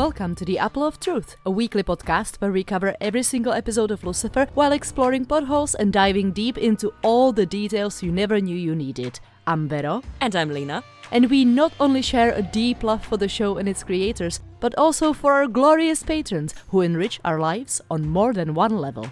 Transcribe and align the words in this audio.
Welcome 0.00 0.34
to 0.36 0.46
the 0.46 0.58
Apple 0.58 0.82
of 0.82 0.98
Truth, 0.98 1.36
a 1.44 1.50
weekly 1.50 1.82
podcast 1.82 2.36
where 2.36 2.50
we 2.50 2.64
cover 2.64 2.96
every 3.02 3.22
single 3.22 3.52
episode 3.52 3.90
of 3.90 4.02
Lucifer 4.02 4.48
while 4.54 4.72
exploring 4.72 5.26
potholes 5.26 5.74
and 5.74 5.92
diving 5.92 6.32
deep 6.32 6.56
into 6.56 6.90
all 7.02 7.32
the 7.32 7.44
details 7.44 8.02
you 8.02 8.10
never 8.10 8.40
knew 8.40 8.56
you 8.56 8.74
needed. 8.74 9.20
I'm 9.46 9.68
Vero. 9.68 10.02
And 10.22 10.34
I'm 10.34 10.48
Lina. 10.48 10.82
And 11.12 11.28
we 11.28 11.44
not 11.44 11.74
only 11.78 12.00
share 12.00 12.32
a 12.32 12.40
deep 12.40 12.82
love 12.82 13.04
for 13.04 13.18
the 13.18 13.28
show 13.28 13.58
and 13.58 13.68
its 13.68 13.84
creators, 13.84 14.40
but 14.58 14.74
also 14.78 15.12
for 15.12 15.34
our 15.34 15.46
glorious 15.46 16.02
patrons 16.02 16.54
who 16.68 16.80
enrich 16.80 17.20
our 17.22 17.38
lives 17.38 17.82
on 17.90 18.08
more 18.08 18.32
than 18.32 18.54
one 18.54 18.78
level. 18.78 19.06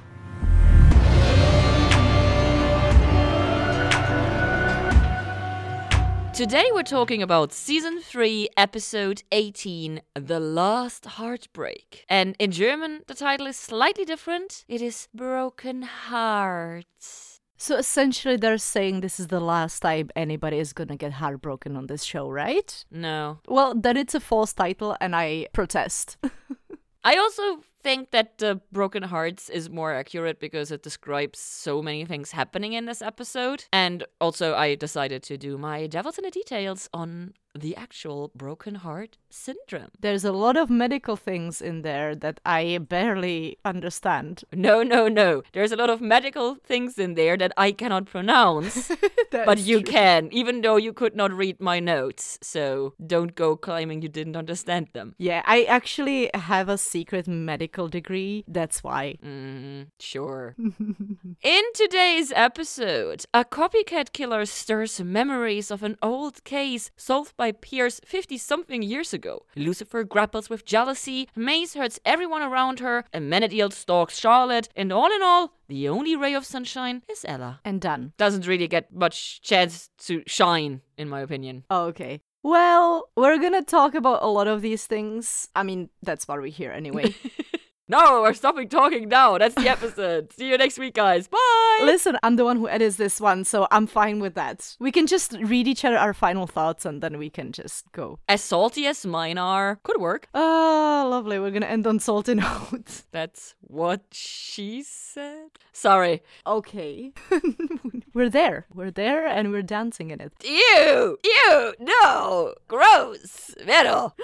Today 6.39 6.71
we're 6.73 6.85
talking 6.85 7.21
about 7.21 7.53
season 7.53 8.01
3, 8.01 8.51
episode 8.57 9.25
18, 9.33 10.01
The 10.15 10.39
Last 10.39 11.05
Heartbreak. 11.05 12.05
And 12.09 12.37
in 12.39 12.53
German, 12.53 13.01
the 13.09 13.15
title 13.15 13.49
is 13.49 13.57
slightly 13.57 14.05
different. 14.05 14.65
It 14.69 14.81
is 14.81 15.09
Broken 15.13 15.83
Hearts. 15.83 17.41
So 17.57 17.75
essentially, 17.75 18.37
they're 18.37 18.57
saying 18.57 19.01
this 19.01 19.19
is 19.19 19.27
the 19.27 19.41
last 19.41 19.81
time 19.81 20.11
anybody 20.15 20.61
is 20.61 20.73
gonna 20.73 20.97
get 20.97 21.15
heartbroken 21.15 21.77
on 21.77 21.89
this 21.89 22.05
show, 22.05 22.31
right? 22.31 22.85
No. 22.89 23.41
Well, 23.49 23.75
then 23.75 23.97
it's 23.97 24.15
a 24.15 24.21
false 24.21 24.53
title, 24.53 24.97
and 25.01 25.17
I 25.17 25.49
protest. 25.53 26.19
I 27.03 27.17
also 27.17 27.65
think 27.83 28.11
that 28.11 28.39
the 28.39 28.61
Broken 28.73 29.05
Hearts 29.05 29.49
is 29.49 29.71
more 29.71 29.93
accurate 29.95 30.41
because 30.41 30.71
it 30.71 30.83
describes 30.83 31.39
so 31.39 31.83
many 31.83 32.05
things 32.05 32.33
happening 32.33 32.73
in 32.73 32.87
this 32.87 33.03
episode. 33.03 33.65
And 33.73 34.05
also, 34.21 34.55
I 34.55 34.75
decided 34.75 35.23
to 35.25 35.37
do 35.37 35.59
my 35.59 35.87
Devils 35.87 36.19
in 36.19 36.25
the 36.25 36.31
Details 36.31 36.89
on 36.93 37.35
the 37.55 37.77
actual 37.77 38.31
broken 38.35 38.77
heart 38.77 39.17
syndrome. 39.31 39.89
There's 39.99 40.25
a 40.25 40.33
lot 40.33 40.57
of 40.57 40.71
medical 40.71 41.17
things 41.17 41.61
in 41.61 41.83
there 41.83 42.15
that 42.15 42.41
I 42.45 42.79
barely 42.79 43.59
understand. 43.65 44.45
No, 44.69 44.83
no, 44.83 45.09
no. 45.09 45.43
There's 45.53 45.73
a 45.73 45.77
lot 45.77 45.89
of 45.89 46.01
medical 46.01 46.57
things 46.57 46.99
in 46.99 47.15
there 47.15 47.37
that 47.37 47.53
I 47.57 47.71
cannot 47.71 48.07
pronounce, 48.07 48.91
but 49.31 49.59
you 49.59 49.81
true. 49.81 49.93
can, 49.93 50.29
even 50.33 50.61
though 50.61 50.77
you 50.77 50.93
could 50.93 51.15
not 51.15 51.33
read 51.33 51.61
my 51.61 51.79
notes. 51.79 52.39
So 52.43 52.95
don't 53.07 53.35
go 53.35 53.57
claiming 53.57 54.03
you 54.03 54.09
didn't 54.09 54.37
understand 54.37 54.89
them. 54.95 55.15
Yeah, 55.17 55.43
I 55.47 55.63
actually 55.63 56.29
have 56.35 56.69
a 56.69 56.77
secret 56.77 57.29
medical 57.29 57.68
degree. 57.77 58.45
That's 58.49 58.83
why. 58.83 59.19
Mm, 59.25 59.89
sure. 60.01 60.55
In 61.43 61.63
today's 61.75 62.33
episode, 62.35 63.25
a 63.35 63.45
copycat 63.45 64.13
killer 64.13 64.45
stirs 64.47 65.01
memories 65.01 65.71
of 65.71 65.83
an 65.83 65.97
old 66.03 66.43
case 66.45 66.91
solved 66.97 67.37
by 67.37 67.53
Pierce 67.53 68.01
50 68.05 68.39
something 68.39 68.83
years 68.83 69.13
ago. 69.13 69.43
Lucifer 69.55 70.05
grapples 70.05 70.51
with 70.51 70.65
jealousy, 70.65 71.29
Maze 71.37 71.75
hurts 71.75 72.01
everyone 72.05 72.43
around 72.43 72.81
her, 72.81 73.05
Amenadiel 73.13 73.73
stalks 73.73 74.19
Charlotte, 74.19 74.69
and 74.75 74.93
all 74.93 75.13
in 75.13 75.23
all, 75.23 75.53
the 75.69 75.89
only 75.89 76.17
ray 76.17 76.35
of 76.35 76.47
sunshine 76.47 77.03
is 77.09 77.25
Ella. 77.29 77.61
And 77.65 77.81
done. 77.81 78.13
Doesn't 78.17 78.47
really 78.47 78.69
get 78.69 78.93
much 78.93 79.43
chance 79.43 79.91
to 80.07 80.23
shine, 80.27 80.81
in 80.97 81.09
my 81.09 81.21
opinion. 81.21 81.65
Oh, 81.71 81.87
okay. 81.87 82.21
Well, 82.43 83.11
we're 83.17 83.39
gonna 83.39 83.63
talk 83.63 83.95
about 83.95 84.23
a 84.23 84.29
lot 84.29 84.47
of 84.47 84.63
these 84.63 84.87
things. 84.87 85.49
I 85.55 85.63
mean, 85.65 85.91
that's 86.03 86.27
why 86.27 86.37
we're 86.37 86.47
here 86.47 86.73
anyway. 86.73 87.15
No, 87.91 88.21
we're 88.21 88.35
stopping 88.35 88.69
talking 88.69 89.09
now. 89.09 89.39
That's 89.39 89.55
the 89.55 89.69
episode. 89.69 90.31
See 90.37 90.51
you 90.51 90.59
next 90.59 90.79
week, 90.79 90.93
guys. 90.93 91.27
Bye. 91.27 91.81
Listen, 91.85 92.19
I'm 92.23 92.37
the 92.37 92.45
one 92.45 92.59
who 92.59 92.69
edits 92.69 92.97
this 92.97 93.19
one, 93.19 93.45
so 93.45 93.67
I'm 93.71 93.87
fine 93.87 94.21
with 94.21 94.35
that. 94.35 94.77
We 94.79 94.93
can 94.93 95.07
just 95.07 95.33
read 95.41 95.67
each 95.67 95.87
other 95.87 95.97
our 95.97 96.13
final 96.13 96.47
thoughts 96.47 96.85
and 96.85 97.03
then 97.03 97.17
we 97.17 97.31
can 97.31 97.51
just 97.51 97.91
go. 97.93 98.19
As 98.29 98.43
salty 98.43 98.87
as 98.87 99.07
mine 99.07 99.39
are, 99.39 99.81
could 99.85 99.99
work. 100.01 100.29
Oh, 100.35 101.09
lovely. 101.11 101.39
We're 101.39 101.51
gonna 101.51 101.65
end 101.65 101.87
on 101.87 101.99
salty 101.99 102.35
notes. 102.47 103.07
That's 103.11 103.55
what 103.63 104.03
she 104.13 104.83
said. 104.83 105.51
Sorry. 105.73 106.23
Okay. 106.47 107.13
we're 108.13 108.29
there. 108.29 108.67
We're 108.75 108.91
there 108.91 109.27
and 109.27 109.51
we're 109.51 109.63
dancing 109.63 110.11
in 110.11 110.21
it. 110.21 110.33
Ew! 110.45 111.17
Ew! 111.25 111.75
No! 111.81 112.55
Gross! 112.69 113.55
Metal! 113.65 114.15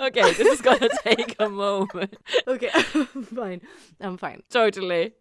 Okay, 0.00 0.32
this 0.32 0.40
is 0.40 0.60
gonna 0.60 0.88
take 1.04 1.36
a 1.38 1.48
moment. 1.48 2.16
Okay, 2.46 2.68
fine. 3.34 3.60
I'm 4.00 4.16
fine. 4.16 4.42
Totally. 4.50 5.12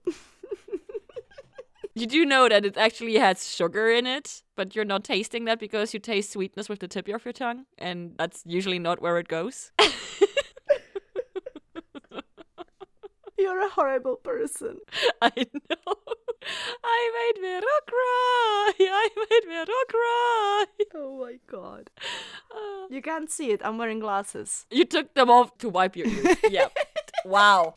You 1.95 2.05
do 2.07 2.25
know 2.25 2.47
that 2.47 2.65
it 2.65 2.77
actually 2.77 3.17
has 3.17 3.49
sugar 3.53 3.89
in 3.89 4.07
it, 4.07 4.43
but 4.55 4.73
you're 4.73 4.85
not 4.85 5.03
tasting 5.03 5.45
that 5.45 5.59
because 5.59 5.93
you 5.93 5.99
taste 5.99 6.31
sweetness 6.31 6.69
with 6.69 6.79
the 6.79 6.87
tip 6.87 7.09
of 7.09 7.25
your 7.25 7.33
tongue, 7.33 7.65
and 7.77 8.13
that's 8.17 8.43
usually 8.45 8.79
not 8.79 9.01
where 9.01 9.17
it 9.17 9.27
goes. 9.27 9.71
You're 13.39 13.65
a 13.65 13.69
horrible 13.69 14.17
person. 14.17 14.77
I 15.21 15.31
know. 15.35 15.95
I 16.83 17.11
made 17.33 17.41
Vero 17.41 17.75
cry. 17.87 18.73
I 18.79 19.09
made 19.15 19.45
Vero 19.47 19.79
cry. 19.89 20.65
Oh 20.95 21.17
my 21.19 21.39
god. 21.47 21.89
Uh, 22.53 22.87
You 22.89 23.01
can't 23.01 23.29
see 23.31 23.51
it. 23.51 23.61
I'm 23.63 23.77
wearing 23.77 23.99
glasses. 23.99 24.65
you 24.71 24.85
took 24.85 25.13
them 25.13 25.29
off 25.29 25.57
to 25.59 25.69
wipe 25.69 25.95
your 25.95 26.07
ears. 26.07 26.37
yeah. 26.49 26.67
Wow. 27.25 27.75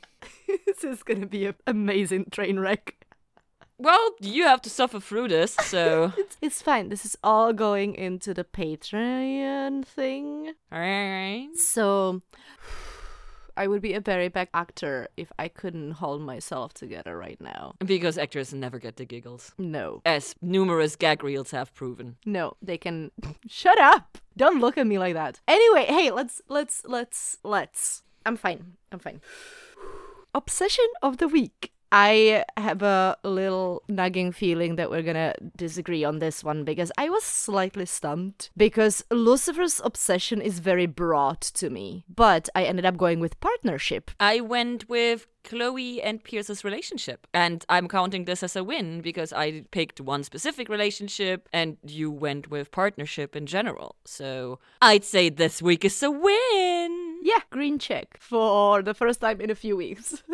this 0.67 0.85
is 0.85 1.03
gonna 1.03 1.27
be 1.27 1.47
an 1.47 1.55
amazing 1.67 2.27
train 2.31 2.59
wreck. 2.61 2.95
Well, 3.79 4.11
you 4.21 4.45
have 4.45 4.63
to 4.63 4.71
suffer 4.71 5.01
through 5.01 5.29
this, 5.29 5.55
so. 5.55 6.13
It's, 6.17 6.37
it's 6.41 6.63
fine. 6.63 6.89
This 6.89 7.05
is 7.05 7.17
all 7.25 7.53
going 7.53 7.95
into 7.97 8.33
the 8.33 8.45
Patreon 8.45 9.85
thing. 9.85 10.55
Alright. 10.73 11.57
So, 11.57 12.23
I 13.57 13.67
would 13.67 13.83
be 13.83 13.95
a 13.95 14.01
very 14.01 14.29
bad 14.29 14.49
actor 14.55 15.09
if 15.17 15.31
I 15.39 15.49
couldn't 15.49 15.93
hold 15.93 16.23
myself 16.23 16.73
together 16.73 17.17
right 17.17 17.41
now. 17.41 17.75
Because 17.85 18.17
actors 18.19 18.55
never 18.55 18.79
get 18.79 18.97
the 18.97 19.05
giggles. 19.05 19.53
No. 19.59 20.01
As 20.05 20.35
numerous 20.41 20.97
gag 20.97 21.23
reels 21.23 21.51
have 21.51 21.75
proven. 21.75 22.17
No, 22.25 22.57
they 22.63 22.79
can 22.79 23.11
shut 23.49 23.79
up. 23.81 24.19
Don't 24.37 24.61
look 24.61 24.79
at 24.79 24.87
me 24.87 24.99
like 24.99 25.15
that. 25.15 25.41
Anyway, 25.47 25.85
hey, 25.87 26.11
let's 26.11 26.41
let's 26.49 26.85
let's 26.87 27.39
let's. 27.43 28.03
I'm 28.25 28.37
fine. 28.37 28.75
I'm 28.91 28.99
fine. 28.99 29.21
Obsession 30.35 30.87
of 31.03 31.19
the 31.19 31.29
week. 31.29 31.72
I 31.93 32.45
have 32.57 32.83
a 32.83 33.19
little 33.23 33.83
nagging 33.87 34.33
feeling 34.33 34.77
that 34.77 34.91
we're 34.91 35.03
gonna 35.03 35.35
disagree 35.55 36.05
on 36.05 36.21
this 36.21 36.43
one 36.43 36.65
because 36.65 36.91
I 36.97 37.11
was 37.11 37.23
slightly 37.23 37.85
stumped 37.85 38.51
because 38.57 39.05
Lucifer's 39.11 39.81
obsession 39.85 40.41
is 40.41 40.59
very 40.59 40.87
broad 40.87 41.43
to 41.43 41.69
me, 41.69 42.05
but 42.09 42.49
I 42.55 42.65
ended 42.65 42.87
up 42.87 42.97
going 42.97 43.21
with 43.21 43.39
partnership. 43.41 44.11
I 44.19 44.41
went 44.41 44.89
with 44.89 45.27
Chloe 45.45 46.01
and 46.01 46.23
Pierce's 46.23 46.65
relationship. 46.65 47.27
And 47.35 47.65
I'm 47.69 47.89
counting 47.89 48.25
this 48.25 48.43
as 48.43 48.57
a 48.57 48.65
win 48.65 49.01
because 49.01 49.33
I 49.33 49.65
picked 49.71 50.01
one 50.01 50.25
specific 50.25 50.69
relationship 50.69 51.49
and 51.53 51.77
you 51.85 52.11
went 52.11 52.51
with 52.51 52.71
partnership 52.71 53.37
in 53.37 53.47
general. 53.47 53.97
So 54.05 54.59
I'd 54.81 55.05
say 55.05 55.29
this 55.29 55.61
week 55.61 55.85
is 55.85 56.03
a 56.03 56.11
win. 56.11 57.21
Yeah, 57.23 57.41
green 57.51 57.79
check 57.79 58.19
for 58.21 58.83
the 58.83 58.95
first 58.95 59.21
time 59.21 59.41
in 59.41 59.51
a 59.51 59.55
few 59.55 59.77
weeks. 59.77 60.23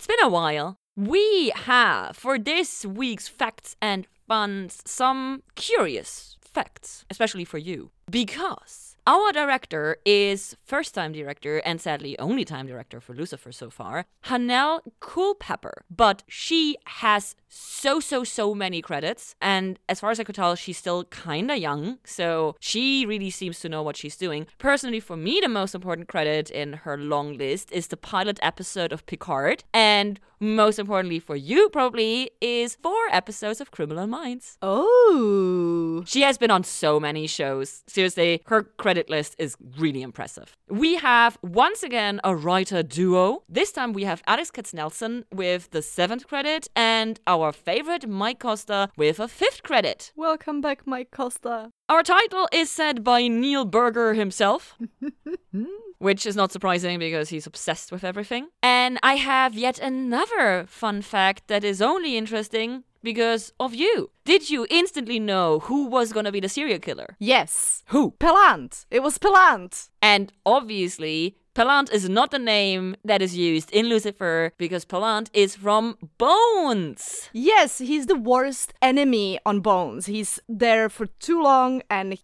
It's 0.00 0.06
been 0.06 0.22
a 0.22 0.30
while. 0.30 0.78
We 1.00 1.50
have 1.56 2.14
for 2.14 2.38
this 2.38 2.84
week's 2.84 3.26
facts 3.26 3.74
and 3.80 4.06
funs 4.28 4.82
some 4.84 5.42
curious 5.54 6.36
facts, 6.42 7.06
especially 7.08 7.46
for 7.46 7.56
you. 7.56 7.90
Because 8.10 8.96
our 9.06 9.32
director 9.32 9.96
is 10.04 10.56
first 10.62 10.94
time 10.94 11.12
director 11.12 11.56
and 11.60 11.80
sadly 11.80 12.18
only 12.18 12.44
time 12.44 12.66
director 12.66 13.00
for 13.00 13.14
Lucifer 13.14 13.50
so 13.50 13.70
far, 13.70 14.04
Hanelle 14.26 14.80
Culpepper. 15.00 15.84
But 15.88 16.22
she 16.28 16.76
has 16.84 17.34
so, 17.48 17.98
so, 17.98 18.22
so 18.22 18.54
many 18.54 18.82
credits. 18.82 19.34
And 19.40 19.78
as 19.88 20.00
far 20.00 20.10
as 20.10 20.20
I 20.20 20.24
could 20.24 20.34
tell, 20.34 20.54
she's 20.54 20.76
still 20.76 21.04
kinda 21.04 21.56
young. 21.56 21.96
So 22.04 22.56
she 22.60 23.06
really 23.06 23.30
seems 23.30 23.58
to 23.60 23.70
know 23.70 23.82
what 23.82 23.96
she's 23.96 24.18
doing. 24.18 24.46
Personally, 24.58 25.00
for 25.00 25.16
me, 25.16 25.40
the 25.40 25.48
most 25.48 25.74
important 25.74 26.08
credit 26.08 26.50
in 26.50 26.74
her 26.84 26.98
long 26.98 27.38
list 27.38 27.72
is 27.72 27.86
the 27.86 27.96
pilot 27.96 28.38
episode 28.42 28.92
of 28.92 29.06
Picard. 29.06 29.64
And 29.72 30.20
most 30.40 30.78
importantly 30.78 31.18
for 31.20 31.36
you, 31.36 31.68
probably, 31.68 32.30
is 32.40 32.76
four 32.82 33.00
episodes 33.12 33.60
of 33.60 33.70
Criminal 33.70 34.06
Minds. 34.06 34.56
oh. 34.62 36.02
She 36.06 36.22
has 36.22 36.38
been 36.38 36.50
on 36.50 36.64
so 36.64 36.98
many 36.98 37.26
shows. 37.26 37.82
Seriously, 37.86 38.42
her 38.46 38.62
credit 38.62 39.10
list 39.10 39.36
is 39.38 39.56
really 39.78 40.02
impressive. 40.02 40.56
We 40.68 40.96
have 40.96 41.36
once 41.42 41.82
again 41.82 42.20
a 42.24 42.34
writer 42.34 42.82
duo. 42.82 43.42
This 43.48 43.70
time 43.72 43.92
we 43.92 44.04
have 44.04 44.22
Alex 44.26 44.50
Katsnelson 44.50 45.24
with 45.32 45.70
the 45.72 45.82
seventh 45.82 46.26
credit 46.26 46.68
and 46.74 47.20
our 47.26 47.52
favorite 47.52 48.08
Mike 48.08 48.38
Costa 48.40 48.88
with 48.96 49.20
a 49.20 49.28
fifth 49.28 49.62
credit. 49.62 50.12
Welcome 50.16 50.60
back, 50.60 50.86
Mike 50.86 51.10
Costa. 51.10 51.70
Our 51.90 52.04
title 52.04 52.48
is 52.52 52.70
said 52.70 53.02
by 53.02 53.26
Neil 53.26 53.64
Berger 53.64 54.14
himself. 54.14 54.78
Which 55.98 56.24
is 56.24 56.36
not 56.36 56.52
surprising 56.52 57.00
because 57.00 57.30
he's 57.30 57.48
obsessed 57.48 57.90
with 57.90 58.04
everything. 58.04 58.46
And 58.62 59.00
I 59.02 59.16
have 59.16 59.54
yet 59.54 59.80
another 59.80 60.66
fun 60.68 61.02
fact 61.02 61.48
that 61.48 61.64
is 61.64 61.82
only 61.82 62.16
interesting 62.16 62.84
because 63.02 63.52
of 63.58 63.74
you. 63.74 64.10
Did 64.24 64.50
you 64.50 64.68
instantly 64.70 65.18
know 65.18 65.58
who 65.58 65.86
was 65.86 66.12
gonna 66.12 66.30
be 66.30 66.38
the 66.38 66.48
serial 66.48 66.78
killer? 66.78 67.16
Yes. 67.18 67.82
Who? 67.86 68.12
Pelant. 68.20 68.86
It 68.92 69.02
was 69.02 69.18
Pelant. 69.18 69.88
And 70.00 70.32
obviously, 70.46 71.34
Pelant 71.54 71.90
is 71.92 72.08
not 72.08 72.30
the 72.30 72.38
name 72.38 72.94
that 73.04 73.20
is 73.20 73.36
used 73.36 73.70
in 73.72 73.86
Lucifer 73.86 74.52
because 74.56 74.84
Pelant 74.84 75.30
is 75.32 75.56
from 75.56 75.96
Bones. 76.16 77.28
Yes, 77.32 77.78
he's 77.78 78.06
the 78.06 78.16
worst 78.16 78.72
enemy 78.80 79.38
on 79.44 79.60
Bones. 79.60 80.06
He's 80.06 80.38
there 80.48 80.88
for 80.88 81.06
too 81.06 81.42
long 81.42 81.82
and 81.90 82.18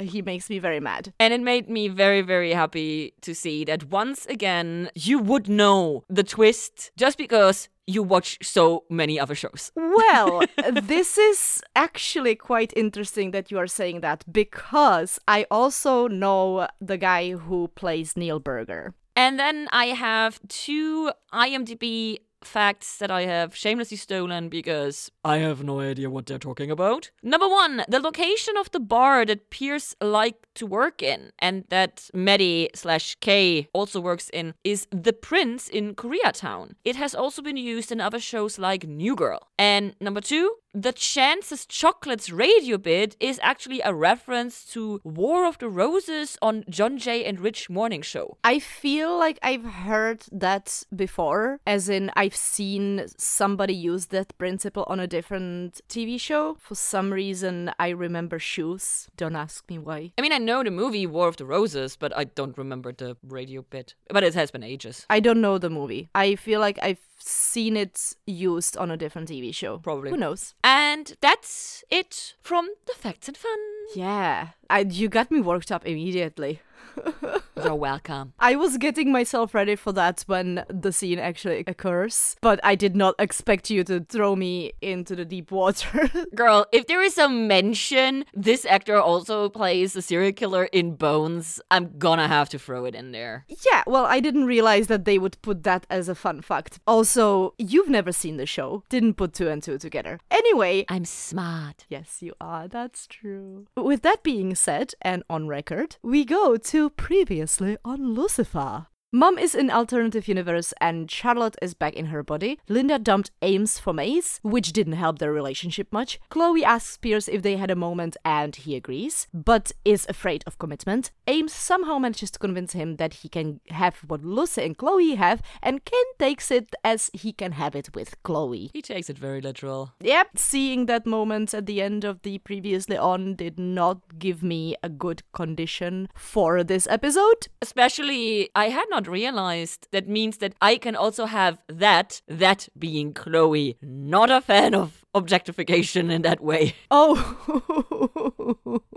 he 0.00 0.22
makes 0.22 0.48
me 0.48 0.58
very 0.60 0.80
mad. 0.80 1.12
And 1.18 1.34
it 1.34 1.40
made 1.40 1.68
me 1.68 1.88
very, 1.88 2.22
very 2.22 2.52
happy 2.52 3.14
to 3.22 3.34
see 3.34 3.64
that 3.64 3.90
once 3.90 4.26
again 4.26 4.90
you 4.94 5.18
would 5.18 5.48
know 5.48 6.04
the 6.08 6.22
twist 6.22 6.92
just 6.96 7.18
because 7.18 7.68
you 7.86 8.02
watch 8.02 8.38
so 8.42 8.84
many 8.90 9.18
other 9.18 9.34
shows. 9.34 9.72
Well, 9.76 10.42
this 10.72 11.18
is 11.18 11.62
actually 11.74 12.34
quite 12.34 12.72
interesting 12.76 13.30
that 13.30 13.50
you 13.50 13.58
are 13.58 13.66
saying 13.66 14.00
that 14.00 14.24
because 14.30 15.18
I 15.28 15.46
also 15.50 16.08
know 16.08 16.68
the 16.80 16.98
guy 16.98 17.32
who 17.32 17.68
plays 17.68 18.16
Neil 18.16 18.40
Berger. 18.40 18.94
And 19.14 19.38
then 19.38 19.68
I 19.72 19.86
have 19.86 20.40
two 20.48 21.10
IMDb 21.32 22.18
facts 22.46 22.98
that 22.98 23.10
I 23.10 23.22
have 23.22 23.54
shamelessly 23.54 23.96
stolen 23.96 24.48
because 24.48 25.10
I 25.24 25.38
have 25.38 25.62
no 25.62 25.80
idea 25.80 26.08
what 26.08 26.26
they're 26.26 26.38
talking 26.38 26.70
about. 26.70 27.10
Number 27.22 27.48
one, 27.48 27.84
the 27.88 28.00
location 28.00 28.56
of 28.56 28.70
the 28.70 28.80
bar 28.80 29.24
that 29.26 29.50
Pierce 29.50 29.94
liked 30.00 30.46
to 30.54 30.66
work 30.66 31.02
in 31.02 31.32
and 31.38 31.64
that 31.68 32.08
Maddie 32.14 32.70
slash 32.74 33.16
K 33.20 33.68
also 33.72 34.00
works 34.00 34.30
in 34.30 34.54
is 34.64 34.86
the 34.90 35.12
Prince 35.12 35.68
in 35.68 35.94
Koreatown. 35.94 36.72
It 36.84 36.96
has 36.96 37.14
also 37.14 37.42
been 37.42 37.56
used 37.56 37.92
in 37.92 38.00
other 38.00 38.20
shows 38.20 38.58
like 38.58 38.86
New 38.86 39.16
Girl. 39.16 39.40
And 39.58 39.94
number 40.00 40.20
two, 40.20 40.56
the 40.76 40.92
Chances 40.92 41.64
Chocolates 41.64 42.28
radio 42.28 42.76
bit 42.76 43.16
is 43.18 43.40
actually 43.42 43.80
a 43.80 43.94
reference 43.94 44.62
to 44.72 45.00
War 45.04 45.46
of 45.46 45.56
the 45.56 45.70
Roses 45.70 46.36
on 46.42 46.64
John 46.68 46.98
Jay 46.98 47.24
and 47.24 47.40
Rich 47.40 47.70
Morning 47.70 48.02
Show. 48.02 48.36
I 48.44 48.58
feel 48.58 49.18
like 49.18 49.38
I've 49.42 49.64
heard 49.64 50.24
that 50.30 50.82
before, 50.94 51.60
as 51.66 51.88
in 51.88 52.10
I've 52.14 52.36
seen 52.36 53.06
somebody 53.16 53.74
use 53.74 54.06
that 54.08 54.36
principle 54.36 54.84
on 54.86 55.00
a 55.00 55.06
different 55.06 55.80
TV 55.88 56.20
show. 56.20 56.58
For 56.60 56.74
some 56.74 57.10
reason, 57.10 57.70
I 57.78 57.88
remember 57.88 58.38
shoes. 58.38 59.08
Don't 59.16 59.34
ask 59.34 59.66
me 59.70 59.78
why. 59.78 60.12
I 60.18 60.20
mean, 60.20 60.32
I 60.32 60.38
know 60.38 60.62
the 60.62 60.70
movie 60.70 61.06
War 61.06 61.28
of 61.28 61.38
the 61.38 61.46
Roses, 61.46 61.96
but 61.96 62.14
I 62.14 62.24
don't 62.24 62.58
remember 62.58 62.92
the 62.92 63.16
radio 63.26 63.62
bit. 63.62 63.94
But 64.10 64.24
it 64.24 64.34
has 64.34 64.50
been 64.50 64.62
ages. 64.62 65.06
I 65.08 65.20
don't 65.20 65.40
know 65.40 65.56
the 65.56 65.70
movie. 65.70 66.10
I 66.14 66.36
feel 66.36 66.60
like 66.60 66.78
I've 66.82 67.00
seen 67.18 67.76
it 67.76 68.14
used 68.26 68.76
on 68.76 68.90
a 68.90 68.96
different 68.96 69.28
TV 69.28 69.54
show. 69.54 69.78
Probably. 69.78 70.10
Who 70.10 70.16
knows? 70.16 70.54
And 70.62 71.16
that's 71.20 71.84
it 71.90 72.34
from 72.40 72.68
the 72.86 72.94
Facts 72.94 73.28
and 73.28 73.36
Fun. 73.36 73.58
Yeah. 73.94 74.48
I, 74.68 74.80
you 74.80 75.08
got 75.08 75.30
me 75.30 75.40
worked 75.40 75.70
up 75.70 75.86
immediately. 75.86 76.60
You're 77.62 77.74
welcome. 77.74 78.32
I 78.38 78.56
was 78.56 78.76
getting 78.76 79.10
myself 79.10 79.54
ready 79.54 79.76
for 79.76 79.92
that 79.92 80.24
when 80.26 80.64
the 80.68 80.92
scene 80.92 81.18
actually 81.18 81.64
occurs, 81.66 82.36
but 82.40 82.60
I 82.62 82.74
did 82.74 82.94
not 82.94 83.14
expect 83.18 83.70
you 83.70 83.82
to 83.84 84.00
throw 84.00 84.36
me 84.36 84.72
into 84.80 85.16
the 85.16 85.24
deep 85.24 85.50
water. 85.50 86.10
Girl, 86.34 86.66
if 86.72 86.86
there 86.86 87.02
is 87.02 87.16
a 87.18 87.28
mention 87.28 88.24
this 88.34 88.66
actor 88.66 89.00
also 89.00 89.48
plays 89.48 89.96
a 89.96 90.02
serial 90.02 90.32
killer 90.32 90.64
in 90.66 90.96
Bones, 90.96 91.60
I'm 91.70 91.98
gonna 91.98 92.28
have 92.28 92.48
to 92.50 92.58
throw 92.58 92.84
it 92.84 92.94
in 92.94 93.12
there. 93.12 93.46
yeah, 93.48 93.82
well, 93.86 94.04
I 94.04 94.20
didn't 94.20 94.44
realize 94.44 94.86
that 94.88 95.04
they 95.04 95.18
would 95.18 95.40
put 95.42 95.62
that 95.64 95.86
as 95.88 96.08
a 96.08 96.14
fun 96.14 96.42
fact. 96.42 96.78
Also, 96.86 97.54
you've 97.58 97.88
never 97.88 98.12
seen 98.12 98.36
the 98.36 98.46
show, 98.46 98.84
didn't 98.88 99.14
put 99.14 99.32
two 99.32 99.48
and 99.48 99.62
two 99.62 99.78
together. 99.78 100.20
Anyway, 100.30 100.84
I'm 100.88 101.04
smart. 101.04 101.86
Yes, 101.88 102.18
you 102.20 102.34
are. 102.40 102.68
That's 102.68 103.06
true. 103.06 103.66
With 103.76 104.02
that 104.02 104.22
being 104.22 104.54
said, 104.54 104.92
and 105.00 105.22
on 105.30 105.48
record, 105.48 105.96
we 106.02 106.24
go 106.24 106.56
to 106.66 106.90
previously 106.90 107.76
on 107.84 108.14
Lucifer. 108.14 108.88
Mom 109.16 109.38
is 109.38 109.54
in 109.54 109.70
alternative 109.70 110.28
universe 110.28 110.74
and 110.78 111.10
Charlotte 111.10 111.56
is 111.62 111.72
back 111.72 111.94
in 111.94 112.04
her 112.06 112.22
body. 112.22 112.58
Linda 112.68 112.98
dumped 112.98 113.30
Ames 113.40 113.78
for 113.78 113.94
Maze, 113.94 114.40
which 114.42 114.74
didn't 114.74 114.92
help 114.92 115.18
their 115.20 115.32
relationship 115.32 115.90
much. 115.90 116.20
Chloe 116.28 116.62
asks 116.62 116.98
Pierce 116.98 117.26
if 117.26 117.40
they 117.40 117.56
had 117.56 117.70
a 117.70 117.74
moment 117.74 118.18
and 118.26 118.54
he 118.54 118.76
agrees, 118.76 119.26
but 119.32 119.72
is 119.86 120.04
afraid 120.10 120.44
of 120.46 120.58
commitment. 120.58 121.12
Ames 121.26 121.54
somehow 121.54 121.98
manages 121.98 122.30
to 122.32 122.38
convince 122.38 122.74
him 122.74 122.96
that 122.96 123.14
he 123.14 123.30
can 123.30 123.62
have 123.70 123.96
what 124.06 124.22
Lucy 124.22 124.62
and 124.62 124.76
Chloe 124.76 125.14
have, 125.14 125.40
and 125.62 125.86
Ken 125.86 126.04
takes 126.18 126.50
it 126.50 126.74
as 126.84 127.10
he 127.14 127.32
can 127.32 127.52
have 127.52 127.74
it 127.74 127.94
with 127.94 128.22
Chloe. 128.22 128.70
He 128.74 128.82
takes 128.82 129.08
it 129.08 129.16
very 129.16 129.40
literal. 129.40 129.94
Yep, 130.00 130.36
seeing 130.36 130.84
that 130.86 131.06
moment 131.06 131.54
at 131.54 131.64
the 131.64 131.80
end 131.80 132.04
of 132.04 132.20
the 132.20 132.36
previously 132.40 132.98
on 132.98 133.34
did 133.34 133.58
not 133.58 134.18
give 134.18 134.42
me 134.42 134.76
a 134.82 134.90
good 134.90 135.22
condition 135.32 136.10
for 136.14 136.62
this 136.62 136.86
episode. 136.90 137.48
Especially, 137.62 138.50
I 138.54 138.68
had 138.68 138.84
not 138.90 139.05
realized 139.06 139.88
that 139.92 140.08
means 140.08 140.38
that 140.38 140.54
I 140.60 140.76
can 140.76 140.96
also 140.96 141.26
have 141.26 141.62
that, 141.68 142.20
that 142.28 142.68
being 142.78 143.12
Chloe. 143.14 143.76
Not 143.80 144.30
a 144.30 144.40
fan 144.40 144.74
of 144.74 145.04
objectification 145.16 146.10
in 146.10 146.22
that 146.22 146.40
way. 146.40 146.74
Oh. 146.90 147.16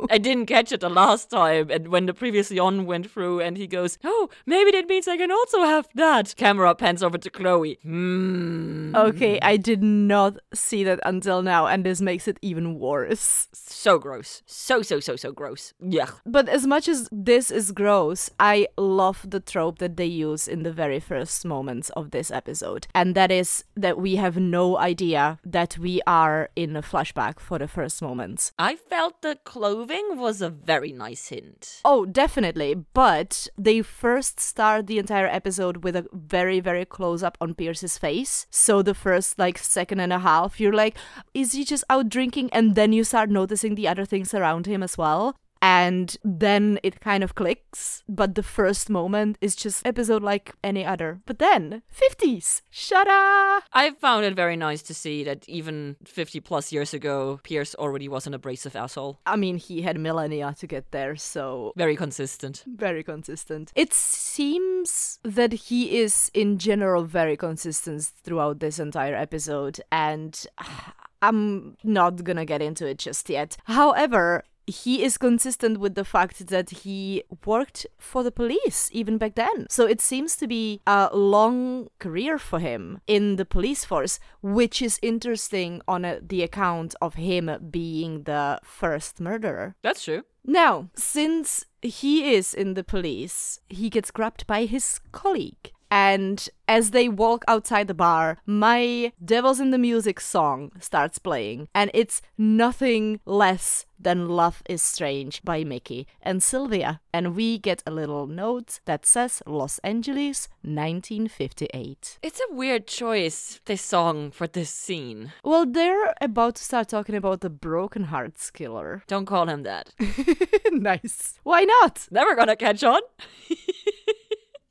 I 0.10 0.18
didn't 0.18 0.46
catch 0.46 0.72
it 0.72 0.80
the 0.82 0.90
last 0.90 1.30
time, 1.30 1.70
and 1.70 1.88
when 1.88 2.06
the 2.06 2.14
previous 2.14 2.52
on 2.52 2.86
went 2.86 3.10
through, 3.10 3.42
and 3.42 3.58
he 3.58 3.68
goes, 3.68 3.98
"Oh, 4.04 4.30
maybe 4.46 4.72
that 4.72 4.88
means 4.88 5.08
I 5.08 5.18
can 5.18 5.32
also 5.32 5.64
have 5.64 5.88
that." 5.96 6.36
Camera 6.38 6.74
pans 6.76 7.04
over 7.04 7.18
to 7.18 7.30
Chloe. 7.30 7.80
Hmm. 7.84 8.96
okay, 8.96 9.40
I 9.42 9.58
did 9.58 9.84
not 9.84 10.38
see 10.54 10.84
that 10.84 11.00
until 11.04 11.42
now, 11.42 11.68
and 11.68 11.84
this 11.86 12.02
makes 12.02 12.28
it 12.28 12.38
even 12.42 12.80
worse. 12.80 13.48
So 13.54 13.98
gross. 14.00 14.42
So 14.46 14.82
so 14.82 15.00
so 15.00 15.16
so 15.16 15.32
gross. 15.32 15.74
Yeah. 15.80 16.10
But 16.26 16.50
as 16.50 16.66
much 16.66 16.88
as 16.88 17.08
this 17.12 17.52
is 17.52 17.72
gross, 17.72 18.30
I 18.40 18.68
love 18.78 19.26
the 19.30 19.40
trope 19.40 19.80
that 19.80 19.98
they 19.98 20.06
use 20.06 20.48
in 20.48 20.64
the 20.64 20.72
very 20.72 21.00
first 21.00 21.46
moments 21.46 21.90
of 21.92 22.12
this 22.12 22.32
episode. 22.32 22.88
And 22.94 23.16
that 23.16 23.32
is 23.32 23.64
that 23.76 23.98
we 23.98 24.16
have 24.16 24.38
no 24.38 24.78
idea 24.78 25.40
that 25.46 25.78
we 25.78 26.02
are 26.10 26.50
in 26.56 26.76
a 26.76 26.82
flashback 26.82 27.40
for 27.40 27.60
the 27.60 27.68
first 27.68 28.02
moments. 28.02 28.52
I 28.58 28.76
felt 28.76 29.22
the 29.22 29.38
clothing 29.44 30.18
was 30.18 30.42
a 30.42 30.50
very 30.50 30.92
nice 30.92 31.28
hint. 31.28 31.82
Oh, 31.86 32.08
definitely. 32.08 32.74
But 32.74 33.48
they 33.56 33.84
first 33.84 34.40
start 34.40 34.88
the 34.88 34.98
entire 34.98 35.28
episode 35.28 35.84
with 35.84 35.96
a 35.96 36.08
very, 36.12 36.60
very 36.60 36.84
close 36.84 37.22
up 37.22 37.38
on 37.40 37.54
Pierce's 37.54 38.00
face. 38.00 38.48
So 38.50 38.82
the 38.82 38.96
first 38.96 39.38
like 39.38 39.60
second 39.60 40.00
and 40.00 40.12
a 40.12 40.18
half, 40.18 40.60
you're 40.60 40.74
like, 40.74 40.98
is 41.36 41.52
he 41.52 41.64
just 41.64 41.84
out 41.92 42.10
drinking? 42.10 42.50
And 42.52 42.74
then 42.74 42.92
you 42.92 43.04
start 43.04 43.30
noticing 43.30 43.76
the 43.76 43.88
other 43.88 44.04
things 44.04 44.34
around 44.34 44.66
him 44.66 44.82
as 44.82 44.98
well. 44.98 45.36
And 45.62 46.16
then 46.24 46.80
it 46.84 47.02
kind 47.02 47.24
of 47.24 47.36
clicks, 47.36 48.04
but 48.08 48.36
the 48.36 48.44
first 48.44 48.90
moment 48.90 49.38
is 49.42 49.56
just 49.56 49.86
episode 49.86 50.24
like 50.24 50.54
any 50.64 50.86
other. 50.86 51.20
But 51.26 51.40
then, 51.40 51.82
50s, 51.94 52.62
shada! 52.72 53.60
I 53.74 53.92
found 54.00 54.26
it 54.26 54.36
very 54.36 54.56
nice 54.56 54.82
to 54.84 54.94
see 54.94 55.24
that 55.26 55.48
even 55.50 55.98
50 56.06 56.40
plus 56.40 56.72
years 56.72 56.94
ago, 56.94 57.42
Pierce 57.44 57.76
already 57.76 58.08
was 58.08 58.26
an 58.26 58.34
abrasive 58.34 58.76
asshole. 58.76 59.20
I 59.26 59.36
mean, 59.36 59.58
he 59.58 59.82
had 59.82 60.00
millennia 60.00 60.56
to 60.60 60.68
get 60.68 60.92
there, 60.92 61.18
so 61.18 61.74
Very 61.76 61.96
consistent. 61.98 62.64
very 62.66 63.04
consistent. 63.04 63.74
It 63.76 63.94
seems 63.94 65.20
that 65.24 65.52
he 65.54 66.00
is 66.00 66.32
in 66.34 66.58
general 66.58 67.04
very 67.04 67.36
consistent 67.36 68.04
throughout 68.24 68.60
this 68.60 68.80
entire 68.80 69.16
episode, 69.16 69.82
and 69.92 70.46
I'm 71.22 71.76
not 71.84 72.24
gonna 72.24 72.46
get 72.46 72.62
into 72.62 72.88
it 72.88 72.98
just 73.00 73.30
yet. 73.30 73.58
However, 73.66 74.44
he 74.70 75.04
is 75.04 75.18
consistent 75.18 75.80
with 75.80 75.96
the 75.96 76.06
fact 76.06 76.48
that 76.48 76.70
he 76.70 77.24
worked 77.46 77.86
for 77.98 78.24
the 78.24 78.32
police 78.32 78.90
even 78.94 79.18
back 79.18 79.36
then. 79.36 79.68
So 79.70 79.86
it 79.86 80.02
seems 80.02 80.36
to 80.38 80.48
be 80.48 80.82
a 80.86 81.10
long 81.14 81.90
career 82.00 82.38
for 82.38 82.60
him 82.60 83.02
in 83.08 83.36
the 83.36 83.46
police 83.46 83.86
force, 83.86 84.20
which 84.42 84.82
is 84.82 85.00
interesting 85.02 85.82
on 85.88 86.06
a, 86.06 86.20
the 86.22 86.44
account 86.44 86.96
of 87.02 87.16
him 87.16 87.52
being 87.70 88.24
the 88.24 88.60
first 88.64 89.20
murderer. 89.20 89.76
That's 89.82 90.04
true. 90.04 90.24
Now, 90.46 90.90
since 90.96 91.66
he 91.82 92.34
is 92.34 92.54
in 92.54 92.74
the 92.74 92.84
police, 92.84 93.60
he 93.70 93.90
gets 93.90 94.12
grabbed 94.12 94.48
by 94.48 94.66
his 94.66 95.00
colleague. 95.12 95.72
And 95.92 96.48
as 96.68 96.92
they 96.92 97.10
walk 97.10 97.44
outside 97.48 97.88
the 97.88 97.94
bar, 97.94 98.38
my 98.46 99.12
Devils 99.24 99.60
in 99.60 99.72
the 99.72 99.78
Music 99.78 100.20
song 100.20 100.72
starts 100.80 101.18
playing. 101.18 101.68
And 101.74 101.90
it's 101.94 102.22
nothing 102.38 103.20
less 103.26 103.86
than 104.00 104.30
Love 104.30 104.64
is 104.70 104.82
Strange 104.82 105.44
by 105.44 105.64
Mickey 105.64 106.08
and 106.22 106.42
Sylvia. 106.42 107.02
And 107.12 107.36
we 107.36 107.58
get 107.58 107.84
a 107.86 107.92
little 107.92 108.28
note 108.28 108.80
that 108.86 109.06
says 109.06 109.42
Los 109.46 109.80
Angeles 109.80 110.48
1958. 110.62 112.20
It's 112.22 112.40
a 112.40 112.54
weird 112.54 112.88
choice, 112.88 113.60
this 113.66 113.82
song, 113.82 114.32
for 114.32 114.48
this 114.48 114.70
scene. 114.70 115.34
Well, 115.44 115.66
they're 115.66 116.14
about 116.22 116.56
to 116.56 116.64
start 116.64 116.88
talking 116.90 117.16
about 117.16 117.42
the 117.42 117.50
Broken 117.50 118.06
Hearts 118.06 118.52
Killer. 118.52 119.04
Don't 119.08 119.26
call 119.26 119.50
him 119.50 119.64
that. 119.64 119.94
nice. 120.72 121.40
Why 121.44 121.64
not? 121.64 122.08
Never 122.12 122.36
gonna 122.36 122.56
catch 122.56 122.84
on. 122.84 123.02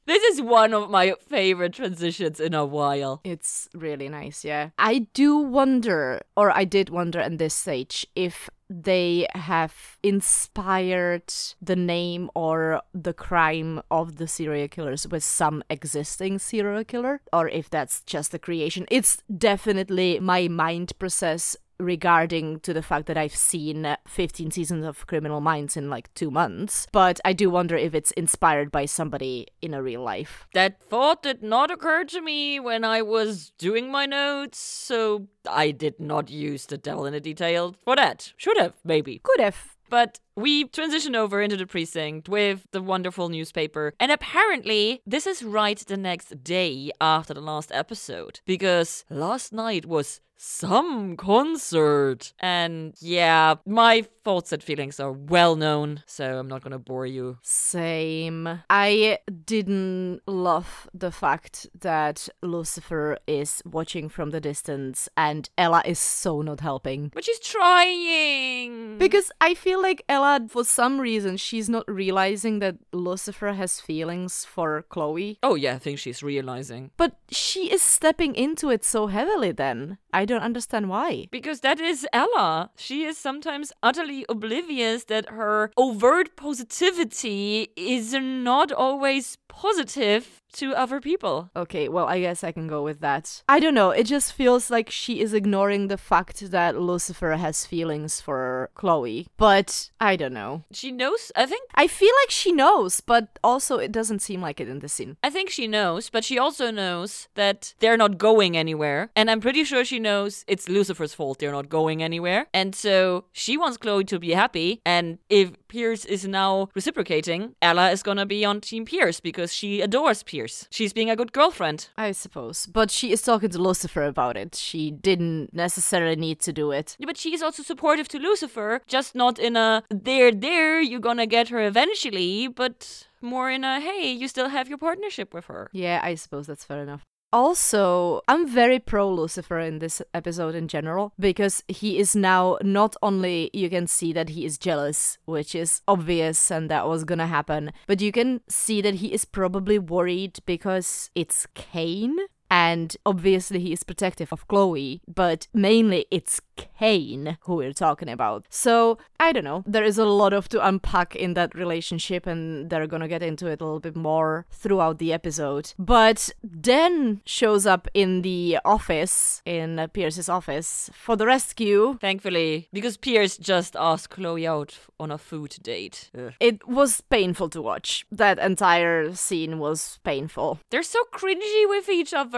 This 0.08 0.22
is 0.22 0.40
one 0.40 0.72
of 0.72 0.88
my 0.88 1.12
favorite 1.28 1.74
transitions 1.74 2.40
in 2.40 2.54
a 2.54 2.64
while. 2.64 3.20
It's 3.24 3.68
really 3.74 4.08
nice, 4.08 4.42
yeah. 4.42 4.70
I 4.78 5.00
do 5.12 5.36
wonder, 5.36 6.22
or 6.34 6.50
I 6.50 6.64
did 6.64 6.88
wonder 6.88 7.20
at 7.20 7.36
this 7.36 7.52
stage, 7.52 8.06
if 8.16 8.48
they 8.70 9.26
have 9.34 9.98
inspired 10.02 11.30
the 11.60 11.76
name 11.76 12.30
or 12.34 12.80
the 12.94 13.12
crime 13.12 13.82
of 13.90 14.16
the 14.16 14.26
serial 14.26 14.68
killers 14.68 15.06
with 15.06 15.22
some 15.22 15.62
existing 15.68 16.38
serial 16.38 16.84
killer, 16.84 17.20
or 17.30 17.50
if 17.50 17.68
that's 17.68 18.00
just 18.00 18.32
a 18.32 18.38
creation. 18.38 18.86
It's 18.90 19.22
definitely 19.36 20.20
my 20.20 20.48
mind 20.48 20.98
process 20.98 21.54
regarding 21.80 22.60
to 22.60 22.74
the 22.74 22.82
fact 22.82 23.06
that 23.06 23.16
I've 23.16 23.34
seen 23.34 23.96
15 24.06 24.50
seasons 24.50 24.84
of 24.84 25.06
Criminal 25.06 25.40
Minds 25.40 25.76
in 25.76 25.90
like 25.90 26.12
two 26.14 26.30
months, 26.30 26.86
but 26.92 27.20
I 27.24 27.32
do 27.32 27.50
wonder 27.50 27.76
if 27.76 27.94
it's 27.94 28.10
inspired 28.12 28.70
by 28.70 28.84
somebody 28.84 29.46
in 29.62 29.74
a 29.74 29.82
real 29.82 30.02
life. 30.02 30.46
That 30.54 30.82
thought 30.82 31.22
did 31.22 31.42
not 31.42 31.70
occur 31.70 32.04
to 32.04 32.20
me 32.20 32.58
when 32.60 32.84
I 32.84 33.02
was 33.02 33.52
doing 33.58 33.90
my 33.90 34.06
notes, 34.06 34.58
so 34.58 35.28
I 35.48 35.70
did 35.70 36.00
not 36.00 36.30
use 36.30 36.66
the 36.66 36.78
devil 36.78 37.06
in 37.06 37.12
the 37.12 37.20
detail 37.20 37.76
for 37.84 37.96
that. 37.96 38.32
Should 38.36 38.58
have, 38.58 38.74
maybe. 38.84 39.20
Could 39.22 39.40
have. 39.40 39.76
But 39.90 40.20
we 40.38 40.64
transition 40.64 41.16
over 41.16 41.42
into 41.42 41.56
the 41.56 41.66
precinct 41.66 42.28
with 42.28 42.66
the 42.70 42.80
wonderful 42.80 43.28
newspaper. 43.28 43.92
And 43.98 44.12
apparently, 44.12 45.02
this 45.04 45.26
is 45.26 45.42
right 45.42 45.78
the 45.78 45.96
next 45.96 46.44
day 46.44 46.90
after 47.00 47.34
the 47.34 47.40
last 47.40 47.72
episode. 47.72 48.40
Because 48.46 49.04
last 49.10 49.52
night 49.52 49.84
was 49.84 50.20
some 50.38 51.16
concert. 51.16 52.32
And 52.38 52.94
yeah, 53.00 53.56
my 53.66 54.06
thoughts 54.22 54.52
and 54.52 54.62
feelings 54.62 55.00
are 55.00 55.12
well 55.12 55.56
known, 55.56 56.02
so 56.06 56.38
I'm 56.38 56.48
not 56.48 56.62
gonna 56.62 56.78
bore 56.78 57.06
you. 57.06 57.38
Same. 57.42 58.60
I 58.70 59.18
didn't 59.44 60.20
love 60.26 60.88
the 60.94 61.10
fact 61.10 61.66
that 61.80 62.28
Lucifer 62.42 63.18
is 63.26 63.62
watching 63.64 64.08
from 64.08 64.30
the 64.30 64.40
distance 64.40 65.08
and 65.16 65.50
Ella 65.58 65.82
is 65.84 65.98
so 65.98 66.40
not 66.42 66.60
helping. 66.60 67.10
But 67.12 67.24
she's 67.24 67.40
trying. 67.40 68.98
Because 68.98 69.30
I 69.40 69.54
feel 69.54 69.82
like 69.82 70.04
Ella, 70.08 70.27
for 70.50 70.64
some 70.64 71.00
reason, 71.00 71.36
she's 71.36 71.68
not 71.68 71.84
realizing 71.88 72.58
that 72.60 72.76
Lucifer 72.92 73.52
has 73.52 73.80
feelings 73.80 74.44
for 74.44 74.82
Chloe. 74.88 75.38
Oh, 75.42 75.54
yeah, 75.54 75.74
I 75.74 75.78
think 75.78 75.98
she's 75.98 76.22
realizing. 76.22 76.90
But 76.96 77.12
she 77.30 77.72
is 77.72 77.82
stepping 77.82 78.34
into 78.34 78.70
it 78.70 78.84
so 78.84 79.06
heavily 79.08 79.52
then. 79.52 79.98
I 80.12 80.24
don't 80.24 80.42
understand 80.42 80.88
why. 80.88 81.28
Because 81.30 81.60
that 81.60 81.80
is 81.80 82.06
Ella. 82.12 82.70
She 82.76 83.04
is 83.04 83.18
sometimes 83.18 83.72
utterly 83.82 84.24
oblivious 84.28 85.04
that 85.04 85.28
her 85.30 85.70
overt 85.76 86.36
positivity 86.36 87.68
is 87.76 88.14
not 88.14 88.72
always 88.72 89.36
positive 89.48 90.42
to 90.54 90.74
other 90.74 91.00
people. 91.00 91.50
Okay, 91.54 91.88
well, 91.88 92.06
I 92.06 92.20
guess 92.20 92.42
I 92.44 92.52
can 92.52 92.66
go 92.66 92.82
with 92.82 93.00
that. 93.00 93.42
I 93.48 93.60
don't 93.60 93.74
know, 93.74 93.90
it 93.90 94.04
just 94.04 94.32
feels 94.32 94.70
like 94.70 94.90
she 94.90 95.20
is 95.20 95.34
ignoring 95.34 95.88
the 95.88 95.98
fact 95.98 96.50
that 96.50 96.80
Lucifer 96.80 97.32
has 97.36 97.66
feelings 97.66 98.20
for 98.20 98.70
Chloe, 98.74 99.26
but 99.36 99.90
I 100.00 100.16
don't 100.16 100.32
know. 100.32 100.64
She 100.72 100.90
knows, 100.92 101.32
I 101.36 101.46
think. 101.46 101.68
I 101.74 101.86
feel 101.86 102.12
like 102.22 102.30
she 102.30 102.52
knows, 102.52 103.00
but 103.00 103.38
also 103.42 103.78
it 103.78 103.92
doesn't 103.92 104.20
seem 104.20 104.40
like 104.40 104.60
it 104.60 104.68
in 104.68 104.80
the 104.80 104.88
scene. 104.88 105.16
I 105.22 105.30
think 105.30 105.50
she 105.50 105.66
knows, 105.66 106.10
but 106.10 106.24
she 106.24 106.38
also 106.38 106.70
knows 106.70 107.28
that 107.34 107.74
they're 107.80 107.96
not 107.96 108.18
going 108.18 108.56
anywhere. 108.56 109.10
And 109.14 109.30
I'm 109.30 109.40
pretty 109.40 109.64
sure 109.64 109.84
she 109.84 109.98
knows 109.98 110.44
it's 110.46 110.68
Lucifer's 110.68 111.14
fault 111.14 111.38
they're 111.38 111.52
not 111.52 111.68
going 111.68 112.02
anywhere. 112.02 112.46
And 112.54 112.74
so 112.74 113.24
she 113.32 113.56
wants 113.56 113.76
Chloe 113.76 114.04
to 114.04 114.18
be 114.18 114.32
happy. 114.32 114.80
And 114.84 115.18
if 115.28 115.52
Pierce 115.68 116.04
is 116.04 116.26
now 116.26 116.68
reciprocating, 116.74 117.54
Ella 117.60 117.90
is 117.90 118.02
gonna 118.02 118.26
be 118.26 118.44
on 118.44 118.60
Team 118.60 118.84
Pierce 118.84 119.20
because 119.20 119.52
she 119.52 119.80
adores 119.80 120.22
Pierce. 120.22 120.37
She's 120.70 120.92
being 120.92 121.10
a 121.10 121.16
good 121.16 121.32
girlfriend. 121.32 121.88
I 121.96 122.12
suppose. 122.12 122.66
But 122.66 122.90
she 122.90 123.12
is 123.12 123.22
talking 123.22 123.50
to 123.50 123.58
Lucifer 123.58 124.04
about 124.04 124.36
it. 124.36 124.54
She 124.54 124.90
didn't 124.90 125.52
necessarily 125.52 126.16
need 126.16 126.40
to 126.40 126.52
do 126.52 126.70
it. 126.70 126.96
Yeah, 126.98 127.06
but 127.06 127.16
she 127.16 127.34
is 127.34 127.42
also 127.42 127.62
supportive 127.62 128.08
to 128.08 128.18
Lucifer, 128.18 128.80
just 128.86 129.14
not 129.14 129.38
in 129.38 129.56
a 129.56 129.82
there, 129.90 130.30
there, 130.32 130.80
you're 130.80 131.00
gonna 131.00 131.26
get 131.26 131.48
her 131.48 131.60
eventually, 131.66 132.48
but 132.48 133.06
more 133.20 133.50
in 133.50 133.64
a 133.64 133.80
hey, 133.80 134.10
you 134.10 134.28
still 134.28 134.48
have 134.48 134.68
your 134.68 134.78
partnership 134.78 135.34
with 135.34 135.46
her. 135.46 135.68
Yeah, 135.72 136.00
I 136.02 136.14
suppose 136.14 136.46
that's 136.46 136.64
fair 136.64 136.82
enough. 136.82 137.07
Also, 137.30 138.22
I'm 138.26 138.48
very 138.48 138.78
pro 138.78 139.10
Lucifer 139.12 139.58
in 139.58 139.80
this 139.80 140.00
episode 140.14 140.54
in 140.54 140.66
general 140.66 141.12
because 141.18 141.62
he 141.68 141.98
is 141.98 142.16
now 142.16 142.56
not 142.62 142.96
only 143.02 143.50
you 143.52 143.68
can 143.68 143.86
see 143.86 144.14
that 144.14 144.30
he 144.30 144.46
is 144.46 144.56
jealous, 144.56 145.18
which 145.26 145.54
is 145.54 145.82
obvious 145.86 146.50
and 146.50 146.70
that 146.70 146.88
was 146.88 147.04
gonna 147.04 147.26
happen, 147.26 147.72
but 147.86 148.00
you 148.00 148.12
can 148.12 148.40
see 148.48 148.80
that 148.80 148.96
he 148.96 149.12
is 149.12 149.26
probably 149.26 149.78
worried 149.78 150.38
because 150.46 151.10
it's 151.14 151.46
Cain. 151.54 152.16
And 152.50 152.96
obviously, 153.04 153.60
he 153.60 153.72
is 153.72 153.82
protective 153.82 154.32
of 154.32 154.46
Chloe, 154.48 155.02
but 155.06 155.48
mainly 155.52 156.06
it's 156.10 156.40
Cain 156.56 157.38
who 157.42 157.56
we're 157.56 157.72
talking 157.72 158.08
about. 158.08 158.46
So, 158.48 158.98
I 159.20 159.32
don't 159.32 159.44
know. 159.44 159.62
There 159.66 159.84
is 159.84 159.98
a 159.98 160.04
lot 160.04 160.32
of 160.32 160.48
to 160.50 160.66
unpack 160.66 161.14
in 161.14 161.34
that 161.34 161.54
relationship, 161.54 162.26
and 162.26 162.70
they're 162.70 162.86
gonna 162.86 163.08
get 163.08 163.22
into 163.22 163.46
it 163.46 163.60
a 163.60 163.64
little 163.64 163.80
bit 163.80 163.96
more 163.96 164.46
throughout 164.50 164.98
the 164.98 165.12
episode. 165.12 165.72
But 165.78 166.30
Dan 166.60 167.20
shows 167.24 167.66
up 167.66 167.86
in 167.94 168.22
the 168.22 168.58
office, 168.64 169.42
in 169.44 169.88
Pierce's 169.92 170.28
office, 170.28 170.90
for 170.92 171.16
the 171.16 171.26
rescue. 171.26 171.98
Thankfully, 172.00 172.68
because 172.72 172.96
Pierce 172.96 173.36
just 173.36 173.76
asked 173.76 174.10
Chloe 174.10 174.46
out 174.46 174.78
on 174.98 175.10
a 175.10 175.18
food 175.18 175.56
date. 175.62 176.10
Ugh. 176.16 176.32
It 176.40 176.66
was 176.66 177.00
painful 177.02 177.48
to 177.50 177.62
watch. 177.62 178.06
That 178.10 178.38
entire 178.38 179.14
scene 179.14 179.58
was 179.58 180.00
painful. 180.02 180.60
They're 180.70 180.82
so 180.82 181.02
cringy 181.12 181.68
with 181.68 181.88
each 181.88 182.14
other. 182.14 182.37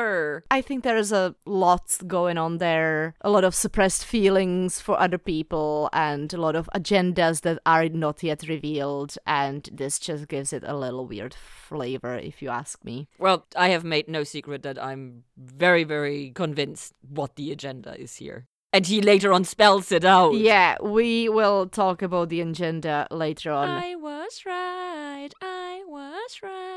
I 0.50 0.62
think 0.62 0.82
there 0.82 0.96
is 0.96 1.12
a 1.12 1.34
lot 1.46 1.98
going 2.06 2.38
on 2.38 2.58
there, 2.58 3.14
a 3.20 3.30
lot 3.30 3.44
of 3.44 3.54
suppressed 3.54 4.04
feelings 4.04 4.80
for 4.80 4.98
other 4.98 5.18
people, 5.18 5.88
and 5.92 6.32
a 6.32 6.40
lot 6.40 6.56
of 6.56 6.68
agendas 6.74 7.42
that 7.42 7.58
are 7.66 7.88
not 7.88 8.22
yet 8.22 8.48
revealed. 8.48 9.16
And 9.26 9.68
this 9.72 9.98
just 9.98 10.28
gives 10.28 10.52
it 10.52 10.62
a 10.66 10.76
little 10.76 11.06
weird 11.06 11.34
flavor, 11.34 12.16
if 12.16 12.42
you 12.42 12.48
ask 12.48 12.84
me. 12.84 13.08
Well, 13.18 13.46
I 13.56 13.68
have 13.68 13.84
made 13.84 14.08
no 14.08 14.24
secret 14.24 14.62
that 14.62 14.82
I'm 14.82 15.24
very, 15.36 15.84
very 15.84 16.32
convinced 16.34 16.94
what 17.08 17.36
the 17.36 17.52
agenda 17.52 18.00
is 18.00 18.16
here. 18.16 18.46
And 18.72 18.86
he 18.86 19.02
later 19.02 19.32
on 19.32 19.44
spells 19.44 19.90
it 19.90 20.04
out. 20.04 20.34
Yeah, 20.34 20.76
we 20.80 21.28
will 21.28 21.66
talk 21.66 22.02
about 22.02 22.28
the 22.28 22.40
agenda 22.40 23.08
later 23.10 23.50
on. 23.50 23.68
I 23.68 23.96
was 23.96 24.42
right. 24.46 25.30
I 25.42 25.82
was 25.88 26.38
right. 26.40 26.69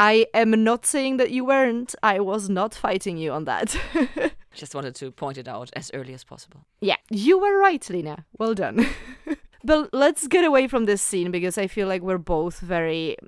I 0.00 0.24
am 0.32 0.64
not 0.64 0.86
saying 0.86 1.18
that 1.18 1.30
you 1.30 1.44
weren't. 1.44 1.94
I 2.02 2.20
was 2.20 2.48
not 2.48 2.74
fighting 2.74 3.18
you 3.18 3.32
on 3.32 3.44
that. 3.44 3.76
Just 4.54 4.74
wanted 4.74 4.94
to 4.94 5.10
point 5.10 5.36
it 5.36 5.46
out 5.46 5.68
as 5.74 5.90
early 5.92 6.14
as 6.14 6.24
possible. 6.24 6.64
yeah, 6.80 6.96
you 7.10 7.38
were 7.38 7.58
right, 7.58 7.86
Lina. 7.90 8.24
Well 8.38 8.54
done. 8.54 8.86
but 9.62 9.92
let's 9.92 10.26
get 10.26 10.42
away 10.42 10.68
from 10.68 10.86
this 10.86 11.02
scene 11.02 11.30
because 11.30 11.58
I 11.58 11.66
feel 11.66 11.86
like 11.86 12.00
we're 12.00 12.16
both 12.16 12.60
very 12.60 13.18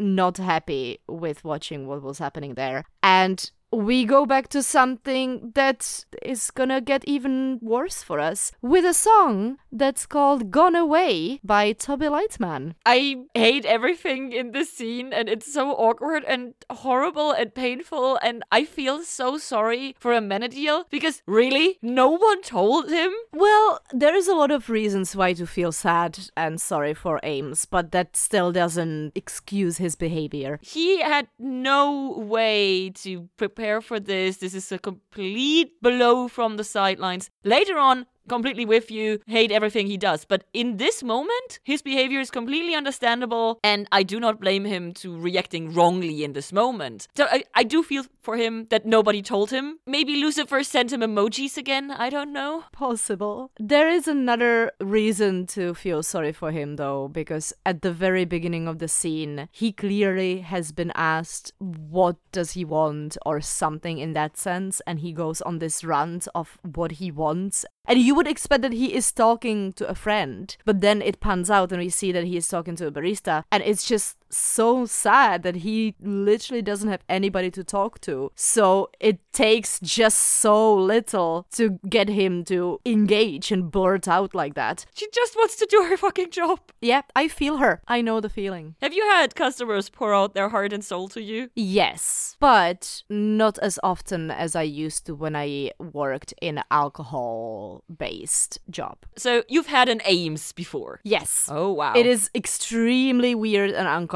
not 0.00 0.38
happy 0.38 0.98
with 1.06 1.44
watching 1.44 1.86
what 1.86 2.02
was 2.02 2.18
happening 2.18 2.54
there. 2.54 2.82
And 3.04 3.48
we 3.72 4.04
go 4.04 4.26
back 4.26 4.48
to 4.48 4.62
something 4.62 5.52
that 5.54 6.04
is 6.22 6.50
gonna 6.50 6.80
get 6.80 7.04
even 7.06 7.58
worse 7.60 8.02
for 8.02 8.20
us 8.20 8.52
with 8.62 8.84
a 8.84 8.94
song 8.94 9.58
that's 9.72 10.06
called 10.06 10.50
Gone 10.50 10.76
Away 10.76 11.40
by 11.42 11.72
Toby 11.72 12.06
Lightman. 12.06 12.74
I 12.86 13.24
hate 13.34 13.64
everything 13.64 14.32
in 14.32 14.52
this 14.52 14.72
scene, 14.72 15.12
and 15.12 15.28
it's 15.28 15.52
so 15.52 15.70
awkward 15.72 16.24
and 16.26 16.54
horrible 16.70 17.32
and 17.32 17.54
painful. 17.54 18.18
And 18.22 18.42
I 18.52 18.64
feel 18.64 19.02
so 19.02 19.36
sorry 19.36 19.94
for 19.98 20.12
Amenadiel 20.12 20.84
because 20.88 21.22
really, 21.26 21.78
no 21.82 22.10
one 22.10 22.42
told 22.42 22.90
him. 22.90 23.12
Well, 23.32 23.80
there 23.92 24.14
is 24.14 24.28
a 24.28 24.34
lot 24.34 24.50
of 24.50 24.70
reasons 24.70 25.16
why 25.16 25.32
to 25.34 25.46
feel 25.46 25.72
sad 25.72 26.18
and 26.36 26.60
sorry 26.60 26.94
for 26.94 27.20
Ames, 27.22 27.66
but 27.66 27.90
that 27.92 28.16
still 28.16 28.52
doesn't 28.52 29.12
excuse 29.14 29.78
his 29.78 29.96
behavior. 29.96 30.58
He 30.62 31.02
had 31.02 31.28
no 31.38 32.16
way 32.16 32.90
to 32.90 33.28
prepare 33.36 33.55
for 33.80 33.98
this. 33.98 34.36
This 34.36 34.54
is 34.54 34.70
a 34.70 34.78
complete 34.78 35.80
blow 35.82 36.28
from 36.28 36.56
the 36.56 36.64
sidelines. 36.64 37.30
Later 37.42 37.78
on, 37.78 38.06
completely 38.28 38.64
with 38.64 38.90
you, 38.90 39.20
hate 39.26 39.50
everything 39.50 39.86
he 39.86 39.96
does. 39.96 40.24
But 40.24 40.44
in 40.52 40.76
this 40.76 41.02
moment, 41.02 41.60
his 41.64 41.82
behavior 41.82 42.20
is 42.20 42.30
completely 42.30 42.74
understandable, 42.74 43.58
and 43.62 43.86
I 43.92 44.02
do 44.02 44.20
not 44.20 44.40
blame 44.40 44.64
him 44.64 44.92
to 44.94 45.16
reacting 45.18 45.72
wrongly 45.72 46.24
in 46.24 46.32
this 46.32 46.52
moment. 46.52 47.08
So 47.16 47.26
I, 47.30 47.44
I 47.54 47.64
do 47.64 47.82
feel 47.82 48.04
for 48.20 48.36
him 48.36 48.66
that 48.70 48.86
nobody 48.86 49.22
told 49.22 49.50
him. 49.50 49.78
Maybe 49.86 50.16
Lucifer 50.16 50.62
sent 50.62 50.92
him 50.92 51.00
emojis 51.00 51.56
again. 51.56 51.90
I 51.90 52.10
don't 52.10 52.32
know. 52.32 52.64
Possible. 52.72 53.50
There 53.58 53.88
is 53.88 54.08
another 54.08 54.72
reason 54.80 55.46
to 55.48 55.74
feel 55.74 56.02
sorry 56.02 56.32
for 56.32 56.50
him, 56.50 56.76
though, 56.76 57.08
because 57.08 57.52
at 57.64 57.82
the 57.82 57.92
very 57.92 58.24
beginning 58.24 58.66
of 58.66 58.78
the 58.78 58.88
scene, 58.88 59.48
he 59.52 59.72
clearly 59.72 60.40
has 60.40 60.72
been 60.72 60.92
asked, 60.94 61.52
What 61.58 62.16
does 62.32 62.52
he 62.52 62.64
want? 62.64 63.16
or 63.24 63.40
something 63.40 63.98
in 63.98 64.12
that 64.12 64.36
sense, 64.36 64.80
and 64.86 65.00
he 65.00 65.12
goes 65.12 65.40
on 65.42 65.58
this 65.58 65.84
rant 65.84 66.28
of 66.34 66.58
what 66.62 66.92
he 66.92 67.10
wants. 67.10 67.64
And 67.86 68.00
you 68.00 68.14
would 68.14 68.26
expect 68.26 68.62
that 68.62 68.72
he 68.72 68.94
is 68.94 69.12
talking 69.12 69.72
to 69.74 69.88
a 69.88 69.94
friend, 69.94 70.56
but 70.64 70.80
then 70.80 71.00
it 71.00 71.20
pans 71.20 71.50
out 71.50 71.72
and 71.72 71.80
we 71.80 71.88
see 71.88 72.12
that 72.12 72.24
he 72.24 72.36
is 72.36 72.48
talking 72.48 72.76
to 72.76 72.86
a 72.86 72.90
barista, 72.90 73.44
and 73.52 73.62
it's 73.62 73.86
just 73.86 74.16
so 74.30 74.86
sad 74.86 75.42
that 75.42 75.56
he 75.56 75.94
literally 76.00 76.62
doesn't 76.62 76.88
have 76.88 77.02
anybody 77.08 77.50
to 77.52 77.64
talk 77.64 78.00
to. 78.02 78.32
So 78.34 78.90
it 79.00 79.20
takes 79.32 79.78
just 79.80 80.18
so 80.18 80.74
little 80.74 81.46
to 81.52 81.78
get 81.88 82.08
him 82.08 82.44
to 82.44 82.80
engage 82.84 83.52
and 83.52 83.70
blurt 83.70 84.08
out 84.08 84.34
like 84.34 84.54
that. 84.54 84.86
She 84.94 85.06
just 85.12 85.36
wants 85.36 85.56
to 85.56 85.66
do 85.70 85.84
her 85.84 85.96
fucking 85.96 86.30
job. 86.30 86.60
Yeah, 86.80 87.02
I 87.14 87.28
feel 87.28 87.58
her. 87.58 87.82
I 87.86 88.00
know 88.00 88.20
the 88.20 88.28
feeling. 88.28 88.74
Have 88.80 88.92
you 88.92 89.04
had 89.10 89.34
customers 89.34 89.90
pour 89.90 90.14
out 90.14 90.34
their 90.34 90.48
heart 90.48 90.72
and 90.72 90.84
soul 90.84 91.08
to 91.08 91.22
you? 91.22 91.50
Yes, 91.54 92.36
but 92.40 93.02
not 93.08 93.58
as 93.58 93.78
often 93.82 94.30
as 94.30 94.56
I 94.56 94.62
used 94.62 95.06
to 95.06 95.14
when 95.14 95.36
I 95.36 95.70
worked 95.78 96.34
in 96.40 96.62
alcohol 96.70 97.84
based 97.94 98.58
job. 98.70 98.98
So 99.16 99.44
you've 99.48 99.66
had 99.66 99.88
an 99.88 100.00
Ames 100.04 100.52
before. 100.52 101.00
Yes. 101.04 101.48
Oh 101.50 101.72
wow. 101.72 101.94
It 101.94 102.06
is 102.06 102.30
extremely 102.34 103.34
weird 103.34 103.70
and 103.70 103.86
uncomfortable, 103.86 104.15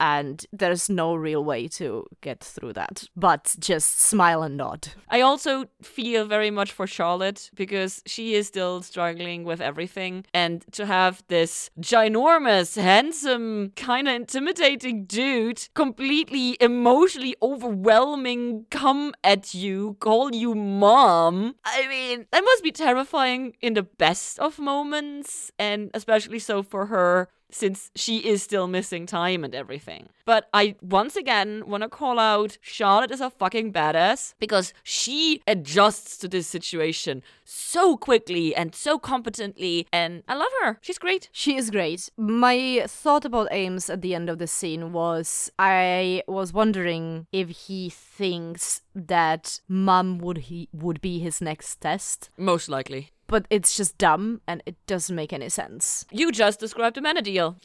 and 0.00 0.46
there's 0.52 0.88
no 0.88 1.14
real 1.14 1.44
way 1.44 1.68
to 1.68 2.06
get 2.20 2.40
through 2.40 2.72
that. 2.74 3.04
But 3.16 3.56
just 3.58 4.00
smile 4.00 4.42
and 4.42 4.56
nod. 4.56 4.88
I 5.08 5.20
also 5.20 5.66
feel 5.82 6.26
very 6.26 6.50
much 6.50 6.72
for 6.72 6.86
Charlotte 6.86 7.50
because 7.54 8.02
she 8.06 8.34
is 8.34 8.46
still 8.46 8.82
struggling 8.82 9.44
with 9.44 9.60
everything. 9.60 10.24
And 10.34 10.64
to 10.72 10.86
have 10.86 11.22
this 11.28 11.70
ginormous, 11.80 12.80
handsome, 12.80 13.72
kind 13.76 14.08
of 14.08 14.14
intimidating 14.14 15.04
dude 15.04 15.68
completely 15.74 16.56
emotionally 16.60 17.34
overwhelming 17.42 18.66
come 18.70 19.14
at 19.24 19.54
you, 19.54 19.96
call 20.00 20.34
you 20.34 20.54
mom. 20.54 21.54
I 21.64 21.86
mean, 21.88 22.26
that 22.30 22.44
must 22.44 22.62
be 22.62 22.72
terrifying 22.72 23.54
in 23.60 23.74
the 23.74 23.82
best 23.82 24.38
of 24.38 24.58
moments, 24.58 25.50
and 25.58 25.90
especially 25.94 26.38
so 26.38 26.62
for 26.62 26.86
her 26.86 27.28
since 27.50 27.90
she 27.94 28.18
is 28.18 28.42
still 28.42 28.66
missing 28.66 29.06
time 29.06 29.44
and 29.44 29.54
everything. 29.54 30.08
But 30.24 30.48
I 30.52 30.76
once 30.82 31.16
again 31.16 31.64
want 31.66 31.82
to 31.82 31.88
call 31.88 32.18
out 32.18 32.58
Charlotte 32.60 33.10
is 33.10 33.20
a 33.20 33.30
fucking 33.30 33.72
badass 33.72 34.34
because 34.38 34.74
she 34.82 35.42
adjusts 35.46 36.18
to 36.18 36.28
this 36.28 36.46
situation 36.46 37.22
so 37.44 37.96
quickly 37.96 38.54
and 38.54 38.74
so 38.74 38.98
competently, 38.98 39.86
and 39.92 40.22
I 40.28 40.34
love 40.34 40.52
her. 40.62 40.78
She's 40.82 40.98
great. 40.98 41.30
She 41.32 41.56
is 41.56 41.70
great. 41.70 42.10
My 42.16 42.84
thought 42.86 43.24
about 43.24 43.48
Ames 43.50 43.88
at 43.88 44.02
the 44.02 44.14
end 44.14 44.28
of 44.28 44.38
the 44.38 44.46
scene 44.46 44.92
was 44.92 45.50
I 45.58 46.22
was 46.28 46.52
wondering 46.52 47.26
if 47.32 47.48
he 47.48 47.88
thinks 47.88 48.82
that 48.94 49.60
mum 49.68 50.18
would 50.18 50.38
he 50.38 50.68
would 50.72 51.00
be 51.00 51.18
his 51.20 51.40
next 51.40 51.80
test. 51.80 52.30
Most 52.36 52.68
likely. 52.68 53.12
But 53.28 53.46
it's 53.50 53.76
just 53.76 53.98
dumb 53.98 54.40
and 54.48 54.62
it 54.66 54.76
doesn't 54.86 55.14
make 55.14 55.32
any 55.32 55.48
sense. 55.48 56.06
You 56.10 56.32
just 56.32 56.58
described 56.58 56.96
Amenadiel. 56.96 57.56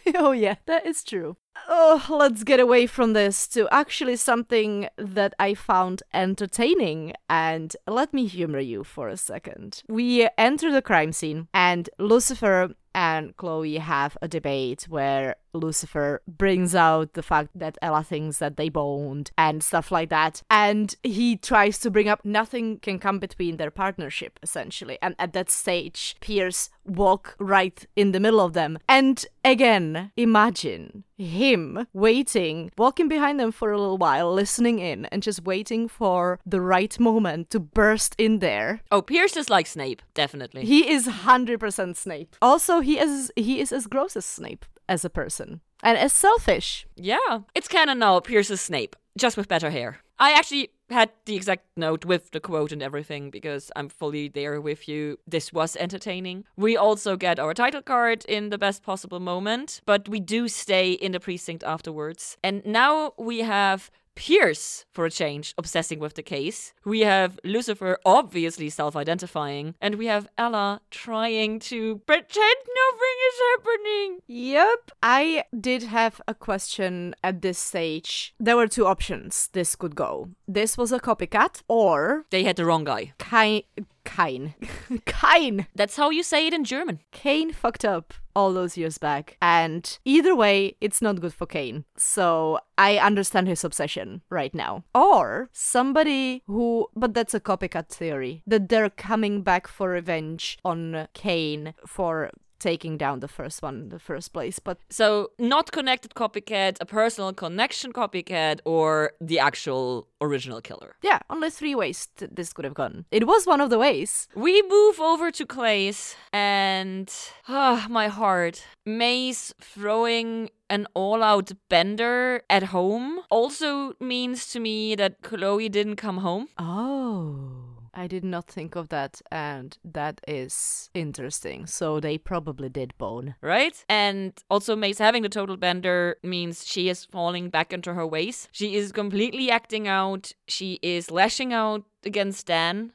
oh 0.14 0.32
yeah, 0.32 0.54
that 0.66 0.86
is 0.86 1.04
true. 1.04 1.36
Oh, 1.68 2.06
let's 2.08 2.44
get 2.44 2.60
away 2.60 2.86
from 2.86 3.12
this 3.12 3.48
to 3.48 3.68
actually 3.70 4.16
something 4.16 4.88
that 4.96 5.34
I 5.38 5.54
found 5.54 6.02
entertaining 6.14 7.14
and 7.28 7.74
let 7.86 8.14
me 8.14 8.26
humor 8.26 8.60
you 8.60 8.84
for 8.84 9.08
a 9.08 9.16
second. 9.16 9.82
We 9.88 10.28
enter 10.38 10.72
the 10.72 10.82
crime 10.82 11.12
scene 11.12 11.48
and 11.52 11.90
Lucifer 11.98 12.70
and 12.94 13.36
Chloe 13.36 13.78
have 13.78 14.16
a 14.22 14.28
debate 14.28 14.86
where 14.88 15.36
Lucifer 15.58 16.22
brings 16.26 16.74
out 16.74 17.14
the 17.14 17.22
fact 17.22 17.50
that 17.54 17.78
Ella 17.82 18.02
thinks 18.02 18.38
that 18.38 18.56
they 18.56 18.68
boned 18.68 19.30
and 19.36 19.62
stuff 19.62 19.90
like 19.90 20.08
that. 20.10 20.42
And 20.50 20.94
he 21.02 21.36
tries 21.36 21.78
to 21.80 21.90
bring 21.90 22.08
up 22.08 22.24
nothing 22.24 22.78
can 22.78 22.98
come 22.98 23.18
between 23.18 23.56
their 23.56 23.70
partnership, 23.70 24.38
essentially. 24.42 24.98
And 25.02 25.14
at 25.18 25.32
that 25.32 25.50
stage, 25.50 26.16
Pierce 26.20 26.70
walk 26.84 27.36
right 27.38 27.86
in 27.96 28.12
the 28.12 28.20
middle 28.20 28.40
of 28.40 28.52
them. 28.52 28.78
And 28.88 29.24
again, 29.44 30.12
imagine 30.16 31.04
him 31.16 31.86
waiting, 31.92 32.70
walking 32.78 33.08
behind 33.08 33.38
them 33.40 33.52
for 33.52 33.72
a 33.72 33.78
little 33.78 33.98
while, 33.98 34.32
listening 34.32 34.78
in, 34.78 35.04
and 35.06 35.22
just 35.22 35.44
waiting 35.44 35.88
for 35.88 36.38
the 36.46 36.60
right 36.60 36.98
moment 36.98 37.50
to 37.50 37.60
burst 37.60 38.14
in 38.18 38.38
there. 38.38 38.80
Oh, 38.90 39.02
Pierce 39.02 39.36
is 39.36 39.50
like 39.50 39.66
Snape, 39.66 40.02
definitely. 40.14 40.64
He 40.64 40.88
is 40.90 41.06
100% 41.06 41.96
Snape. 41.96 42.36
Also, 42.40 42.80
he 42.80 42.98
is 42.98 43.32
he 43.36 43.60
is 43.60 43.72
as 43.72 43.86
gross 43.86 44.16
as 44.16 44.24
Snape 44.24 44.64
as 44.88 45.04
a 45.04 45.10
person 45.10 45.60
and 45.82 45.98
as 45.98 46.12
selfish. 46.12 46.86
Yeah, 46.96 47.40
it's 47.54 47.68
canon 47.68 47.98
now. 47.98 48.20
Pierce 48.20 48.50
is 48.50 48.60
Snape, 48.60 48.96
just 49.16 49.36
with 49.36 49.48
better 49.48 49.70
hair. 49.70 49.98
I 50.18 50.32
actually 50.32 50.70
had 50.90 51.10
the 51.26 51.36
exact 51.36 51.64
note 51.76 52.04
with 52.04 52.30
the 52.32 52.40
quote 52.40 52.72
and 52.72 52.82
everything 52.82 53.30
because 53.30 53.70
I'm 53.76 53.88
fully 53.88 54.28
there 54.28 54.60
with 54.60 54.88
you. 54.88 55.18
This 55.26 55.52
was 55.52 55.76
entertaining. 55.76 56.44
We 56.56 56.76
also 56.76 57.16
get 57.16 57.38
our 57.38 57.54
title 57.54 57.82
card 57.82 58.24
in 58.24 58.48
the 58.48 58.58
best 58.58 58.82
possible 58.82 59.20
moment, 59.20 59.80
but 59.86 60.08
we 60.08 60.18
do 60.18 60.48
stay 60.48 60.92
in 60.92 61.12
the 61.12 61.20
precinct 61.20 61.62
afterwards. 61.62 62.36
And 62.42 62.64
now 62.64 63.12
we 63.18 63.40
have 63.40 63.90
Pierce, 64.18 64.84
for 64.92 65.06
a 65.06 65.12
change, 65.12 65.54
obsessing 65.56 66.00
with 66.00 66.14
the 66.14 66.24
case. 66.24 66.74
We 66.84 67.02
have 67.02 67.38
Lucifer 67.44 68.00
obviously 68.04 68.68
self 68.68 68.96
identifying, 68.96 69.76
and 69.80 69.94
we 69.94 70.06
have 70.06 70.26
Ella 70.36 70.80
trying 70.90 71.60
to 71.70 71.98
pretend 72.04 72.58
nothing 72.82 73.16
is 73.28 73.38
happening. 73.50 74.18
Yep. 74.26 74.90
I 75.04 75.44
did 75.60 75.84
have 75.84 76.20
a 76.26 76.34
question 76.34 77.14
at 77.22 77.42
this 77.42 77.60
stage. 77.60 78.34
There 78.40 78.56
were 78.56 78.66
two 78.66 78.86
options 78.86 79.50
this 79.52 79.76
could 79.76 79.94
go. 79.94 80.30
This 80.48 80.76
was 80.76 80.90
a 80.90 80.98
copycat, 80.98 81.62
or 81.68 82.24
They 82.30 82.42
had 82.42 82.56
the 82.56 82.64
wrong 82.64 82.82
guy. 82.82 83.12
Kain. 83.18 83.62
Kain. 84.08 84.54
Kain. 85.04 85.66
That's 85.74 85.96
how 85.96 86.10
you 86.10 86.22
say 86.22 86.46
it 86.46 86.54
in 86.54 86.64
German. 86.64 87.00
Cain 87.12 87.52
fucked 87.52 87.84
up 87.84 88.14
all 88.34 88.52
those 88.52 88.76
years 88.76 88.98
back. 88.98 89.36
And 89.42 89.98
either 90.04 90.34
way, 90.34 90.76
it's 90.80 91.02
not 91.02 91.20
good 91.20 91.34
for 91.34 91.46
Cain. 91.46 91.84
So 91.96 92.58
I 92.78 92.98
understand 92.98 93.48
his 93.48 93.64
obsession 93.64 94.22
right 94.30 94.54
now. 94.54 94.84
Or 94.94 95.50
somebody 95.52 96.42
who, 96.46 96.88
but 96.96 97.14
that's 97.14 97.34
a 97.34 97.40
copycat 97.40 97.88
theory, 97.88 98.42
that 98.46 98.68
they're 98.68 98.90
coming 98.90 99.42
back 99.42 99.66
for 99.66 99.90
revenge 99.90 100.58
on 100.64 101.08
Cain 101.14 101.74
for 101.86 102.30
taking 102.58 102.98
down 102.98 103.20
the 103.20 103.28
first 103.28 103.62
one 103.62 103.74
in 103.82 103.88
the 103.88 103.98
first 103.98 104.32
place. 104.32 104.58
But 104.58 104.78
So, 104.90 105.30
not 105.38 105.70
connected 105.72 106.14
copycat, 106.14 106.76
a 106.80 106.86
personal 106.86 107.32
connection 107.32 107.92
copycat, 107.92 108.60
or 108.64 109.12
the 109.20 109.38
actual 109.38 110.08
original 110.20 110.60
killer. 110.60 110.96
yeah, 111.02 111.18
only 111.30 111.50
three 111.50 111.74
ways 111.74 112.08
th- 112.16 112.30
this 112.34 112.52
could 112.52 112.64
have 112.64 112.74
gone. 112.74 113.04
It 113.10 113.26
was 113.26 113.46
one 113.46 113.60
of 113.60 113.70
the 113.70 113.78
ways. 113.78 114.28
We 114.34 114.62
move 114.62 114.98
over 115.00 115.30
to 115.30 115.46
Clay's, 115.46 116.16
and 116.32 117.08
ah, 117.48 117.86
my 117.88 118.08
heart. 118.08 118.64
Maze 118.86 119.54
throwing 119.60 120.50
an 120.70 120.86
all 120.94 121.22
out 121.22 121.50
bender 121.68 122.42
at 122.50 122.62
home 122.64 123.20
also 123.30 123.92
means 124.00 124.50
to 124.52 124.60
me 124.60 124.94
that 124.96 125.22
Chloe 125.22 125.68
didn't 125.68 125.96
come 125.96 126.18
home. 126.18 126.48
Oh. 126.58 127.67
I 127.98 128.06
did 128.06 128.24
not 128.24 128.46
think 128.46 128.76
of 128.76 128.90
that, 128.90 129.20
and 129.32 129.76
that 129.84 130.20
is 130.28 130.88
interesting. 130.94 131.66
So 131.66 131.98
they 131.98 132.16
probably 132.16 132.68
did 132.68 132.96
bone. 132.96 133.34
right? 133.42 133.84
And 133.88 134.32
also, 134.48 134.76
Maze 134.76 134.98
having 134.98 135.22
the 135.24 135.28
total 135.28 135.56
bender 135.56 136.16
means 136.22 136.64
she 136.64 136.88
is 136.88 137.04
falling 137.04 137.50
back 137.50 137.72
into 137.72 137.94
her 137.94 138.06
ways. 138.06 138.48
She 138.52 138.76
is 138.76 138.92
completely 138.92 139.50
acting 139.50 139.88
out. 139.88 140.30
She 140.46 140.78
is 140.80 141.10
lashing 141.10 141.52
out 141.52 141.82
against 142.04 142.46
Dan. 142.46 142.92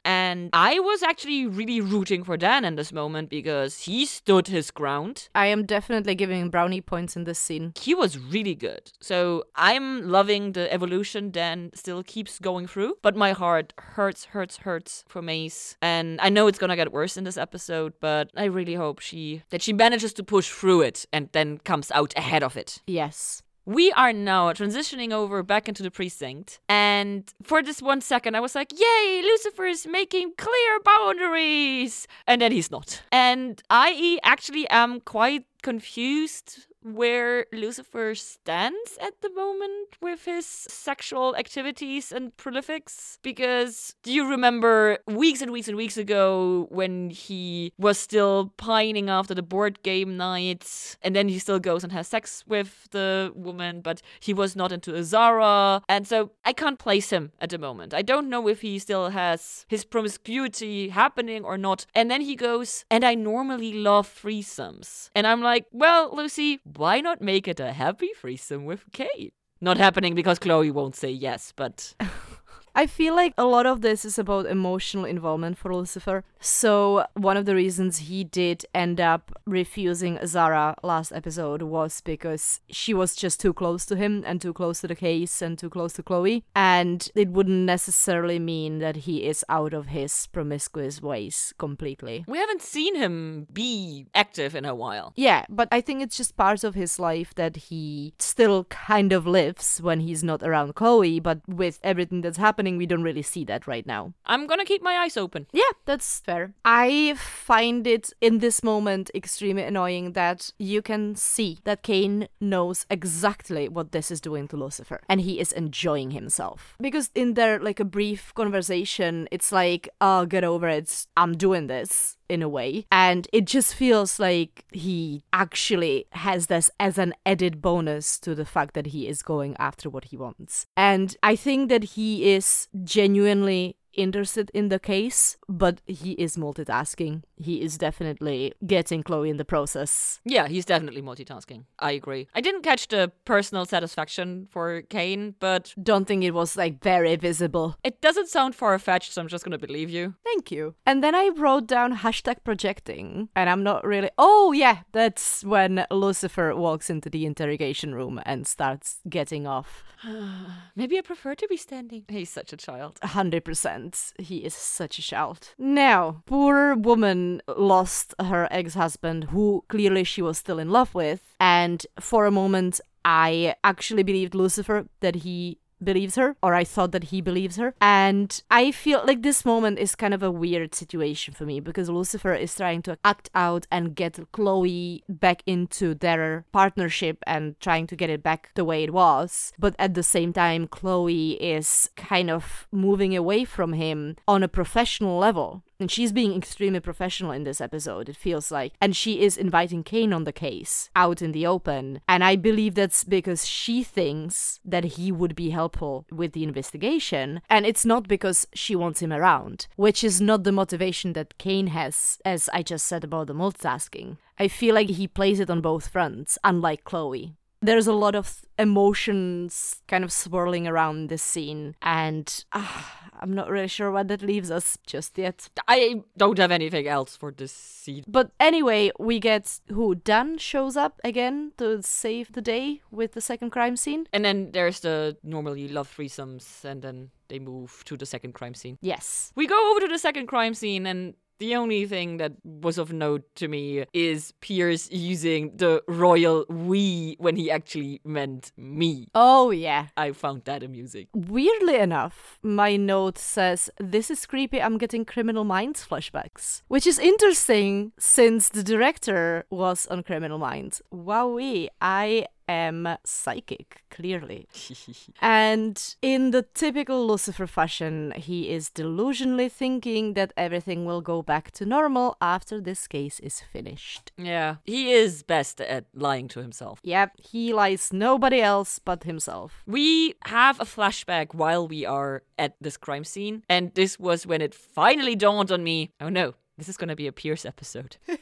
I 0.52 0.78
was 0.80 1.02
actually 1.02 1.46
really 1.46 1.80
rooting 1.80 2.24
for 2.24 2.36
Dan 2.36 2.64
in 2.64 2.76
this 2.76 2.92
moment 2.92 3.30
because 3.30 3.80
he 3.80 4.06
stood 4.06 4.48
his 4.48 4.70
ground. 4.70 5.28
I 5.34 5.46
am 5.46 5.64
definitely 5.64 6.14
giving 6.14 6.50
brownie 6.50 6.80
points 6.80 7.16
in 7.16 7.24
this 7.24 7.38
scene. 7.38 7.72
He 7.78 7.94
was 7.94 8.18
really 8.18 8.54
good. 8.54 8.92
So 9.00 9.44
I'm 9.54 10.08
loving 10.08 10.52
the 10.52 10.72
evolution 10.72 11.30
Dan 11.30 11.70
still 11.74 12.02
keeps 12.02 12.38
going 12.38 12.66
through. 12.66 12.96
But 13.02 13.16
my 13.16 13.32
heart 13.32 13.72
hurts, 13.78 14.26
hurts, 14.26 14.58
hurts 14.58 15.04
for 15.06 15.22
Maze. 15.22 15.76
And 15.82 16.20
I 16.20 16.28
know 16.28 16.46
it's 16.46 16.58
gonna 16.58 16.76
get 16.76 16.92
worse 16.92 17.16
in 17.16 17.24
this 17.24 17.36
episode, 17.36 17.94
but 18.00 18.30
I 18.36 18.44
really 18.44 18.74
hope 18.74 19.00
she 19.00 19.42
that 19.50 19.62
she 19.62 19.72
manages 19.72 20.12
to 20.14 20.24
push 20.24 20.50
through 20.50 20.82
it 20.82 21.06
and 21.12 21.28
then 21.32 21.58
comes 21.58 21.90
out 21.90 22.12
ahead 22.16 22.42
of 22.42 22.56
it. 22.56 22.82
Yes. 22.86 23.42
We 23.66 23.92
are 23.92 24.12
now 24.12 24.52
transitioning 24.52 25.12
over 25.12 25.42
back 25.42 25.68
into 25.68 25.82
the 25.82 25.90
precinct. 25.90 26.60
And 26.68 27.32
for 27.42 27.62
this 27.62 27.80
one 27.80 28.02
second, 28.02 28.34
I 28.34 28.40
was 28.40 28.54
like, 28.54 28.72
yay, 28.72 29.22
Lucifer 29.22 29.64
is 29.64 29.86
making 29.86 30.32
clear 30.36 30.80
boundaries. 30.84 32.06
And 32.26 32.42
then 32.42 32.52
he's 32.52 32.70
not. 32.70 33.02
And 33.10 33.62
I 33.70 34.18
actually 34.22 34.68
am 34.68 35.00
quite 35.00 35.46
confused 35.62 36.66
where 36.84 37.46
Lucifer 37.52 38.14
stands 38.14 38.98
at 39.00 39.20
the 39.22 39.30
moment 39.30 39.96
with 40.00 40.26
his 40.26 40.46
sexual 40.46 41.34
activities 41.36 42.12
and 42.12 42.36
prolifics. 42.36 43.18
Because 43.22 43.94
do 44.02 44.12
you 44.12 44.28
remember 44.28 44.98
weeks 45.06 45.40
and 45.40 45.50
weeks 45.50 45.68
and 45.68 45.76
weeks 45.76 45.96
ago 45.96 46.66
when 46.70 47.10
he 47.10 47.72
was 47.78 47.98
still 47.98 48.52
pining 48.56 49.08
after 49.08 49.34
the 49.34 49.42
board 49.42 49.82
game 49.82 50.16
nights 50.16 50.96
and 51.02 51.16
then 51.16 51.28
he 51.28 51.38
still 51.38 51.58
goes 51.58 51.82
and 51.82 51.92
has 51.92 52.08
sex 52.08 52.44
with 52.46 52.86
the 52.90 53.32
woman, 53.34 53.80
but 53.80 54.02
he 54.20 54.34
was 54.34 54.54
not 54.54 54.70
into 54.70 54.96
Azara. 54.96 55.82
And 55.88 56.06
so 56.06 56.32
I 56.44 56.52
can't 56.52 56.78
place 56.78 57.10
him 57.10 57.32
at 57.40 57.50
the 57.50 57.58
moment. 57.58 57.94
I 57.94 58.02
don't 58.02 58.28
know 58.28 58.46
if 58.48 58.60
he 58.60 58.78
still 58.78 59.10
has 59.10 59.64
his 59.68 59.84
promiscuity 59.84 60.90
happening 60.90 61.44
or 61.44 61.56
not. 61.56 61.86
And 61.94 62.10
then 62.10 62.20
he 62.20 62.36
goes, 62.36 62.84
and 62.90 63.04
I 63.04 63.14
normally 63.14 63.72
love 63.72 64.08
threesomes. 64.22 65.10
And 65.14 65.26
I'm 65.26 65.40
like, 65.40 65.66
well, 65.72 66.10
Lucy, 66.14 66.60
why 66.76 67.00
not 67.00 67.20
make 67.20 67.48
it 67.48 67.60
a 67.60 67.72
happy 67.72 68.10
threesome 68.16 68.64
with 68.64 68.84
Kate? 68.92 69.34
Not 69.60 69.78
happening 69.78 70.14
because 70.14 70.38
Chloe 70.38 70.70
won't 70.70 70.96
say 70.96 71.10
yes, 71.10 71.52
but 71.54 71.94
I 72.74 72.86
feel 72.86 73.14
like 73.14 73.34
a 73.38 73.44
lot 73.44 73.66
of 73.66 73.82
this 73.82 74.04
is 74.04 74.18
about 74.18 74.46
emotional 74.46 75.04
involvement 75.04 75.58
for 75.58 75.72
Lucifer. 75.72 76.24
So, 76.40 77.06
one 77.14 77.36
of 77.36 77.46
the 77.46 77.54
reasons 77.54 77.98
he 77.98 78.24
did 78.24 78.66
end 78.74 79.00
up 79.00 79.32
refusing 79.46 80.18
Zara 80.26 80.74
last 80.82 81.12
episode 81.12 81.62
was 81.62 82.00
because 82.00 82.60
she 82.68 82.92
was 82.92 83.14
just 83.14 83.40
too 83.40 83.52
close 83.52 83.86
to 83.86 83.96
him 83.96 84.24
and 84.26 84.40
too 84.40 84.52
close 84.52 84.80
to 84.80 84.88
the 84.88 84.96
case 84.96 85.40
and 85.40 85.56
too 85.56 85.70
close 85.70 85.92
to 85.94 86.02
Chloe. 86.02 86.44
And 86.56 87.08
it 87.14 87.28
wouldn't 87.28 87.64
necessarily 87.64 88.40
mean 88.40 88.78
that 88.80 88.96
he 88.96 89.24
is 89.24 89.44
out 89.48 89.72
of 89.72 89.86
his 89.86 90.26
promiscuous 90.26 91.00
ways 91.00 91.54
completely. 91.58 92.24
we 92.26 92.38
haven't 92.38 92.62
seen 92.62 92.96
him 92.96 93.46
be 93.52 94.06
active 94.14 94.56
in 94.56 94.64
a 94.64 94.74
while. 94.74 95.12
Yeah, 95.14 95.46
but 95.48 95.68
I 95.70 95.80
think 95.80 96.02
it's 96.02 96.16
just 96.16 96.36
part 96.36 96.64
of 96.64 96.74
his 96.74 96.98
life 96.98 97.34
that 97.36 97.56
he 97.56 98.14
still 98.18 98.64
kind 98.64 99.12
of 99.12 99.26
lives 99.26 99.80
when 99.80 100.00
he's 100.00 100.24
not 100.24 100.42
around 100.42 100.74
Chloe, 100.74 101.20
but 101.20 101.40
with 101.46 101.78
everything 101.82 102.20
that's 102.20 102.38
happening, 102.38 102.63
we 102.72 102.86
don't 102.86 103.02
really 103.02 103.22
see 103.22 103.44
that 103.44 103.66
right 103.66 103.86
now. 103.86 104.14
I'm 104.26 104.46
gonna 104.46 104.64
keep 104.64 104.82
my 104.82 104.96
eyes 104.96 105.16
open. 105.16 105.46
Yeah, 105.52 105.72
that's 105.84 106.20
fair. 106.20 106.54
I 106.64 107.14
find 107.16 107.86
it 107.86 108.12
in 108.20 108.38
this 108.38 108.62
moment 108.62 109.10
extremely 109.14 109.62
annoying 109.62 110.12
that 110.12 110.50
you 110.58 110.82
can 110.82 111.14
see 111.14 111.58
that 111.64 111.82
Cain 111.82 112.28
knows 112.40 112.86
exactly 112.90 113.68
what 113.68 113.92
this 113.92 114.10
is 114.10 114.20
doing 114.20 114.48
to 114.48 114.56
Lucifer 114.56 115.00
and 115.08 115.20
he 115.20 115.38
is 115.38 115.52
enjoying 115.52 116.10
himself. 116.10 116.76
Because 116.80 117.10
in 117.14 117.34
their 117.34 117.58
like 117.58 117.80
a 117.80 117.84
brief 117.84 118.32
conversation, 118.34 119.28
it's 119.30 119.52
like, 119.52 119.88
oh, 120.00 120.26
get 120.26 120.44
over 120.44 120.68
it. 120.68 121.06
I'm 121.16 121.36
doing 121.36 121.66
this 121.66 122.16
in 122.28 122.42
a 122.42 122.48
way. 122.48 122.86
And 122.90 123.28
it 123.32 123.44
just 123.44 123.74
feels 123.74 124.18
like 124.18 124.64
he 124.72 125.22
actually 125.32 126.06
has 126.10 126.46
this 126.46 126.70
as 126.80 126.98
an 126.98 127.14
added 127.24 127.60
bonus 127.60 128.18
to 128.20 128.34
the 128.34 128.44
fact 128.44 128.74
that 128.74 128.86
he 128.86 129.08
is 129.08 129.22
going 129.22 129.56
after 129.58 129.90
what 129.90 130.06
he 130.06 130.16
wants. 130.16 130.66
And 130.76 131.16
I 131.22 131.36
think 131.36 131.68
that 131.68 131.84
he 131.84 132.32
is 132.32 132.68
genuinely 132.82 133.76
interested 133.92 134.50
in 134.52 134.68
the 134.68 134.78
case, 134.78 135.36
but 135.48 135.80
he 135.86 136.12
is 136.12 136.36
multitasking. 136.36 137.22
He 137.44 137.60
is 137.66 137.76
definitely 137.78 138.52
getting 138.66 139.02
Chloe 139.02 139.30
in 139.30 139.36
the 139.36 139.44
process. 139.44 140.20
Yeah, 140.24 140.48
he's 140.48 140.64
definitely 140.64 141.02
multitasking. 141.02 141.64
I 141.78 141.92
agree. 141.92 142.26
I 142.34 142.40
didn't 142.40 142.62
catch 142.62 142.88
the 142.88 143.12
personal 143.24 143.64
satisfaction 143.66 144.46
for 144.50 144.82
Cain, 144.96 145.34
but 145.40 145.74
Don't 145.82 146.06
think 146.08 146.24
it 146.24 146.32
was 146.40 146.56
like 146.56 146.82
very 146.82 147.16
visible. 147.16 147.76
it 147.84 148.00
doesn't 148.00 148.28
sound 148.28 148.54
far 148.54 148.78
fetched, 148.78 149.12
so 149.12 149.20
I'm 149.20 149.28
just 149.28 149.44
gonna 149.44 149.58
believe 149.66 149.90
you. 149.90 150.14
Thank 150.24 150.50
you. 150.50 150.74
And 150.86 151.02
then 151.04 151.14
I 151.14 151.28
wrote 151.36 151.66
down 151.66 151.98
hashtag 151.98 152.36
projecting, 152.44 153.28
and 153.36 153.50
I'm 153.50 153.62
not 153.62 153.84
really. 153.84 154.10
Oh, 154.18 154.52
yeah, 154.52 154.78
that's 154.92 155.44
when 155.44 155.84
Lucifer 155.90 156.54
walks 156.56 156.88
into 156.90 157.10
the 157.10 157.26
interrogation 157.26 157.94
room 157.94 158.20
and 158.24 158.46
starts 158.46 159.00
getting 159.08 159.46
off. 159.46 159.82
Maybe 160.76 160.98
I 160.98 161.02
prefer 161.02 161.34
to 161.34 161.46
be 161.48 161.56
standing. 161.56 162.04
He's 162.08 162.30
such 162.30 162.52
a 162.52 162.56
child. 162.56 162.98
100%. 163.02 164.12
He 164.18 164.38
is 164.38 164.54
such 164.54 164.98
a 164.98 165.02
child. 165.02 165.54
Now, 165.58 166.22
poor 166.26 166.74
woman 166.74 167.33
lost 167.56 168.14
her 168.20 168.48
ex 168.50 168.74
husband, 168.74 169.24
who 169.24 169.64
clearly 169.68 170.04
she 170.04 170.22
was 170.22 170.38
still 170.38 170.58
in 170.58 170.70
love 170.70 170.94
with, 170.94 171.34
and 171.40 171.86
for 172.00 172.26
a 172.26 172.30
moment, 172.30 172.80
I 173.04 173.54
actually 173.62 174.02
believed 174.02 174.34
Lucifer 174.34 174.86
that 175.00 175.16
he 175.16 175.58
believes 175.84 176.16
her 176.16 176.36
or 176.42 176.54
I 176.54 176.64
thought 176.64 176.92
that 176.92 177.04
he 177.04 177.20
believes 177.20 177.56
her. 177.56 177.74
And 177.80 178.42
I 178.50 178.70
feel 178.70 179.04
like 179.06 179.22
this 179.22 179.44
moment 179.44 179.78
is 179.78 179.94
kind 179.94 180.14
of 180.14 180.22
a 180.22 180.30
weird 180.30 180.74
situation 180.74 181.34
for 181.34 181.44
me 181.44 181.60
because 181.60 181.90
Lucifer 181.90 182.34
is 182.34 182.54
trying 182.54 182.82
to 182.82 182.98
act 183.04 183.30
out 183.34 183.66
and 183.70 183.94
get 183.94 184.18
Chloe 184.32 185.04
back 185.08 185.42
into 185.46 185.94
their 185.94 186.44
partnership 186.52 187.18
and 187.26 187.58
trying 187.60 187.86
to 187.88 187.96
get 187.96 188.10
it 188.10 188.22
back 188.22 188.50
the 188.54 188.64
way 188.64 188.82
it 188.82 188.92
was. 188.92 189.52
But 189.58 189.74
at 189.78 189.94
the 189.94 190.02
same 190.02 190.32
time 190.32 190.66
Chloe 190.66 191.32
is 191.32 191.90
kind 191.96 192.30
of 192.30 192.66
moving 192.72 193.16
away 193.16 193.44
from 193.44 193.74
him 193.74 194.16
on 194.26 194.42
a 194.42 194.48
professional 194.48 195.18
level 195.18 195.62
and 195.80 195.90
she's 195.90 196.12
being 196.12 196.34
extremely 196.34 196.80
professional 196.80 197.32
in 197.32 197.44
this 197.44 197.60
episode, 197.60 198.08
it 198.08 198.16
feels 198.16 198.50
like. 198.50 198.72
And 198.80 198.96
she 198.96 199.20
is 199.22 199.36
inviting 199.36 199.82
Cain 199.82 200.12
on 200.12 200.24
the 200.24 200.32
case 200.32 200.90
out 200.94 201.22
in 201.22 201.32
the 201.32 201.46
open. 201.46 202.00
And 202.08 202.22
I 202.22 202.36
believe 202.36 202.74
that's 202.74 203.04
because 203.04 203.46
she 203.46 203.82
thinks 203.82 204.60
that 204.64 204.84
he 204.84 205.10
would 205.12 205.34
be 205.34 205.50
helpful 205.50 206.06
with 206.10 206.32
the 206.32 206.44
investigation. 206.44 207.40
And 207.50 207.66
it's 207.66 207.84
not 207.84 208.08
because 208.08 208.46
she 208.54 208.76
wants 208.76 209.00
him 209.00 209.12
around, 209.12 209.66
which 209.76 210.04
is 210.04 210.20
not 210.20 210.44
the 210.44 210.52
motivation 210.52 211.12
that 211.14 211.38
Cain 211.38 211.68
has, 211.68 212.18
as 212.24 212.48
I 212.52 212.62
just 212.62 212.86
said 212.86 213.04
about 213.04 213.26
the 213.26 213.34
multitasking. 213.34 214.18
I 214.38 214.48
feel 214.48 214.74
like 214.74 214.88
he 214.88 215.06
plays 215.06 215.40
it 215.40 215.50
on 215.50 215.60
both 215.60 215.88
fronts, 215.88 216.38
unlike 216.44 216.84
Chloe 216.84 217.36
there's 217.64 217.86
a 217.86 217.92
lot 217.92 218.14
of 218.14 218.42
emotions 218.58 219.80
kind 219.88 220.04
of 220.04 220.12
swirling 220.12 220.68
around 220.68 221.08
this 221.08 221.22
scene 221.22 221.74
and 221.82 222.44
ah, 222.52 223.03
i'm 223.20 223.32
not 223.34 223.48
really 223.50 223.68
sure 223.68 223.90
what 223.90 224.08
that 224.08 224.22
leaves 224.22 224.50
us 224.50 224.78
just 224.86 225.16
yet 225.18 225.48
I 225.68 226.02
don't 226.16 226.38
have 226.38 226.50
anything 226.50 226.86
else 226.86 227.16
for 227.16 227.32
this 227.32 227.52
scene. 227.52 228.04
but 228.06 228.30
anyway 228.38 228.90
we 228.98 229.18
get 229.20 229.60
who 229.68 229.94
dan 229.94 230.38
shows 230.38 230.76
up 230.76 231.00
again 231.04 231.52
to 231.58 231.82
save 231.82 232.32
the 232.32 232.42
day 232.42 232.80
with 232.90 233.12
the 233.12 233.20
second 233.20 233.50
crime 233.50 233.76
scene 233.76 234.06
And 234.12 234.24
then 234.24 234.50
there's 234.52 234.80
the 234.80 235.16
normally 235.22 235.68
love 235.68 235.88
threesomes, 235.96 236.64
and 236.64 236.82
then 236.82 237.10
they 237.28 237.38
move 237.38 237.82
to 237.86 237.96
the 237.96 238.06
second 238.06 238.32
crime 238.34 238.54
scene. 238.54 238.76
yes 238.80 239.32
We 239.34 239.46
go 239.46 239.70
over 239.70 239.80
to 239.80 239.88
the 239.88 239.98
second 239.98 240.26
crime 240.26 240.54
scene, 240.54 240.86
and 240.86 241.14
the 241.44 241.56
only 241.56 241.84
thing 241.84 242.16
that 242.16 242.32
was 242.42 242.78
of 242.78 242.90
note 242.92 243.24
to 243.36 243.48
me 243.48 243.84
is 243.92 244.32
Pierce 244.40 244.90
using 244.90 245.54
the 245.56 245.82
royal 245.86 246.46
we 246.48 247.16
when 247.18 247.36
he 247.36 247.50
actually 247.50 248.00
meant 248.04 248.52
me. 248.56 249.08
oh 249.14 249.50
yeah 249.50 249.88
I 249.96 250.12
found 250.12 250.44
that 250.44 250.62
amusing. 250.62 251.06
Weirdly 251.12 251.76
enough, 251.76 252.38
my 252.42 252.76
note 252.76 253.18
says, 253.18 253.70
This 253.78 254.10
is 254.10 254.24
creepy, 254.24 254.62
I'm 254.62 254.78
getting 254.78 255.04
Criminal 255.04 255.44
Minds 255.44 255.86
flashbacks. 255.86 256.62
Which 256.68 256.86
is 256.86 256.98
interesting 256.98 257.92
since 257.98 258.48
the 258.48 258.62
director 258.62 259.44
was 259.50 259.86
on 259.88 260.02
Criminal 260.02 260.38
Minds. 260.38 260.80
Wowee, 260.92 261.68
I 261.80 262.26
am 262.48 262.96
psychic, 263.04 263.82
clearly. 263.90 264.48
And 265.20 265.96
in 266.02 266.30
the 266.30 266.42
typical 266.54 267.06
Lucifer 267.06 267.46
fashion, 267.46 268.12
he 268.16 268.50
is 268.50 268.70
delusionally 268.70 269.50
thinking 269.50 270.14
that 270.14 270.32
everything 270.36 270.84
will 270.84 271.00
go 271.00 271.22
back 271.22 271.50
to 271.52 271.64
normal 271.64 272.16
after 272.20 272.60
this 272.60 272.86
case 272.86 273.20
is 273.20 273.40
finished. 273.40 274.12
yeah, 274.16 274.56
he 274.64 274.92
is 274.92 275.22
best 275.22 275.60
at 275.60 275.84
lying 275.94 276.28
to 276.28 276.40
himself. 276.40 276.80
Yep, 276.82 277.12
he 277.18 277.52
lies 277.52 277.92
nobody 277.92 278.40
else 278.40 278.78
but 278.78 279.04
himself. 279.04 279.62
We 279.66 280.14
have 280.26 280.60
a 280.60 280.64
flashback 280.64 281.34
while 281.34 281.66
we 281.68 281.84
are 281.86 282.22
at 282.38 282.54
this 282.60 282.76
crime 282.76 283.04
scene, 283.04 283.42
and 283.48 283.72
this 283.74 283.98
was 283.98 284.26
when 284.26 284.40
it 284.42 284.54
finally 284.54 285.16
dawned 285.16 285.50
on 285.50 285.62
me 285.64 285.90
oh 286.00 286.08
no, 286.08 286.34
this 286.58 286.68
is 286.68 286.76
gonna 286.76 286.96
be 286.96 287.06
a 287.06 287.12
Pierce 287.12 287.44
episode. 287.44 287.96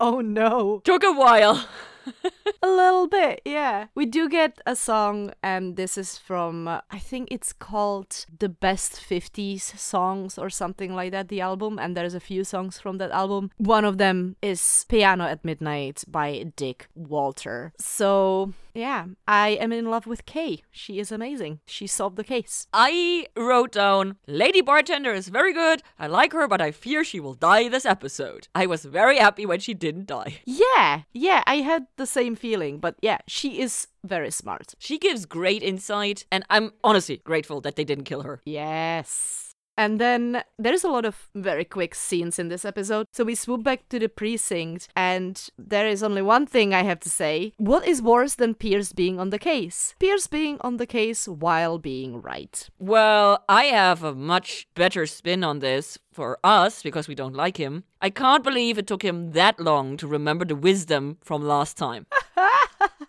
Oh 0.00 0.20
no. 0.20 0.80
Took 0.84 1.04
a 1.04 1.12
while. 1.12 1.64
A 2.62 2.68
little 2.68 3.08
bit, 3.08 3.42
yeah. 3.44 3.86
We 3.94 4.06
do 4.06 4.28
get 4.28 4.60
a 4.66 4.76
song, 4.76 5.32
and 5.42 5.76
this 5.76 5.98
is 5.98 6.16
from, 6.16 6.68
uh, 6.68 6.80
I 6.90 6.98
think 6.98 7.28
it's 7.30 7.52
called 7.52 8.24
The 8.38 8.48
Best 8.48 8.94
50s 8.94 9.76
Songs 9.78 10.38
or 10.38 10.48
something 10.48 10.94
like 10.94 11.10
that, 11.12 11.28
the 11.28 11.40
album. 11.40 11.78
And 11.78 11.96
there's 11.96 12.14
a 12.14 12.20
few 12.20 12.44
songs 12.44 12.78
from 12.78 12.98
that 12.98 13.10
album. 13.10 13.50
One 13.58 13.84
of 13.84 13.98
them 13.98 14.36
is 14.42 14.86
Piano 14.88 15.24
at 15.24 15.44
Midnight 15.44 16.04
by 16.06 16.52
Dick 16.56 16.86
Walter. 16.94 17.72
So, 17.78 18.52
yeah, 18.74 19.06
I 19.26 19.50
am 19.50 19.72
in 19.72 19.90
love 19.90 20.06
with 20.06 20.26
Kay. 20.26 20.62
She 20.70 20.98
is 20.98 21.12
amazing. 21.12 21.60
She 21.66 21.86
solved 21.86 22.16
the 22.16 22.24
case. 22.24 22.66
I 22.72 23.26
wrote 23.36 23.72
down 23.72 24.16
Lady 24.26 24.60
Bartender 24.60 25.12
is 25.12 25.28
very 25.28 25.52
good. 25.52 25.82
I 25.98 26.06
like 26.06 26.32
her, 26.32 26.48
but 26.48 26.60
I 26.60 26.70
fear 26.70 27.04
she 27.04 27.20
will 27.20 27.34
die 27.34 27.68
this 27.68 27.84
episode. 27.86 28.48
I 28.54 28.66
was 28.66 28.84
very 28.84 29.18
happy 29.18 29.46
when 29.46 29.60
she 29.60 29.74
didn't 29.74 30.06
die. 30.06 30.40
Yeah, 30.44 31.02
yeah, 31.12 31.42
I 31.46 31.56
had 31.56 31.86
the 31.96 32.06
same 32.06 32.36
feeling, 32.36 32.78
but 32.78 32.96
yeah, 33.02 33.18
she 33.26 33.60
is 33.60 33.88
very 34.04 34.30
smart. 34.30 34.74
She 34.78 34.98
gives 34.98 35.26
great 35.26 35.62
insight, 35.62 36.24
and 36.30 36.44
I'm 36.50 36.72
honestly 36.82 37.18
grateful 37.24 37.60
that 37.62 37.76
they 37.76 37.84
didn't 37.84 38.04
kill 38.04 38.22
her. 38.22 38.40
Yes. 38.44 39.51
And 39.76 40.00
then 40.00 40.42
there's 40.58 40.84
a 40.84 40.88
lot 40.88 41.04
of 41.04 41.28
very 41.34 41.64
quick 41.64 41.94
scenes 41.94 42.38
in 42.38 42.48
this 42.48 42.64
episode. 42.64 43.06
So 43.12 43.24
we 43.24 43.34
swoop 43.34 43.62
back 43.62 43.88
to 43.88 43.98
the 43.98 44.08
precinct, 44.08 44.88
and 44.94 45.42
there 45.58 45.88
is 45.88 46.02
only 46.02 46.22
one 46.22 46.46
thing 46.46 46.74
I 46.74 46.82
have 46.82 47.00
to 47.00 47.10
say. 47.10 47.52
What 47.56 47.86
is 47.86 48.02
worse 48.02 48.34
than 48.34 48.54
Pierce 48.54 48.92
being 48.92 49.18
on 49.18 49.30
the 49.30 49.38
case? 49.38 49.94
Pierce 49.98 50.26
being 50.26 50.58
on 50.60 50.76
the 50.76 50.86
case 50.86 51.26
while 51.26 51.78
being 51.78 52.20
right. 52.20 52.68
Well, 52.78 53.44
I 53.48 53.64
have 53.64 54.02
a 54.02 54.14
much 54.14 54.66
better 54.74 55.06
spin 55.06 55.42
on 55.42 55.60
this 55.60 55.98
for 56.12 56.38
us 56.44 56.82
because 56.82 57.08
we 57.08 57.14
don't 57.14 57.34
like 57.34 57.56
him. 57.56 57.84
I 58.00 58.10
can't 58.10 58.44
believe 58.44 58.78
it 58.78 58.86
took 58.86 59.02
him 59.02 59.32
that 59.32 59.58
long 59.58 59.96
to 59.98 60.06
remember 60.06 60.44
the 60.44 60.56
wisdom 60.56 61.18
from 61.22 61.42
last 61.42 61.76
time. 61.76 62.06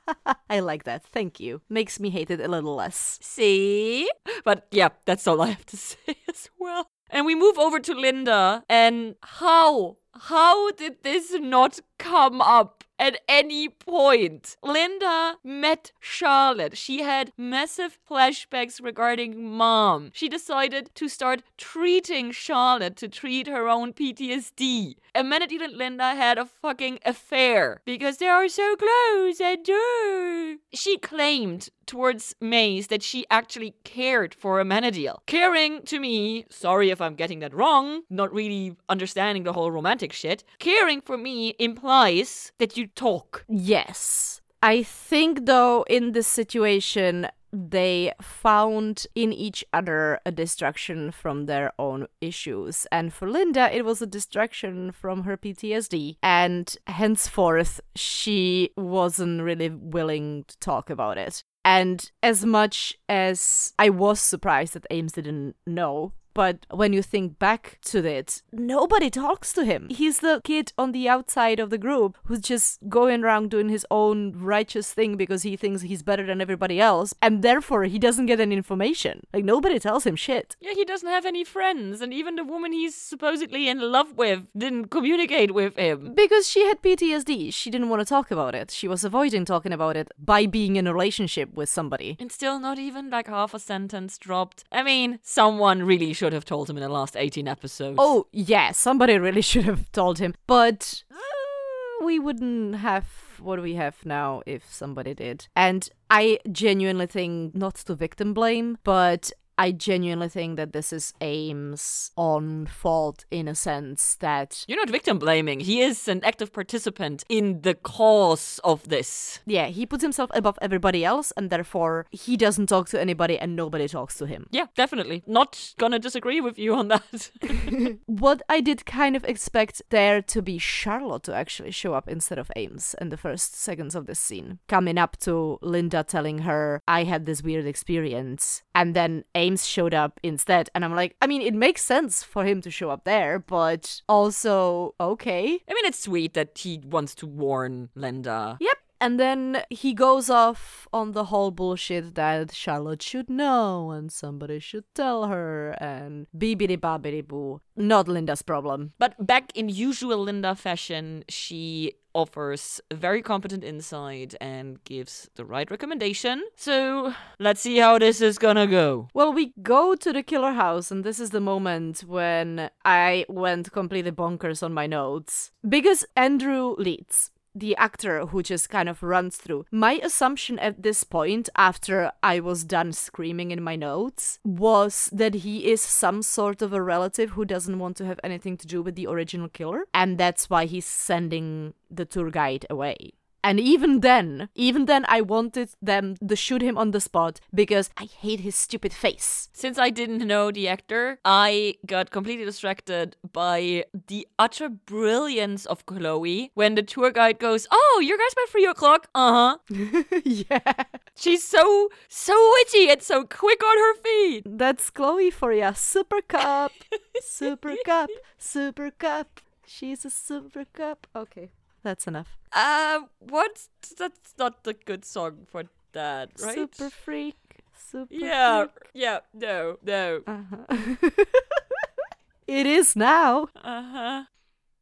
I 0.50 0.60
like 0.60 0.84
that. 0.84 1.04
Thank 1.06 1.40
you. 1.40 1.62
Makes 1.70 2.00
me 2.00 2.10
hate 2.10 2.32
it 2.32 2.40
a 2.40 2.48
little 2.48 2.76
less. 2.76 3.20
See? 3.22 4.10
But 4.44 4.68
yeah, 4.72 4.90
that's 5.06 5.28
all 5.28 5.42
I 5.42 5.48
have 5.48 5.66
to 5.68 5.78
say 5.92 6.16
as 6.30 6.50
well. 6.60 6.88
And 7.10 7.26
we 7.26 7.36
move 7.36 7.60
over 7.60 7.80
to 7.80 7.94
Linda, 7.94 8.64
and 8.68 9.16
how? 9.22 9.98
How 10.20 10.72
did 10.72 11.04
this 11.04 11.34
not 11.40 11.80
come 12.00 12.42
up 12.42 12.83
at 13.00 13.20
any 13.28 13.70
point 13.70 14.56
Linda 14.64 15.38
met 15.44 15.92
Charlotte. 16.00 16.78
She 16.78 17.02
had 17.02 17.34
massive 17.38 17.98
flashbacks 18.10 18.82
regarding 18.82 19.44
mom. 19.44 20.12
She 20.14 20.30
decided 20.30 20.90
to 20.96 21.08
start 21.08 21.44
treating 21.58 22.32
Charlotte 22.32 22.96
to 22.98 23.08
treat 23.08 23.48
her 23.48 23.68
own 23.68 23.94
PTSD. 23.94 24.96
Amenadiel 25.16 25.64
and 25.64 25.74
Linda 25.74 26.16
had 26.16 26.38
a 26.38 26.46
fucking 26.46 27.00
affair 27.06 27.82
because 27.86 28.18
they 28.18 28.28
are 28.28 28.48
so 28.48 28.76
close 28.76 29.40
and 29.40 29.64
do. 29.64 30.60
She 30.74 30.98
claimed 30.98 31.70
towards 31.86 32.34
Maze 32.42 32.88
that 32.88 33.04
she 33.04 33.26
actually 33.30 33.76
cared 33.84 34.34
for 34.34 34.60
Amenadiel. 34.60 35.20
Caring 35.28 35.84
to 35.84 36.00
me, 36.00 36.46
sorry 36.50 36.90
if 36.90 37.02
I'm 37.02 37.16
getting 37.16 37.40
that 37.40 37.54
wrong, 37.54 38.04
not 38.10 38.34
really 38.34 38.76
understanding 38.90 39.44
the 39.44 39.54
whole 39.54 39.70
romantic 39.70 40.14
shit. 40.14 40.44
Caring 40.60 41.02
for 41.02 41.18
me 41.18 41.56
implies 41.60 42.52
that 42.58 42.78
you 42.78 42.83
talk. 42.88 43.46
Yes. 43.48 44.42
I 44.62 44.84
think, 44.84 45.46
though, 45.46 45.84
in 45.90 46.14
this 46.14 46.28
situation, 46.28 47.28
they 47.52 48.12
found 48.20 49.06
in 49.14 49.32
each 49.32 49.64
other 49.72 50.20
a 50.26 50.32
distraction 50.32 51.12
from 51.12 51.46
their 51.46 51.72
own 51.78 52.08
issues. 52.20 52.88
And 52.92 53.14
for 53.14 53.30
Linda, 53.30 53.76
it 53.76 53.86
was 53.86 54.02
a 54.02 54.08
distraction 54.08 54.92
from 54.92 55.24
her 55.24 55.38
PTSD. 55.38 56.18
And 56.24 56.76
henceforth, 56.88 57.80
she 57.96 58.72
wasn't 58.76 59.44
really 59.44 59.70
willing 59.70 60.46
to 60.48 60.58
talk 60.60 60.90
about 60.90 61.18
it. 61.18 61.44
And 61.64 62.12
as 62.22 62.44
much 62.44 62.98
as 63.08 63.74
I 63.78 63.90
was 63.90 64.20
surprised 64.20 64.74
that 64.74 64.88
Ames 64.90 65.14
didn't 65.14 65.56
know, 65.68 66.14
but 66.34 66.66
when 66.72 66.94
you 66.94 67.02
think 67.02 67.40
back 67.40 67.80
to 67.86 68.06
it, 68.06 68.42
nobody 68.52 69.10
talks 69.10 69.54
to 69.54 69.64
him. 69.66 69.88
He's 69.90 70.20
the 70.20 70.42
kid 70.44 70.74
on 70.78 70.92
the 70.92 71.08
outside 71.08 71.60
of 71.60 71.70
the 71.70 71.78
group 71.78 72.18
who's 72.26 72.42
just 72.42 72.80
going 72.90 73.24
around 73.24 73.52
doing 73.52 73.70
his 73.70 73.86
own 73.92 74.34
righteous 74.34 74.94
thing 74.94 75.16
because 75.16 75.44
he 75.44 75.56
thinks 75.58 75.82
he's 75.82 76.04
better 76.04 76.26
than 76.26 76.42
everybody 76.42 76.80
else, 76.80 77.14
and 77.22 77.42
therefore 77.42 77.84
he 77.84 78.00
doesn't 78.00 78.26
get 78.28 78.40
any 78.40 78.56
information. 78.56 79.26
Like, 79.34 79.44
nobody 79.44 79.80
tells 79.80 80.06
him 80.06 80.16
shit. 80.16 80.56
Yeah, 80.62 80.74
he 80.74 80.86
doesn't 80.86 81.10
have 81.10 81.26
any 81.26 81.44
friends, 81.44 82.02
and 82.02 82.14
even 82.14 82.36
the 82.36 82.44
woman 82.44 82.72
he's 82.72 82.96
supposedly 82.96 83.68
in 83.68 83.80
love 83.80 84.18
with 84.18 84.48
didn't 84.58 84.86
communicate 84.86 85.54
with 85.54 85.76
him. 85.76 86.14
Because 86.14 86.48
she 86.50 86.66
had 86.66 86.82
PTSD, 86.82 87.54
she 87.54 87.70
didn't 87.70 87.90
want 87.90 88.00
to 88.00 88.06
talk 88.06 88.32
about 88.32 88.56
it. 88.56 88.72
She 88.72 88.88
was 88.88 89.04
avoiding 89.04 89.46
talking 89.46 89.74
about 89.74 89.98
it 89.98 90.12
by 90.18 90.46
being 90.46 90.76
in 90.76 90.88
a 90.88 90.94
relationship 90.94 91.54
with 91.54 91.70
somebody. 91.70 92.16
And 92.20 92.32
still 92.32 92.60
not 92.60 92.80
even 92.80 93.10
like 93.10 93.28
half 93.28 93.54
a 93.54 93.60
sentence 93.60 94.18
dropped. 94.18 94.64
I 94.72 94.84
mean, 94.84 95.20
someone 95.22 95.84
really 95.84 96.14
should 96.14 96.23
have 96.32 96.46
told 96.46 96.70
him 96.70 96.78
in 96.78 96.84
the 96.84 96.90
last 96.90 97.18
18 97.18 97.48
episodes. 97.48 97.98
Oh, 98.00 98.28
yeah, 98.32 98.72
somebody 98.72 99.18
really 99.18 99.42
should 99.52 99.66
have 99.66 99.92
told 99.92 100.20
him. 100.20 100.34
But 100.48 101.04
uh, 101.12 102.06
we 102.06 102.20
wouldn't 102.20 102.76
have 102.76 103.08
what 103.40 103.62
we 103.62 103.76
have 103.76 104.06
now 104.06 104.42
if 104.46 104.72
somebody 104.74 105.14
did. 105.14 105.48
And 105.56 105.90
I 106.10 106.40
genuinely 106.52 107.08
think 107.08 107.56
not 107.56 107.76
to 107.76 107.96
victim 107.96 108.34
blame, 108.34 108.78
but 108.86 109.32
I 109.58 109.72
genuinely 109.72 110.30
think 110.30 110.58
that 110.58 110.74
this 110.74 110.92
is 110.94 111.14
Ames' 111.22 112.12
own 112.18 112.66
fault 112.66 113.26
in 113.32 113.48
a 113.48 113.56
sense 113.56 114.16
that 114.16 114.66
You're 114.68 114.78
not 114.80 114.90
victim 114.90 115.20
blaming. 115.20 115.60
He 115.60 115.82
is 115.82 116.08
an 116.08 116.24
active 116.24 116.52
participant 116.54 117.24
in 117.30 117.62
the 117.62 117.76
cause 117.76 118.60
of 118.64 118.90
this. 118.90 119.40
yeah, 119.46 119.68
he 119.68 119.86
puts 119.86 120.04
himself 120.04 120.30
above 120.34 120.58
everybody 120.62 121.06
else 121.06 121.32
and 121.38 121.50
therefore 121.50 122.06
he 122.12 122.36
doesn't 122.38 122.68
talk 122.68 122.90
to 122.90 123.00
anybody 123.00 123.38
and 123.38 123.56
nobody 123.56 123.88
talks 123.88 124.18
to 124.18 124.26
him. 124.26 124.48
Yeah, 124.52 124.68
definitely. 124.76 125.24
Not 125.28 125.74
gonna 125.78 126.00
disagree 126.00 126.42
with 126.42 126.58
you 126.58 126.74
on 126.76 126.88
that. 126.90 127.32
What 128.06 128.42
I 128.50 128.62
did 128.62 128.86
kind 128.86 129.16
of 129.16 129.24
expect 129.26 129.82
there 129.90 130.22
to 130.22 130.42
be 130.42 130.58
Charlotte 130.58 131.24
to 131.24 131.34
actually 131.36 131.72
show 131.72 131.94
up 131.94 132.08
instead 132.08 132.40
of 132.40 132.52
Ames 132.56 132.96
in 133.02 133.10
the 133.10 133.18
first 133.18 133.56
seconds 133.56 133.96
of 133.96 134.06
this 134.06 134.20
scene. 134.20 134.60
Coming 134.68 134.98
up 134.98 135.18
to 135.22 135.60
Linda 135.62 136.04
telling 136.04 136.40
her, 136.40 136.82
I 136.88 137.04
had 137.04 137.26
this 137.26 137.44
weird 137.44 137.66
experience. 137.66 138.64
And 138.74 138.96
then 138.96 139.24
Ames 139.36 139.43
showed 139.66 139.94
up 139.94 140.20
instead. 140.24 140.70
And 140.74 140.84
I'm 140.84 140.96
like, 140.96 141.16
I 141.22 141.28
mean, 141.28 141.42
it 141.42 141.54
makes 141.54 141.84
sense 141.84 142.24
for 142.24 142.46
him 142.46 142.62
to 142.62 142.72
show 142.72 142.90
up 142.90 143.04
there, 143.04 143.40
but 143.40 144.02
also, 144.08 144.96
okay. 145.00 145.60
I 145.70 145.74
mean, 145.74 145.86
it's 145.86 146.00
sweet 146.00 146.34
that 146.34 146.58
he 146.58 146.82
wants 146.84 147.16
to 147.16 147.28
warn 147.28 147.90
Linda. 147.96 148.58
Yep. 148.60 148.78
And 149.04 149.20
then 149.20 149.64
he 149.70 149.94
goes 149.94 150.30
off 150.30 150.88
on 150.94 151.12
the 151.12 151.26
whole 151.26 151.52
bullshit 151.52 152.16
that 152.16 152.54
Charlotte 152.54 153.02
should 153.02 153.30
know 153.30 153.92
and 153.92 154.10
somebody 154.10 154.60
should 154.60 154.86
tell 154.96 155.28
her 155.28 155.72
and 155.72 156.26
beebity 156.34 156.78
babbity 156.78 157.28
boo. 157.28 157.60
Not 157.76 158.08
Linda's 158.08 158.44
problem. 158.44 158.94
But 159.00 159.16
back 159.20 159.52
in 159.56 159.68
usual 159.68 160.20
Linda 160.20 160.56
fashion, 160.56 161.26
she 161.28 161.96
offers 162.14 162.80
very 162.94 163.22
competent 163.22 163.66
insight 163.66 164.36
and 164.40 164.82
gives 164.86 165.30
the 165.36 165.44
right 165.44 165.70
recommendation. 165.70 166.42
So 166.56 167.14
let's 167.40 167.60
see 167.60 167.80
how 167.80 168.00
this 168.00 168.22
is 168.22 168.38
gonna 168.38 168.68
go. 168.68 169.10
Well, 169.14 169.34
we 169.34 169.52
go 169.62 169.96
to 169.96 170.14
the 170.14 170.24
killer 170.24 170.54
house, 170.54 170.92
and 170.92 171.04
this 171.04 171.20
is 171.20 171.32
the 171.32 171.42
moment 171.42 172.06
when 172.08 172.70
I 172.86 173.26
went 173.28 173.74
completely 173.74 174.12
bonkers 174.12 174.64
on 174.64 174.74
my 174.74 174.88
notes. 174.88 175.52
Because 175.68 176.06
Andrew 176.16 176.76
Leeds. 176.78 177.32
The 177.56 177.76
actor 177.76 178.26
who 178.26 178.42
just 178.42 178.70
kind 178.70 178.90
of 178.90 179.04
runs 179.04 179.38
through. 179.38 179.66
My 179.72 180.00
assumption 180.04 180.58
at 180.60 180.82
this 180.82 181.04
point, 181.04 181.50
after 181.56 182.12
I 182.22 182.40
was 182.40 182.64
done 182.64 182.94
screaming 182.94 183.52
in 183.52 183.64
my 183.64 183.76
notes, 183.76 184.40
was 184.44 185.10
that 185.14 185.36
he 185.36 185.72
is 185.72 185.82
some 185.82 186.22
sort 186.24 186.62
of 186.62 186.74
a 186.74 186.82
relative 186.82 187.32
who 187.32 187.46
doesn't 187.46 187.80
want 187.80 187.98
to 187.98 188.06
have 188.06 188.20
anything 188.24 188.58
to 188.58 188.68
do 188.68 188.82
with 188.82 188.96
the 188.96 189.08
original 189.08 189.50
killer, 189.50 189.86
and 189.94 190.18
that's 190.18 190.50
why 190.50 190.66
he's 190.66 190.86
sending 190.86 191.74
the 191.92 192.06
tour 192.06 192.32
guide 192.32 192.66
away. 192.70 193.14
And 193.44 193.60
even 193.60 194.00
then, 194.00 194.50
even 194.56 194.86
then, 194.86 195.06
I 195.10 195.20
wanted 195.20 195.72
them 195.82 196.16
to 196.26 196.36
shoot 196.36 196.62
him 196.62 196.78
on 196.78 196.92
the 196.92 197.02
spot 197.02 197.42
because 197.54 197.90
I 197.98 198.06
hate 198.06 198.40
his 198.40 198.56
stupid 198.56 198.94
face. 198.94 199.50
Since 199.52 199.78
I 199.78 199.90
didn't 199.90 200.26
know 200.26 200.50
the 200.50 200.70
actor, 200.70 201.20
I 201.26 201.76
got 201.86 202.10
completely 202.10 202.46
distracted 202.46 203.18
by 203.34 203.84
the 204.08 204.28
utter 204.40 204.70
brilliance 204.70 205.66
of 205.66 205.86
Chloe 205.86 206.52
when 206.54 206.76
the 206.76 206.84
tour 206.84 207.12
guide 207.12 207.38
goes, 207.38 207.68
Oh, 207.70 208.02
your 208.02 208.18
guys 208.18 208.34
by 208.34 208.46
three 208.48 208.66
o'clock? 208.66 209.10
Uh 209.14 209.58
huh. 209.70 210.04
yeah. 210.24 210.74
She's 211.16 211.44
so, 211.44 211.90
so 212.08 212.52
witty 212.58 212.90
and 212.90 213.02
so 213.02 213.26
quick 213.26 213.62
on 213.64 213.78
her 213.78 213.96
feet. 214.02 214.44
That's 214.46 214.90
Chloe 214.90 215.32
for 215.32 215.52
ya. 215.52 215.74
Super 215.74 216.22
cup. 216.22 216.72
super 217.22 217.76
cup. 217.86 218.10
Super 218.38 218.90
cup. 218.92 219.42
She's 219.66 220.06
a 220.06 220.10
super 220.10 220.66
cup. 220.66 221.08
Okay. 221.16 221.50
That's 221.84 222.08
enough. 222.08 222.38
Uh, 222.52 223.02
what? 223.20 223.68
That's 223.98 224.34
not 224.38 224.66
a 224.66 224.74
good 224.74 225.06
song 225.06 225.46
for 225.50 225.64
that, 225.92 226.30
right? 226.42 226.56
Super 226.56 226.90
freak. 226.90 227.36
Super 227.76 228.14
Yeah, 228.14 228.66
freak. 228.66 228.90
yeah, 228.94 229.20
no, 229.34 229.78
no. 229.84 230.22
Uh-huh. 230.26 230.96
it 232.48 232.66
is 232.66 232.96
now. 232.96 233.48
Uh 233.56 233.82
huh. 233.84 234.24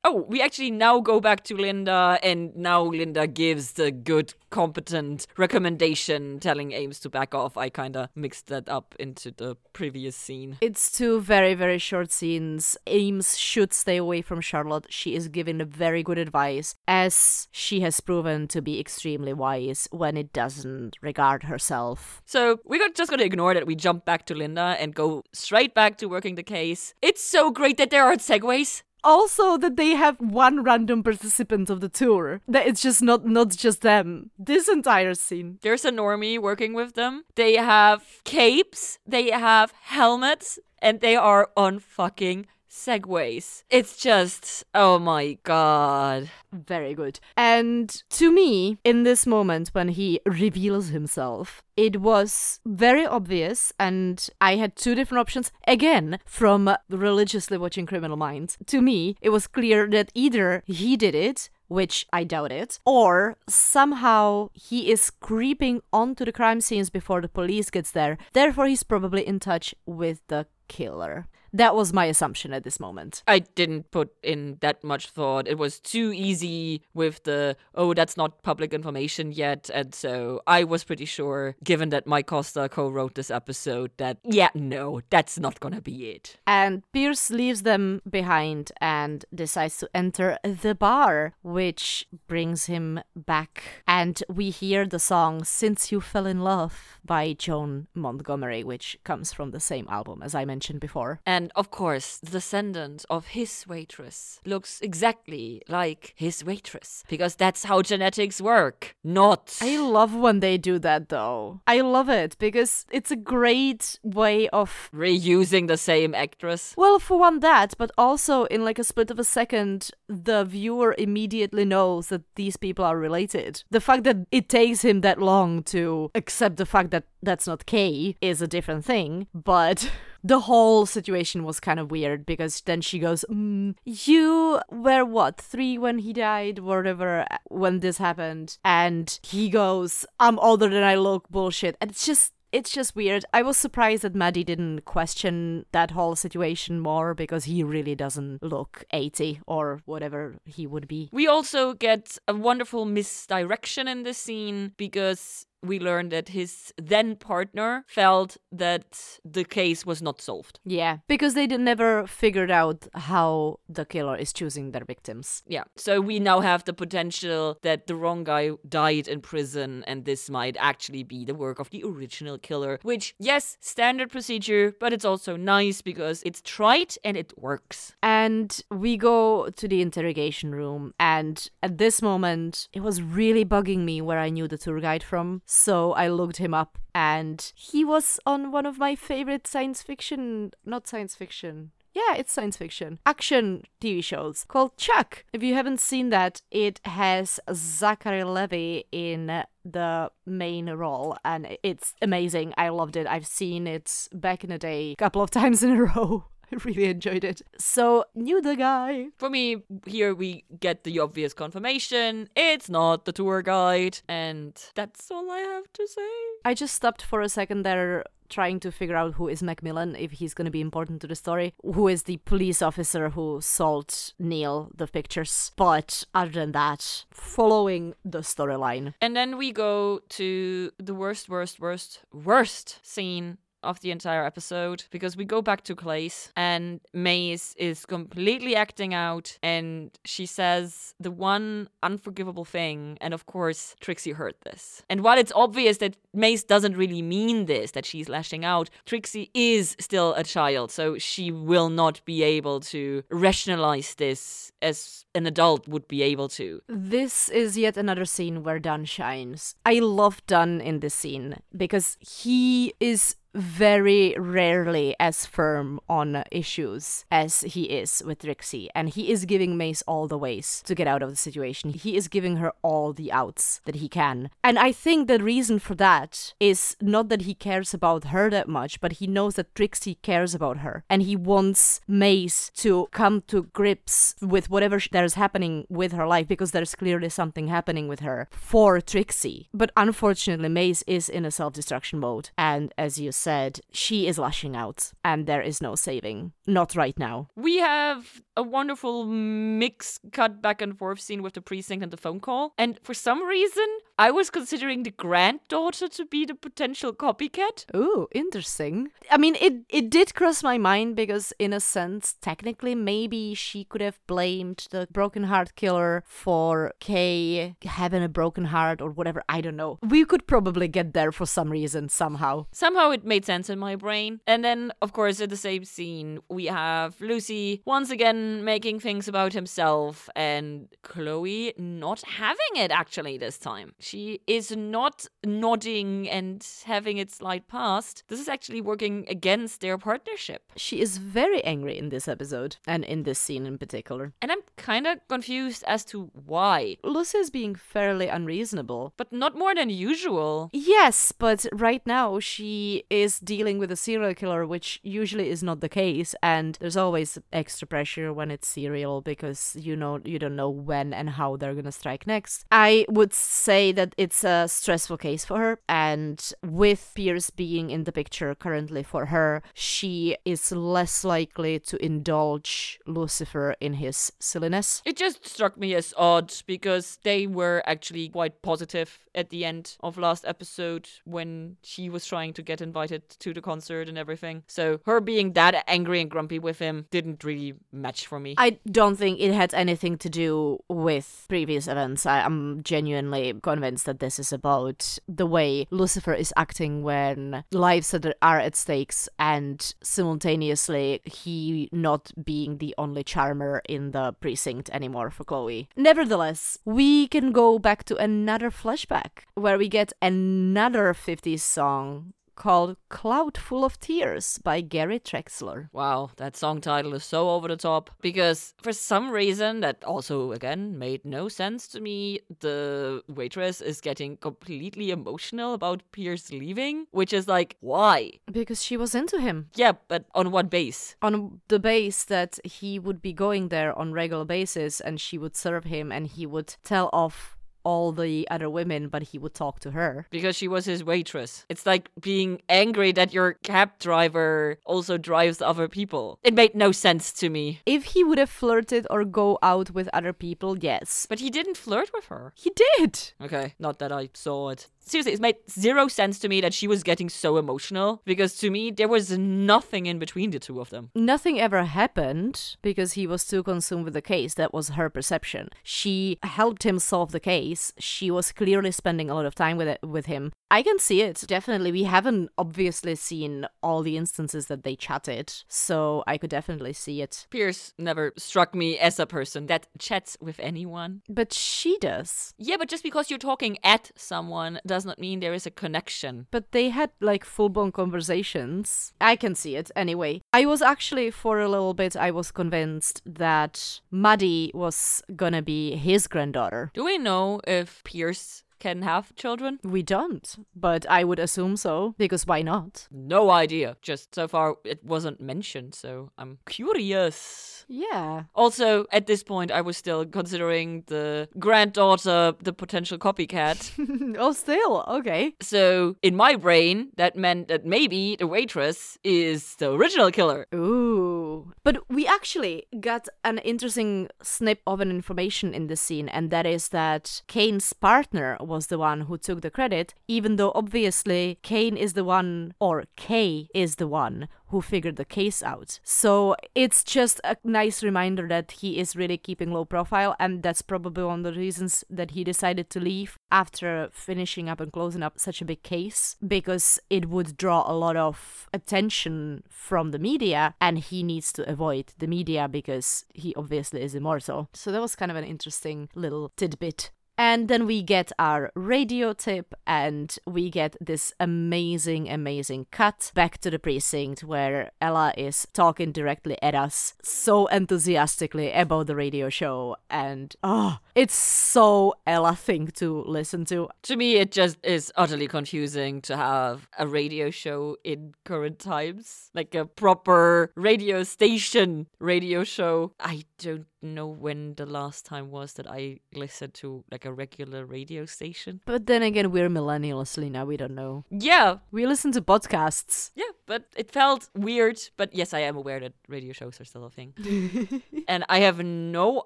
Oh, 0.03 0.25
we 0.27 0.41
actually 0.41 0.71
now 0.71 0.99
go 0.99 1.19
back 1.19 1.43
to 1.43 1.55
Linda, 1.55 2.17
and 2.23 2.55
now 2.55 2.81
Linda 2.81 3.27
gives 3.27 3.73
the 3.73 3.91
good, 3.91 4.33
competent 4.49 5.27
recommendation 5.37 6.39
telling 6.39 6.71
Ames 6.71 6.99
to 7.01 7.09
back 7.09 7.35
off. 7.35 7.55
I 7.55 7.69
kind 7.69 7.95
of 7.95 8.09
mixed 8.15 8.47
that 8.47 8.67
up 8.67 8.95
into 8.99 9.31
the 9.31 9.57
previous 9.73 10.15
scene. 10.15 10.57
It's 10.59 10.91
two 10.91 11.21
very, 11.21 11.53
very 11.53 11.77
short 11.77 12.11
scenes. 12.11 12.77
Ames 12.87 13.37
should 13.37 13.73
stay 13.73 13.97
away 13.97 14.23
from 14.23 14.41
Charlotte. 14.41 14.87
She 14.89 15.13
is 15.15 15.27
giving 15.27 15.61
a 15.61 15.65
very 15.65 16.01
good 16.01 16.17
advice, 16.17 16.73
as 16.87 17.47
she 17.51 17.81
has 17.81 17.99
proven 18.01 18.47
to 18.47 18.61
be 18.61 18.79
extremely 18.79 19.33
wise 19.33 19.87
when 19.91 20.17
it 20.17 20.33
doesn't 20.33 20.97
regard 21.01 21.43
herself. 21.43 22.23
So 22.25 22.59
we 22.65 22.79
got 22.79 22.95
just 22.95 23.11
gonna 23.11 23.23
ignore 23.23 23.53
that. 23.53 23.67
We 23.67 23.75
jump 23.75 24.05
back 24.05 24.25
to 24.25 24.35
Linda 24.35 24.75
and 24.79 24.95
go 24.95 25.23
straight 25.31 25.75
back 25.75 25.97
to 25.97 26.07
working 26.07 26.35
the 26.35 26.43
case. 26.43 26.95
It's 27.03 27.23
so 27.23 27.51
great 27.51 27.77
that 27.77 27.91
there 27.91 28.03
are 28.03 28.15
Segways. 28.15 28.81
Also, 29.03 29.57
that 29.57 29.77
they 29.77 29.91
have 29.91 30.17
one 30.19 30.63
random 30.63 31.03
participant 31.03 31.69
of 31.69 31.81
the 31.81 31.89
tour. 31.89 32.41
That 32.47 32.67
it's 32.67 32.81
just 32.81 33.01
not 33.01 33.25
not 33.25 33.49
just 33.49 33.81
them. 33.81 34.31
This 34.37 34.67
entire 34.69 35.13
scene. 35.15 35.57
There's 35.61 35.85
a 35.85 35.91
normie 35.91 36.39
working 36.39 36.73
with 36.73 36.93
them. 36.93 37.23
They 37.35 37.55
have 37.55 38.03
capes, 38.23 38.99
they 39.07 39.31
have 39.31 39.73
helmets, 39.81 40.59
and 40.81 40.99
they 40.99 41.15
are 41.15 41.49
on 41.55 41.79
fucking 41.79 42.47
segways. 42.71 43.63
It's 43.69 43.97
just, 43.97 44.63
oh 44.73 44.97
my 44.97 45.37
god. 45.43 46.29
Very 46.53 46.93
good. 46.93 47.19
And 47.35 48.01
to 48.11 48.31
me, 48.31 48.77
in 48.83 49.03
this 49.03 49.27
moment 49.27 49.69
when 49.73 49.89
he 49.89 50.21
reveals 50.25 50.87
himself, 50.87 51.61
it 51.75 51.99
was 52.01 52.59
very 52.65 53.05
obvious, 53.05 53.73
and 53.79 54.27
I 54.39 54.55
had 54.55 54.75
two 54.75 54.95
different 54.95 55.19
options. 55.19 55.51
Again, 55.67 56.19
from 56.25 56.73
religiously 56.89 57.57
watching 57.57 57.85
Criminal 57.85 58.17
Minds, 58.17 58.57
to 58.67 58.81
me, 58.81 59.15
it 59.21 59.29
was 59.29 59.47
clear 59.47 59.87
that 59.89 60.11
either 60.13 60.63
he 60.65 60.95
did 60.95 61.15
it, 61.15 61.49
which 61.67 62.05
I 62.11 62.23
doubt 62.23 62.51
it, 62.51 62.79
or 62.85 63.37
somehow 63.47 64.49
he 64.53 64.91
is 64.91 65.09
creeping 65.09 65.81
onto 65.91 66.25
the 66.25 66.33
crime 66.33 66.61
scenes 66.61 66.89
before 66.89 67.21
the 67.21 67.29
police 67.29 67.69
gets 67.69 67.91
there. 67.91 68.17
Therefore, 68.33 68.67
he's 68.67 68.83
probably 68.83 69.25
in 69.25 69.39
touch 69.39 69.73
with 69.85 70.21
the 70.27 70.47
killer. 70.67 71.27
That 71.53 71.75
was 71.75 71.93
my 71.93 72.05
assumption 72.05 72.53
at 72.53 72.63
this 72.63 72.79
moment. 72.79 73.23
I 73.27 73.39
didn't 73.39 73.91
put 73.91 74.13
in 74.23 74.57
that 74.61 74.83
much 74.83 75.09
thought. 75.09 75.47
It 75.47 75.57
was 75.57 75.79
too 75.79 76.11
easy 76.13 76.83
with 76.93 77.23
the, 77.23 77.57
oh, 77.75 77.93
that's 77.93 78.17
not 78.17 78.41
public 78.43 78.73
information 78.73 79.31
yet. 79.31 79.69
And 79.73 79.93
so 79.93 80.41
I 80.47 80.63
was 80.63 80.83
pretty 80.83 81.05
sure, 81.05 81.55
given 81.63 81.89
that 81.89 82.07
Mike 82.07 82.27
Costa 82.27 82.69
co 82.69 82.89
wrote 82.89 83.15
this 83.15 83.31
episode, 83.31 83.91
that, 83.97 84.17
yeah, 84.23 84.49
no, 84.53 85.01
that's 85.09 85.37
not 85.39 85.59
gonna 85.59 85.81
be 85.81 86.11
it. 86.11 86.37
And 86.47 86.83
Pierce 86.93 87.29
leaves 87.29 87.63
them 87.63 88.01
behind 88.09 88.71
and 88.79 89.25
decides 89.33 89.77
to 89.79 89.89
enter 89.93 90.37
the 90.43 90.75
bar, 90.75 91.33
which 91.43 92.07
brings 92.27 92.65
him 92.65 93.01
back. 93.15 93.83
And 93.87 94.23
we 94.29 94.49
hear 94.49 94.85
the 94.85 94.99
song 94.99 95.43
Since 95.43 95.91
You 95.91 96.01
Fell 96.01 96.25
in 96.25 96.41
Love 96.41 96.99
by 97.03 97.33
Joan 97.33 97.87
Montgomery, 97.93 98.63
which 98.63 98.97
comes 99.03 99.33
from 99.33 99.51
the 99.51 99.59
same 99.59 99.87
album 99.89 100.21
as 100.23 100.35
I 100.35 100.45
mentioned 100.45 100.79
before. 100.79 101.19
And 101.41 101.51
of 101.55 101.71
course, 101.71 102.19
the 102.19 102.29
descendant 102.29 103.03
of 103.09 103.27
his 103.27 103.65
waitress 103.67 104.39
looks 104.45 104.79
exactly 104.81 105.63
like 105.67 106.13
his 106.15 106.45
waitress, 106.45 107.03
because 107.09 107.35
that's 107.35 107.63
how 107.63 107.81
genetics 107.81 108.39
work. 108.39 108.95
Not. 109.03 109.57
I 109.59 109.77
love 109.77 110.13
when 110.13 110.39
they 110.39 110.59
do 110.59 110.77
that 110.77 111.09
though. 111.09 111.61
I 111.65 111.81
love 111.81 112.09
it 112.09 112.37
because 112.37 112.85
it's 112.91 113.09
a 113.09 113.15
great 113.15 113.97
way 114.03 114.49
of 114.49 114.91
reusing 114.93 115.67
the 115.67 115.77
same 115.77 116.13
actress. 116.13 116.75
Well, 116.77 116.99
for 116.99 117.17
one 117.17 117.39
that, 117.39 117.73
but 117.75 117.89
also 117.97 118.43
in 118.45 118.63
like 118.63 118.77
a 118.77 118.83
split 118.83 119.09
of 119.09 119.17
a 119.17 119.23
second, 119.23 119.89
the 120.07 120.43
viewer 120.43 120.93
immediately 120.95 121.65
knows 121.65 122.09
that 122.09 122.21
these 122.35 122.55
people 122.55 122.85
are 122.85 122.99
related. 122.99 123.63
The 123.71 123.81
fact 123.81 124.03
that 124.03 124.27
it 124.31 124.47
takes 124.47 124.83
him 124.83 125.01
that 125.01 125.19
long 125.19 125.63
to 125.63 126.11
accept 126.13 126.57
the 126.57 126.67
fact 126.67 126.91
that 126.91 127.05
that's 127.23 127.47
not 127.47 127.65
Kay 127.65 128.15
is 128.21 128.43
a 128.43 128.47
different 128.47 128.85
thing, 128.85 129.25
but 129.33 129.89
the 130.23 130.41
whole 130.41 130.85
situation 130.85 131.43
was 131.43 131.59
kind 131.59 131.79
of 131.79 131.91
weird 131.91 132.25
because 132.25 132.61
then 132.61 132.81
she 132.81 132.99
goes, 132.99 133.25
mm, 133.29 133.75
You 133.85 134.61
were 134.69 135.05
what, 135.05 135.39
three 135.39 135.77
when 135.77 135.99
he 135.99 136.13
died, 136.13 136.59
whatever, 136.59 137.25
when 137.49 137.79
this 137.79 137.97
happened. 137.97 138.57
And 138.63 139.19
he 139.23 139.49
goes, 139.49 140.05
I'm 140.19 140.39
older 140.39 140.69
than 140.69 140.83
I 140.83 140.95
look, 140.95 141.29
bullshit. 141.29 141.75
And 141.81 141.91
it's 141.91 142.05
just, 142.05 142.33
it's 142.51 142.71
just 142.71 142.95
weird. 142.95 143.25
I 143.33 143.41
was 143.41 143.57
surprised 143.57 144.03
that 144.03 144.15
Maddie 144.15 144.43
didn't 144.43 144.85
question 144.85 145.65
that 145.71 145.91
whole 145.91 146.15
situation 146.15 146.79
more 146.79 147.13
because 147.13 147.45
he 147.45 147.63
really 147.63 147.95
doesn't 147.95 148.43
look 148.43 148.83
80 148.91 149.41
or 149.47 149.79
whatever 149.85 150.35
he 150.45 150.67
would 150.67 150.87
be. 150.87 151.09
We 151.11 151.27
also 151.27 151.73
get 151.73 152.17
a 152.27 152.33
wonderful 152.33 152.85
misdirection 152.85 153.87
in 153.87 154.03
this 154.03 154.17
scene 154.17 154.73
because 154.77 155.45
we 155.63 155.79
learned 155.79 156.11
that 156.11 156.29
his 156.29 156.73
then 156.77 157.15
partner 157.15 157.85
felt 157.87 158.37
that 158.51 159.19
the 159.23 159.43
case 159.43 159.85
was 159.85 160.01
not 160.01 160.21
solved. 160.21 160.59
Yeah, 160.65 160.97
because 161.07 161.33
they 161.33 161.47
never 161.47 162.07
figured 162.07 162.51
out 162.51 162.87
how 162.93 163.59
the 163.69 163.85
killer 163.85 164.15
is 164.15 164.33
choosing 164.33 164.71
their 164.71 164.85
victims. 164.85 165.43
Yeah, 165.47 165.63
so 165.75 166.01
we 166.01 166.19
now 166.19 166.39
have 166.39 166.65
the 166.65 166.73
potential 166.73 167.57
that 167.61 167.87
the 167.87 167.95
wrong 167.95 168.23
guy 168.23 168.51
died 168.67 169.07
in 169.07 169.21
prison 169.21 169.83
and 169.87 170.05
this 170.05 170.29
might 170.29 170.57
actually 170.59 171.03
be 171.03 171.25
the 171.25 171.35
work 171.35 171.59
of 171.59 171.69
the 171.69 171.83
original 171.83 172.37
killer, 172.37 172.79
which, 172.83 173.15
yes, 173.19 173.57
standard 173.59 174.11
procedure, 174.11 174.73
but 174.79 174.93
it's 174.93 175.05
also 175.05 175.35
nice 175.35 175.81
because 175.81 176.23
it's 176.23 176.41
tried 176.41 176.95
and 177.03 177.17
it 177.17 177.33
works. 177.37 177.93
And 178.01 178.59
we 178.69 178.97
go 178.97 179.49
to 179.49 179.67
the 179.67 179.81
interrogation 179.81 180.53
room, 180.53 180.93
and 180.99 181.49
at 181.61 181.77
this 181.77 182.01
moment, 182.01 182.67
it 182.73 182.81
was 182.81 183.01
really 183.01 183.45
bugging 183.45 183.79
me 183.79 184.01
where 184.01 184.19
I 184.19 184.29
knew 184.29 184.47
the 184.47 184.57
tour 184.57 184.79
guide 184.79 185.03
from. 185.03 185.41
So 185.53 185.91
I 185.91 186.07
looked 186.07 186.37
him 186.37 186.53
up 186.53 186.77
and 186.95 187.51
he 187.55 187.83
was 187.83 188.21
on 188.25 188.53
one 188.53 188.65
of 188.65 188.79
my 188.79 188.95
favorite 188.95 189.45
science 189.45 189.81
fiction, 189.81 190.51
not 190.65 190.87
science 190.87 191.13
fiction. 191.13 191.71
Yeah, 191.93 192.15
it's 192.15 192.31
science 192.31 192.55
fiction. 192.55 192.99
Action 193.05 193.63
TV 193.81 194.01
shows 194.01 194.45
called 194.47 194.77
Chuck. 194.77 195.25
If 195.33 195.43
you 195.43 195.55
haven't 195.55 195.81
seen 195.81 196.09
that, 196.09 196.41
it 196.51 196.79
has 196.85 197.37
Zachary 197.53 198.23
Levi 198.23 198.83
in 198.93 199.43
the 199.65 200.09
main 200.25 200.69
role 200.69 201.17
and 201.25 201.57
it's 201.63 201.95
amazing. 202.01 202.53
I 202.57 202.69
loved 202.69 202.95
it. 202.95 203.05
I've 203.05 203.27
seen 203.27 203.67
it 203.67 204.07
back 204.13 204.45
in 204.45 204.51
the 204.51 204.57
day 204.57 204.93
a 204.93 204.95
couple 204.95 205.21
of 205.21 205.31
times 205.39 205.63
in 205.63 205.71
a 205.71 205.83
row. 205.83 206.27
I 206.53 206.57
really 206.63 206.85
enjoyed 206.85 207.23
it. 207.23 207.41
So, 207.57 208.05
knew 208.15 208.41
the 208.41 208.55
guy. 208.55 209.07
For 209.17 209.29
me, 209.29 209.63
here 209.85 210.13
we 210.13 210.43
get 210.59 210.83
the 210.83 210.99
obvious 210.99 211.33
confirmation 211.33 212.29
it's 212.35 212.69
not 212.69 213.05
the 213.05 213.11
tour 213.11 213.41
guide, 213.41 213.99
and 214.07 214.53
that's 214.75 215.09
all 215.11 215.29
I 215.31 215.39
have 215.39 215.71
to 215.73 215.87
say. 215.87 216.09
I 216.43 216.53
just 216.53 216.75
stopped 216.75 217.01
for 217.01 217.21
a 217.21 217.29
second 217.29 217.63
there 217.63 218.03
trying 218.29 218.59
to 218.61 218.71
figure 218.71 218.95
out 218.95 219.15
who 219.15 219.27
is 219.27 219.43
Macmillan, 219.43 219.95
if 219.95 220.11
he's 220.11 220.33
going 220.33 220.45
to 220.45 220.51
be 220.51 220.61
important 220.61 221.01
to 221.01 221.07
the 221.07 221.15
story, 221.15 221.53
who 221.63 221.87
is 221.87 222.03
the 222.03 222.17
police 222.17 222.61
officer 222.61 223.09
who 223.09 223.39
sold 223.41 224.13
Neil 224.17 224.71
the 224.73 224.87
pictures. 224.87 225.51
But 225.55 226.05
other 226.15 226.31
than 226.31 226.53
that, 226.53 227.05
following 227.11 227.93
the 228.05 228.19
storyline. 228.19 228.93
And 229.01 229.15
then 229.15 229.37
we 229.37 229.51
go 229.51 229.99
to 230.09 230.71
the 230.77 230.95
worst, 230.95 231.29
worst, 231.29 231.59
worst, 231.59 231.99
worst 232.13 232.79
scene 232.83 233.37
of 233.63 233.79
the 233.81 233.91
entire 233.91 234.25
episode 234.25 234.83
because 234.91 235.15
we 235.15 235.25
go 235.25 235.41
back 235.41 235.63
to 235.63 235.75
Clace 235.75 236.31
and 236.35 236.79
Maze 236.93 237.55
is 237.57 237.85
completely 237.85 238.55
acting 238.55 238.93
out 238.93 239.37
and 239.43 239.91
she 240.05 240.25
says 240.25 240.93
the 240.99 241.11
one 241.11 241.69
unforgivable 241.83 242.45
thing 242.45 242.97
and 243.01 243.13
of 243.13 243.25
course 243.25 243.75
Trixie 243.79 244.11
heard 244.11 244.35
this. 244.43 244.83
And 244.89 245.03
while 245.03 245.17
it's 245.17 245.31
obvious 245.35 245.77
that 245.77 245.97
Maze 246.13 246.43
doesn't 246.43 246.77
really 246.77 247.01
mean 247.01 247.45
this 247.45 247.71
that 247.71 247.85
she's 247.85 248.09
lashing 248.09 248.43
out, 248.45 248.69
Trixie 248.85 249.29
is 249.33 249.75
still 249.79 250.13
a 250.13 250.23
child 250.23 250.71
so 250.71 250.97
she 250.97 251.31
will 251.31 251.69
not 251.69 252.03
be 252.05 252.23
able 252.23 252.59
to 252.59 253.03
rationalize 253.09 253.95
this 253.95 254.51
as 254.61 255.05
an 255.13 255.25
adult 255.25 255.67
would 255.67 255.87
be 255.87 256.01
able 256.01 256.29
to. 256.29 256.61
This 256.67 257.29
is 257.29 257.57
yet 257.57 257.77
another 257.77 258.05
scene 258.05 258.43
where 258.43 258.59
Dan 258.59 258.85
shines. 258.85 259.55
I 259.65 259.79
love 259.79 260.25
Dan 260.27 260.61
in 260.61 260.79
this 260.79 260.95
scene 260.95 261.37
because 261.55 261.97
he 261.99 262.73
is 262.79 263.15
very 263.33 264.15
rarely 264.17 264.95
as 264.99 265.25
firm 265.25 265.79
on 265.87 266.23
issues 266.31 267.05
as 267.11 267.41
he 267.41 267.63
is 267.63 268.03
with 268.05 268.19
Trixie, 268.19 268.69
and 268.75 268.89
he 268.89 269.11
is 269.11 269.25
giving 269.25 269.57
Maze 269.57 269.81
all 269.83 270.07
the 270.07 270.17
ways 270.17 270.61
to 270.65 270.75
get 270.75 270.87
out 270.87 271.01
of 271.01 271.09
the 271.09 271.15
situation. 271.15 271.71
He 271.71 271.95
is 271.95 272.07
giving 272.07 272.37
her 272.37 272.53
all 272.61 272.93
the 272.93 273.11
outs 273.11 273.61
that 273.65 273.75
he 273.75 273.87
can. 273.87 274.29
And 274.43 274.59
I 274.59 274.71
think 274.71 275.07
the 275.07 275.23
reason 275.23 275.59
for 275.59 275.75
that 275.75 276.33
is 276.39 276.75
not 276.81 277.09
that 277.09 277.21
he 277.21 277.33
cares 277.33 277.73
about 277.73 278.05
her 278.05 278.29
that 278.29 278.47
much, 278.47 278.81
but 278.81 278.93
he 278.93 279.07
knows 279.07 279.35
that 279.35 279.53
Trixie 279.55 279.95
cares 280.01 280.35
about 280.35 280.57
her, 280.57 280.83
and 280.89 281.01
he 281.01 281.15
wants 281.15 281.81
Maze 281.87 282.51
to 282.55 282.87
come 282.91 283.21
to 283.27 283.43
grips 283.43 284.15
with 284.21 284.49
whatever 284.49 284.79
there's 284.91 285.15
happening 285.15 285.65
with 285.69 285.91
her 285.93 286.07
life 286.07 286.27
because 286.27 286.51
there's 286.51 286.75
clearly 286.75 287.09
something 287.09 287.47
happening 287.47 287.87
with 287.87 288.01
her 288.01 288.27
for 288.31 288.81
Trixie. 288.81 289.49
But 289.53 289.71
unfortunately, 289.77 290.49
Maze 290.49 290.83
is 290.87 291.09
in 291.09 291.25
a 291.25 291.31
self 291.31 291.53
destruction 291.53 291.99
mode, 291.99 292.29
and 292.37 292.73
as 292.77 292.99
you 292.99 293.11
said, 293.21 293.61
she 293.71 294.07
is 294.07 294.17
lashing 294.17 294.55
out, 294.55 294.91
and 295.03 295.27
there 295.27 295.41
is 295.41 295.61
no 295.61 295.75
saving. 295.75 296.33
Not 296.47 296.75
right 296.75 296.97
now. 296.97 297.29
We 297.35 297.57
have 297.57 298.21
a 298.35 298.43
wonderful 298.43 299.05
mix 299.05 299.99
cut 300.11 300.41
back 300.41 300.61
and 300.61 300.77
forth 300.77 300.99
scene 300.99 301.21
with 301.21 301.33
the 301.33 301.41
precinct 301.41 301.83
and 301.83 301.91
the 301.93 301.97
phone 301.97 302.19
call. 302.19 302.53
And 302.57 302.79
for 302.81 302.93
some 302.93 303.23
reason, 303.23 303.67
I 304.01 304.09
was 304.09 304.31
considering 304.31 304.81
the 304.81 304.89
granddaughter 304.89 305.87
to 305.87 306.05
be 306.05 306.25
the 306.25 306.33
potential 306.33 306.91
copycat. 306.91 307.65
Ooh, 307.75 308.07
interesting. 308.11 308.89
I 309.11 309.17
mean, 309.17 309.35
it 309.39 309.53
it 309.69 309.91
did 309.91 310.15
cross 310.15 310.41
my 310.41 310.57
mind 310.57 310.95
because, 310.95 311.33
in 311.37 311.53
a 311.53 311.59
sense, 311.59 312.15
technically, 312.19 312.73
maybe 312.73 313.35
she 313.35 313.63
could 313.63 313.81
have 313.81 313.99
blamed 314.07 314.65
the 314.71 314.87
broken 314.91 315.25
heart 315.25 315.55
killer 315.55 316.03
for 316.07 316.73
Kay 316.79 317.55
having 317.63 318.01
a 318.01 318.09
broken 318.09 318.45
heart 318.45 318.81
or 318.81 318.89
whatever. 318.89 319.21
I 319.29 319.39
don't 319.39 319.55
know. 319.55 319.77
We 319.87 320.03
could 320.03 320.25
probably 320.25 320.67
get 320.67 320.93
there 320.93 321.11
for 321.11 321.27
some 321.27 321.51
reason 321.51 321.87
somehow. 321.89 322.47
Somehow 322.51 322.89
it 322.89 323.05
made 323.05 323.23
sense 323.23 323.51
in 323.51 323.59
my 323.59 323.75
brain. 323.75 324.19
And 324.25 324.43
then, 324.43 324.71
of 324.81 324.93
course, 324.93 325.21
at 325.21 325.29
the 325.29 325.37
same 325.37 325.63
scene, 325.63 326.21
we 326.27 326.45
have 326.47 326.99
Lucy 327.01 327.61
once 327.65 327.91
again 327.91 328.43
making 328.43 328.79
things 328.79 329.07
about 329.07 329.33
himself 329.33 330.09
and 330.15 330.69
Chloe 330.81 331.53
not 331.59 332.01
having 332.01 332.55
it 332.55 332.71
actually 332.71 333.19
this 333.19 333.37
time. 333.37 333.73
She 333.77 333.90
is 333.93 334.55
not 334.55 335.07
nodding 335.23 336.09
and 336.09 336.45
having 336.65 336.97
it 336.97 337.11
slide 337.11 337.47
past. 337.47 338.03
This 338.07 338.19
is 338.19 338.29
actually 338.29 338.61
working 338.61 339.05
against 339.07 339.61
their 339.61 339.77
partnership. 339.77 340.43
She 340.55 340.81
is 340.81 340.97
very 340.97 341.43
angry 341.43 341.77
in 341.77 341.89
this 341.89 342.07
episode 342.07 342.57
and 342.67 342.83
in 342.83 343.03
this 343.03 343.19
scene 343.19 343.45
in 343.45 343.57
particular. 343.57 344.13
And 344.21 344.31
I'm 344.31 344.41
kind 344.57 344.87
of 344.87 344.99
confused 345.07 345.63
as 345.67 345.83
to 345.85 346.11
why. 346.13 346.77
Lucy 346.83 347.17
is 347.17 347.29
being 347.29 347.55
fairly 347.55 348.07
unreasonable. 348.07 348.93
But 348.97 349.11
not 349.11 349.37
more 349.37 349.55
than 349.55 349.69
usual. 349.69 350.49
Yes, 350.53 351.11
but 351.11 351.45
right 351.51 351.85
now 351.85 352.19
she 352.19 352.83
is 352.89 353.19
dealing 353.19 353.57
with 353.57 353.71
a 353.71 353.75
serial 353.75 354.13
killer, 354.13 354.45
which 354.45 354.79
usually 354.83 355.29
is 355.29 355.43
not 355.43 355.61
the 355.61 355.69
case. 355.69 356.15
And 356.21 356.57
there's 356.59 356.77
always 356.77 357.17
extra 357.33 357.67
pressure 357.67 358.13
when 358.13 358.31
it's 358.31 358.47
serial 358.47 359.01
because 359.01 359.55
you 359.59 359.75
know 359.75 359.99
you 360.03 360.19
don't 360.19 360.35
know 360.35 360.49
when 360.49 360.93
and 360.93 361.09
how 361.09 361.35
they're 361.35 361.55
gonna 361.55 361.71
strike 361.71 362.05
next. 362.05 362.45
I 362.51 362.85
would 362.87 363.13
say 363.13 363.71
that 363.71 363.80
that 363.81 363.95
it's 363.97 364.23
a 364.23 364.47
stressful 364.47 364.97
case 364.97 365.25
for 365.25 365.37
her, 365.39 365.59
and 365.67 366.33
with 366.43 366.91
Pierce 366.93 367.31
being 367.31 367.71
in 367.71 367.83
the 367.85 367.91
picture 367.91 368.35
currently 368.35 368.83
for 368.83 369.07
her, 369.07 369.41
she 369.55 370.15
is 370.23 370.51
less 370.51 371.03
likely 371.03 371.59
to 371.59 371.83
indulge 371.83 372.79
Lucifer 372.85 373.55
in 373.59 373.73
his 373.73 374.11
silliness. 374.19 374.83
It 374.85 374.97
just 374.97 375.25
struck 375.27 375.57
me 375.57 375.73
as 375.73 375.95
odd 375.97 376.31
because 376.45 376.99
they 377.01 377.25
were 377.25 377.63
actually 377.65 378.09
quite 378.09 378.43
positive 378.43 378.99
at 379.15 379.29
the 379.29 379.43
end 379.43 379.77
of 379.81 379.97
last 379.97 380.25
episode 380.25 380.87
when 381.05 381.57
she 381.63 381.89
was 381.89 382.05
trying 382.05 382.33
to 382.33 382.41
get 382.41 382.61
invited 382.61 383.01
to 383.09 383.33
the 383.33 383.41
concert 383.41 383.89
and 383.89 383.97
everything. 383.97 384.43
So 384.47 384.79
her 384.85 385.01
being 385.01 385.33
that 385.33 385.63
angry 385.67 386.01
and 386.01 386.09
grumpy 386.09 386.39
with 386.39 386.59
him 386.59 386.85
didn't 386.91 387.23
really 387.23 387.55
match 387.71 388.05
for 388.05 388.19
me. 388.19 388.35
I 388.37 388.59
don't 388.69 388.95
think 388.95 389.19
it 389.19 389.33
had 389.33 389.53
anything 389.53 389.97
to 389.97 390.09
do 390.09 390.59
with 390.69 391.25
previous 391.27 391.67
events. 391.67 392.05
I 392.05 392.19
am 392.19 392.61
genuinely 392.63 393.33
convinced 393.41 393.60
that 393.61 393.99
this 393.99 394.19
is 394.19 394.33
about 394.33 394.97
the 395.07 395.25
way 395.25 395.67
Lucifer 395.69 396.13
is 396.13 396.33
acting 396.35 396.83
when 396.83 397.43
lives 397.51 397.93
are 398.21 398.39
at 398.39 398.55
stakes 398.55 399.07
and 399.17 399.73
simultaneously 399.81 401.01
he 401.05 401.69
not 401.71 402.11
being 402.23 402.57
the 402.57 402.75
only 402.77 403.03
charmer 403.03 403.61
in 403.67 403.91
the 403.91 404.13
precinct 404.13 404.69
anymore 404.71 405.09
for 405.09 405.23
Chloe. 405.23 405.69
Nevertheless, 405.75 406.57
we 406.65 407.07
can 407.07 407.31
go 407.31 407.59
back 407.59 407.83
to 407.85 407.95
another 407.97 408.49
flashback 408.49 409.25
where 409.35 409.57
we 409.57 409.69
get 409.69 409.93
another 410.01 410.93
50s 410.93 411.39
song 411.41 412.13
called 412.35 412.77
Cloud 412.89 413.37
Full 413.37 413.63
of 413.63 413.79
Tears 413.79 414.39
by 414.43 414.61
Gary 414.61 414.99
Trexler. 414.99 415.69
Wow, 415.71 416.11
that 416.17 416.35
song 416.35 416.61
title 416.61 416.93
is 416.93 417.03
so 417.03 417.29
over 417.29 417.47
the 417.47 417.55
top 417.55 417.89
because 418.01 418.53
for 418.61 418.73
some 418.73 419.11
reason 419.11 419.59
that 419.61 419.83
also 419.83 420.31
again 420.31 420.77
made 420.77 421.05
no 421.05 421.27
sense 421.27 421.67
to 421.69 421.79
me. 421.79 422.19
The 422.39 423.03
waitress 423.07 423.61
is 423.61 423.81
getting 423.81 424.17
completely 424.17 424.91
emotional 424.91 425.53
about 425.53 425.83
Pierce 425.91 426.31
leaving, 426.31 426.87
which 426.91 427.13
is 427.13 427.27
like, 427.27 427.57
why? 427.59 428.11
Because 428.31 428.63
she 428.63 428.77
was 428.77 428.95
into 428.95 429.19
him. 429.19 429.49
Yeah, 429.55 429.73
but 429.87 430.05
on 430.15 430.31
what 430.31 430.49
base? 430.49 430.95
On 431.01 431.41
the 431.47 431.59
base 431.59 432.03
that 432.05 432.39
he 432.43 432.79
would 432.79 433.01
be 433.01 433.13
going 433.13 433.49
there 433.49 433.77
on 433.77 433.93
regular 433.93 434.25
basis 434.25 434.79
and 434.79 434.99
she 434.99 435.17
would 435.17 435.35
serve 435.35 435.65
him 435.65 435.91
and 435.91 436.07
he 436.07 436.25
would 436.25 436.55
tell 436.63 436.89
off 436.93 437.37
all 437.63 437.91
the 437.91 438.27
other 438.29 438.49
women, 438.49 438.87
but 438.87 439.03
he 439.03 439.17
would 439.17 439.33
talk 439.33 439.59
to 439.61 439.71
her. 439.71 440.07
Because 440.09 440.35
she 440.35 440.47
was 440.47 440.65
his 440.65 440.83
waitress. 440.83 441.45
It's 441.49 441.65
like 441.65 441.89
being 441.99 442.41
angry 442.49 442.91
that 442.93 443.13
your 443.13 443.33
cab 443.33 443.71
driver 443.79 444.57
also 444.65 444.97
drives 444.97 445.41
other 445.41 445.67
people. 445.67 446.19
It 446.23 446.33
made 446.33 446.55
no 446.55 446.71
sense 446.71 447.11
to 447.13 447.29
me. 447.29 447.61
If 447.65 447.85
he 447.85 448.03
would 448.03 448.17
have 448.17 448.29
flirted 448.29 448.87
or 448.89 449.05
go 449.05 449.37
out 449.41 449.71
with 449.71 449.89
other 449.93 450.13
people, 450.13 450.57
yes. 450.57 451.05
But 451.09 451.19
he 451.19 451.29
didn't 451.29 451.57
flirt 451.57 451.91
with 451.93 452.05
her. 452.05 452.33
He 452.35 452.51
did. 452.77 453.11
Okay, 453.21 453.55
not 453.59 453.79
that 453.79 453.91
I 453.91 454.09
saw 454.13 454.49
it 454.49 454.67
seriously, 454.81 455.13
it 455.13 455.19
made 455.19 455.37
zero 455.49 455.87
sense 455.87 456.19
to 456.19 456.29
me 456.29 456.41
that 456.41 456.53
she 456.53 456.67
was 456.67 456.83
getting 456.83 457.09
so 457.09 457.37
emotional 457.37 458.01
because 458.05 458.35
to 458.37 458.49
me, 458.49 458.71
there 458.71 458.87
was 458.87 459.17
nothing 459.17 459.85
in 459.85 459.99
between 459.99 460.31
the 460.31 460.39
two 460.39 460.59
of 460.59 460.69
them. 460.69 460.91
Nothing 460.95 461.39
ever 461.39 461.63
happened 461.63 462.57
because 462.61 462.93
he 462.93 463.07
was 463.07 463.25
too 463.25 463.43
consumed 463.43 463.85
with 463.85 463.93
the 463.93 464.01
case. 464.01 464.33
That 464.33 464.53
was 464.53 464.69
her 464.69 464.89
perception. 464.89 465.49
She 465.63 466.19
helped 466.23 466.63
him 466.63 466.79
solve 466.79 467.11
the 467.11 467.19
case. 467.19 467.73
She 467.77 468.11
was 468.11 468.31
clearly 468.31 468.71
spending 468.71 469.09
a 469.09 469.15
lot 469.15 469.25
of 469.25 469.35
time 469.35 469.57
with 469.57 469.67
it, 469.67 469.79
with 469.83 470.05
him. 470.07 470.31
I 470.49 470.63
can 470.63 470.79
see 470.79 471.01
it. 471.01 471.23
Definitely. 471.27 471.71
We 471.71 471.83
haven't 471.83 472.29
obviously 472.37 472.95
seen 472.95 473.47
all 473.63 473.81
the 473.81 473.95
instances 473.95 474.47
that 474.47 474.63
they 474.63 474.75
chatted, 474.75 475.33
so 475.47 476.03
I 476.05 476.17
could 476.17 476.29
definitely 476.29 476.73
see 476.73 477.01
it. 477.01 477.25
Pierce 477.29 477.73
never 477.77 478.11
struck 478.17 478.53
me 478.53 478.77
as 478.77 478.99
a 478.99 479.05
person 479.05 479.45
that 479.45 479.67
chats 479.79 480.17
with 480.19 480.39
anyone. 480.39 481.03
But 481.07 481.31
she 481.31 481.77
does. 481.79 482.33
Yeah, 482.37 482.57
but 482.57 482.67
just 482.67 482.83
because 482.83 483.09
you're 483.09 483.17
talking 483.17 483.57
at 483.63 483.91
someone 483.95 484.59
does 484.71 484.85
not 484.85 484.99
mean 484.99 485.19
there 485.19 485.33
is 485.33 485.45
a 485.45 485.51
connection. 485.63 486.27
But 486.31 486.51
they 486.51 486.69
had 486.69 486.91
like 487.01 487.25
full 487.25 487.49
blown 487.49 487.71
conversations. 487.71 488.93
I 489.01 489.15
can 489.17 489.35
see 489.35 489.55
it 489.55 489.69
anyway. 489.75 490.21
I 490.31 490.45
was 490.45 490.61
actually, 490.61 491.11
for 491.11 491.39
a 491.39 491.49
little 491.49 491.73
bit, 491.73 491.95
I 491.97 492.11
was 492.11 492.31
convinced 492.31 493.01
that 493.05 493.81
Maddie 493.91 494.51
was 494.53 495.03
gonna 495.15 495.41
be 495.41 495.75
his 495.75 496.07
granddaughter. 496.07 496.71
Do 496.73 496.85
we 496.85 496.97
know 496.97 497.41
if 497.45 497.83
Pierce 497.83 498.43
can 498.61 498.83
have 498.83 499.13
children? 499.15 499.59
We 499.63 499.81
don't, 499.81 500.45
but 500.55 500.85
I 500.89 501.03
would 501.03 501.19
assume 501.19 501.57
so, 501.57 501.95
because 501.97 502.27
why 502.27 502.43
not? 502.43 502.87
No 502.91 503.31
idea. 503.31 503.75
Just 503.81 504.15
so 504.15 504.27
far, 504.27 504.55
it 504.63 504.83
wasn't 504.85 505.19
mentioned, 505.19 505.73
so 505.73 506.11
I'm 506.17 506.37
curious. 506.45 507.65
Yeah. 507.67 508.23
Also, 508.35 508.85
at 508.91 509.07
this 509.07 509.23
point, 509.23 509.51
I 509.51 509.61
was 509.61 509.77
still 509.77 510.05
considering 510.05 510.83
the 510.87 511.27
granddaughter 511.39 512.33
the 512.39 512.53
potential 512.53 512.97
copycat. 512.97 513.71
oh, 514.19 514.33
still? 514.33 514.85
Okay. 514.87 515.33
So, 515.41 515.95
in 516.03 516.15
my 516.15 516.35
brain, 516.35 516.89
that 516.97 517.15
meant 517.15 517.47
that 517.47 517.65
maybe 517.65 518.15
the 518.15 518.27
waitress 518.27 518.99
is 519.03 519.55
the 519.55 519.71
original 519.71 520.11
killer. 520.11 520.45
Ooh. 520.53 521.51
But 521.63 521.89
we 521.89 522.05
actually 522.05 522.67
got 522.79 523.07
an 523.23 523.39
interesting 523.39 524.09
snip 524.21 524.61
of 524.67 524.81
an 524.81 524.91
information 524.91 525.53
in 525.53 525.65
the 525.67 525.75
scene, 525.75 526.09
and 526.09 526.29
that 526.29 526.45
is 526.45 526.69
that 526.69 527.23
Cain's 527.27 527.73
partner 527.73 528.37
was 528.51 528.67
the 528.67 528.77
one 528.77 529.01
who 529.01 529.17
took 529.17 529.41
the 529.41 529.49
credit, 529.49 529.95
even 530.07 530.35
though 530.35 530.51
obviously 530.53 531.39
Cain 531.41 531.75
is 531.75 531.93
the 531.93 532.03
one, 532.03 532.53
or 532.59 532.83
Kay 532.95 533.47
is 533.55 533.77
the 533.77 533.87
one 533.87 534.27
who 534.47 534.61
figured 534.61 534.97
the 534.97 535.05
case 535.05 535.41
out. 535.41 535.79
So 535.83 536.35
it's 536.53 536.83
just 536.83 537.21
a 537.23 537.37
nice 537.43 537.81
reminder 537.81 538.27
that 538.27 538.51
he 538.51 538.77
is 538.77 538.97
really 538.97 539.17
keeping 539.17 539.51
low 539.51 539.65
profile, 539.65 540.15
and 540.19 540.43
that's 540.43 540.61
probably 540.61 541.05
one 541.05 541.25
of 541.25 541.33
the 541.33 541.39
reasons 541.39 541.85
that 541.89 542.11
he 542.11 542.23
decided 542.23 542.69
to 542.71 542.79
leave 542.79 543.17
after 543.31 543.89
finishing 543.93 544.49
up 544.49 544.59
and 544.59 544.71
closing 544.71 545.03
up 545.03 545.17
such 545.17 545.41
a 545.41 545.45
big 545.45 545.63
case 545.63 546.17
because 546.27 546.79
it 546.89 547.07
would 547.07 547.37
draw 547.37 547.63
a 547.65 547.73
lot 547.73 547.95
of 547.95 548.49
attention 548.53 549.43
from 549.49 549.91
the 549.91 549.99
media, 549.99 550.53
and 550.59 550.79
he 550.79 551.01
needs 551.01 551.31
to 551.33 551.49
avoid 551.49 551.93
the 551.97 552.07
media 552.07 552.49
because 552.49 553.05
he 553.13 553.33
obviously 553.35 553.81
is 553.81 553.95
immortal. 553.95 554.49
So 554.53 554.71
that 554.71 554.81
was 554.81 554.97
kind 554.97 555.11
of 555.11 555.17
an 555.17 555.23
interesting 555.23 555.87
little 555.95 556.33
tidbit 556.35 556.91
and 557.17 557.47
then 557.47 557.65
we 557.65 557.83
get 557.83 558.11
our 558.17 558.51
radio 558.55 559.13
tip, 559.13 559.53
and 559.67 560.17
we 560.25 560.49
get 560.49 560.75
this 560.81 561.13
amazing, 561.19 562.09
amazing 562.09 562.67
cut 562.71 563.11
back 563.13 563.37
to 563.39 563.49
the 563.49 563.59
precinct 563.59 564.23
where 564.23 564.71
Ella 564.81 565.13
is 565.17 565.47
talking 565.53 565.91
directly 565.91 566.37
at 566.41 566.55
us 566.55 566.93
so 567.03 567.47
enthusiastically 567.47 568.51
about 568.51 568.87
the 568.87 568.95
radio 568.95 569.29
show. 569.29 569.75
And 569.89 570.35
oh, 570.43 570.79
it's 570.95 571.13
so 571.13 571.93
Ella 572.07 572.35
thing 572.35 572.67
to 572.75 573.03
listen 573.03 573.45
to. 573.45 573.69
To 573.83 573.95
me, 573.95 574.15
it 574.15 574.31
just 574.31 574.57
is 574.63 574.91
utterly 574.95 575.27
confusing 575.27 576.01
to 576.01 576.17
have 576.17 576.67
a 576.77 576.87
radio 576.87 577.29
show 577.29 577.77
in 577.83 578.13
current 578.25 578.59
times, 578.59 579.29
like 579.33 579.53
a 579.55 579.65
proper 579.65 580.51
radio 580.55 581.03
station 581.03 581.87
radio 581.99 582.43
show. 582.43 582.93
I 582.99 583.23
don't 583.41 583.65
know 583.81 584.07
when 584.07 584.53
the 584.55 584.65
last 584.65 585.05
time 585.05 585.31
was 585.31 585.53
that 585.53 585.67
I 585.67 585.99
listened 586.13 586.53
to 586.55 586.83
like 586.91 587.05
a 587.05 587.11
regular 587.11 587.65
radio 587.65 588.05
station. 588.05 588.61
But 588.65 588.85
then 588.85 589.01
again, 589.01 589.31
we're 589.31 589.49
millennials, 589.49 590.17
Lina. 590.17 590.45
We 590.45 590.57
don't 590.57 590.75
know. 590.75 591.03
Yeah. 591.09 591.57
We 591.71 591.87
listen 591.87 592.11
to 592.13 592.21
podcasts. 592.21 593.09
Yeah, 593.15 593.33
but 593.47 593.65
it 593.75 593.91
felt 593.91 594.29
weird. 594.35 594.79
But 594.97 595.15
yes, 595.15 595.33
I 595.33 595.39
am 595.39 595.57
aware 595.57 595.79
that 595.79 595.93
radio 596.07 596.33
shows 596.33 596.61
are 596.61 596.65
still 596.65 596.85
a 596.85 596.89
thing. 596.89 597.13
and 598.07 598.23
I 598.29 598.39
have 598.41 598.63
no 598.63 599.23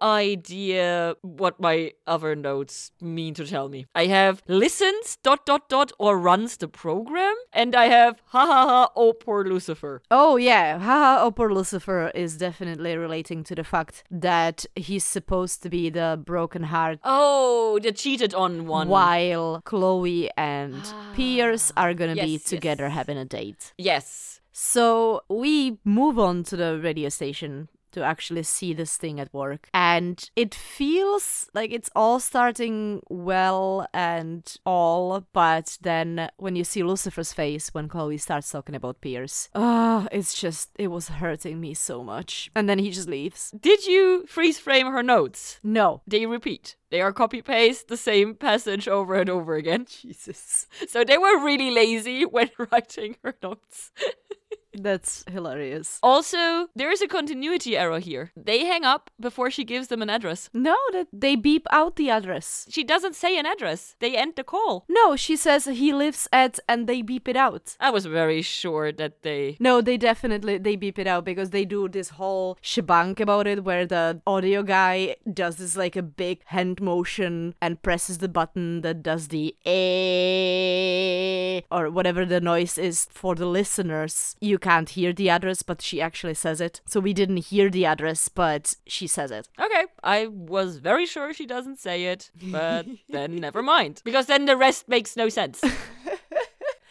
idea 0.00 1.16
what 1.22 1.60
my 1.60 1.92
other 2.06 2.36
notes 2.36 2.92
mean 3.00 3.34
to 3.34 3.46
tell 3.46 3.68
me. 3.68 3.86
I 3.94 4.06
have 4.06 4.42
listens, 4.46 5.18
dot, 5.22 5.44
dot, 5.46 5.68
dot, 5.68 5.90
or 5.98 6.18
runs 6.18 6.56
the 6.56 6.68
program. 6.68 7.34
And 7.52 7.74
I 7.74 7.86
have 7.86 8.22
ha 8.26 8.46
ha 8.46 8.68
ha, 8.68 8.92
oh 8.94 9.12
poor 9.12 9.44
Lucifer. 9.44 10.02
Oh, 10.10 10.36
yeah. 10.36 10.78
Ha 10.78 10.98
ha, 10.98 11.18
oh 11.22 11.32
poor 11.32 11.52
Lucifer 11.52 12.12
is 12.14 12.36
definitely 12.36 12.96
relating 12.96 13.42
to 13.44 13.54
the 13.54 13.64
fact 13.64 14.03
that 14.10 14.64
he's 14.76 15.04
supposed 15.04 15.62
to 15.62 15.70
be 15.70 15.90
the 15.90 16.20
broken 16.24 16.64
heart. 16.64 16.98
Oh, 17.04 17.78
the 17.82 17.92
cheated 17.92 18.34
on 18.34 18.66
one. 18.66 18.88
While 18.88 19.60
Chloe 19.64 20.30
and 20.36 20.80
Ah. 20.84 21.12
Pierce 21.14 21.72
are 21.76 21.94
gonna 21.94 22.14
be 22.14 22.38
together 22.38 22.84
yes. 22.84 22.94
having 22.94 23.18
a 23.18 23.24
date. 23.24 23.72
Yes. 23.78 24.40
So 24.52 25.22
we 25.28 25.78
move 25.84 26.18
on 26.18 26.44
to 26.44 26.56
the 26.56 26.78
radio 26.78 27.08
station 27.08 27.68
to 27.94 28.02
actually 28.02 28.42
see 28.42 28.74
this 28.74 28.96
thing 28.96 29.18
at 29.18 29.32
work. 29.32 29.68
And 29.72 30.28
it 30.36 30.54
feels 30.54 31.48
like 31.54 31.72
it's 31.72 31.90
all 31.96 32.20
starting 32.20 33.02
well 33.08 33.86
and 33.94 34.42
all, 34.66 35.24
but 35.32 35.78
then 35.80 36.30
when 36.36 36.56
you 36.56 36.64
see 36.64 36.82
Lucifer's 36.82 37.32
face 37.32 37.72
when 37.72 37.88
Chloe 37.88 38.18
starts 38.18 38.50
talking 38.50 38.74
about 38.74 39.00
Pierce, 39.00 39.48
oh, 39.54 40.06
it's 40.12 40.38
just, 40.38 40.70
it 40.78 40.88
was 40.88 41.08
hurting 41.08 41.60
me 41.60 41.74
so 41.74 42.04
much. 42.04 42.50
And 42.54 42.68
then 42.68 42.78
he 42.78 42.90
just 42.90 43.08
leaves. 43.08 43.52
Did 43.58 43.86
you 43.86 44.24
freeze 44.26 44.58
frame 44.58 44.88
her 44.88 45.02
notes? 45.02 45.58
No. 45.62 46.02
They 46.06 46.26
repeat. 46.26 46.76
They 46.90 47.00
are 47.00 47.12
copy 47.12 47.42
paste 47.42 47.88
the 47.88 47.96
same 47.96 48.34
passage 48.34 48.86
over 48.86 49.16
and 49.16 49.28
over 49.28 49.56
again. 49.56 49.86
Jesus. 50.02 50.68
So 50.86 51.02
they 51.02 51.18
were 51.18 51.44
really 51.44 51.70
lazy 51.70 52.24
when 52.24 52.50
writing 52.70 53.16
her 53.24 53.34
notes. 53.42 53.90
That's 54.78 55.24
hilarious. 55.30 55.98
Also, 56.02 56.68
there 56.74 56.90
is 56.90 57.02
a 57.02 57.08
continuity 57.08 57.76
error 57.76 57.98
here. 57.98 58.32
They 58.36 58.64
hang 58.64 58.84
up 58.84 59.10
before 59.20 59.50
she 59.50 59.64
gives 59.64 59.88
them 59.88 60.02
an 60.02 60.10
address. 60.10 60.50
No, 60.52 60.76
that 60.92 61.08
they 61.12 61.36
beep 61.36 61.66
out 61.70 61.96
the 61.96 62.10
address. 62.10 62.66
She 62.70 62.84
doesn't 62.84 63.14
say 63.14 63.38
an 63.38 63.46
address. 63.46 63.96
They 64.00 64.16
end 64.16 64.34
the 64.36 64.44
call. 64.44 64.84
No, 64.88 65.16
she 65.16 65.36
says 65.36 65.64
he 65.64 65.92
lives 65.92 66.28
at 66.32 66.58
and 66.68 66.86
they 66.86 67.02
beep 67.02 67.28
it 67.28 67.36
out. 67.36 67.76
I 67.80 67.90
was 67.90 68.06
very 68.06 68.42
sure 68.42 68.92
that 68.92 69.22
they. 69.22 69.56
No, 69.60 69.80
they 69.80 69.96
definitely 69.96 70.58
they 70.58 70.76
beep 70.76 70.98
it 70.98 71.06
out 71.06 71.24
because 71.24 71.50
they 71.50 71.64
do 71.64 71.88
this 71.88 72.10
whole 72.10 72.58
shebang 72.60 73.20
about 73.20 73.46
it 73.46 73.64
where 73.64 73.86
the 73.86 74.20
audio 74.26 74.62
guy 74.62 75.16
does 75.32 75.56
this 75.56 75.76
like 75.76 75.96
a 75.96 76.02
big 76.02 76.40
hand 76.46 76.80
motion 76.80 77.54
and 77.60 77.82
presses 77.82 78.18
the 78.18 78.28
button 78.28 78.80
that 78.82 79.02
does 79.02 79.28
the 79.28 79.54
eh 79.64 81.60
or 81.70 81.90
whatever 81.90 82.24
the 82.24 82.40
noise 82.40 82.78
is 82.78 83.06
for 83.10 83.34
the 83.34 83.46
listeners. 83.46 84.36
You 84.40 84.58
can't 84.64 84.88
hear 84.88 85.12
the 85.12 85.28
address, 85.28 85.62
but 85.62 85.82
she 85.82 86.00
actually 86.00 86.32
says 86.34 86.58
it. 86.58 86.80
So 86.86 86.98
we 86.98 87.12
didn't 87.12 87.48
hear 87.52 87.68
the 87.68 87.84
address, 87.84 88.30
but 88.30 88.74
she 88.86 89.06
says 89.06 89.30
it. 89.30 89.46
Okay, 89.60 89.84
I 90.02 90.26
was 90.26 90.78
very 90.78 91.04
sure 91.04 91.34
she 91.34 91.44
doesn't 91.44 91.78
say 91.78 92.06
it, 92.06 92.30
but 92.50 92.86
then 93.10 93.36
never 93.36 93.62
mind. 93.62 94.00
Because 94.04 94.26
then 94.26 94.46
the 94.46 94.56
rest 94.56 94.88
makes 94.88 95.16
no 95.16 95.28
sense. 95.28 95.62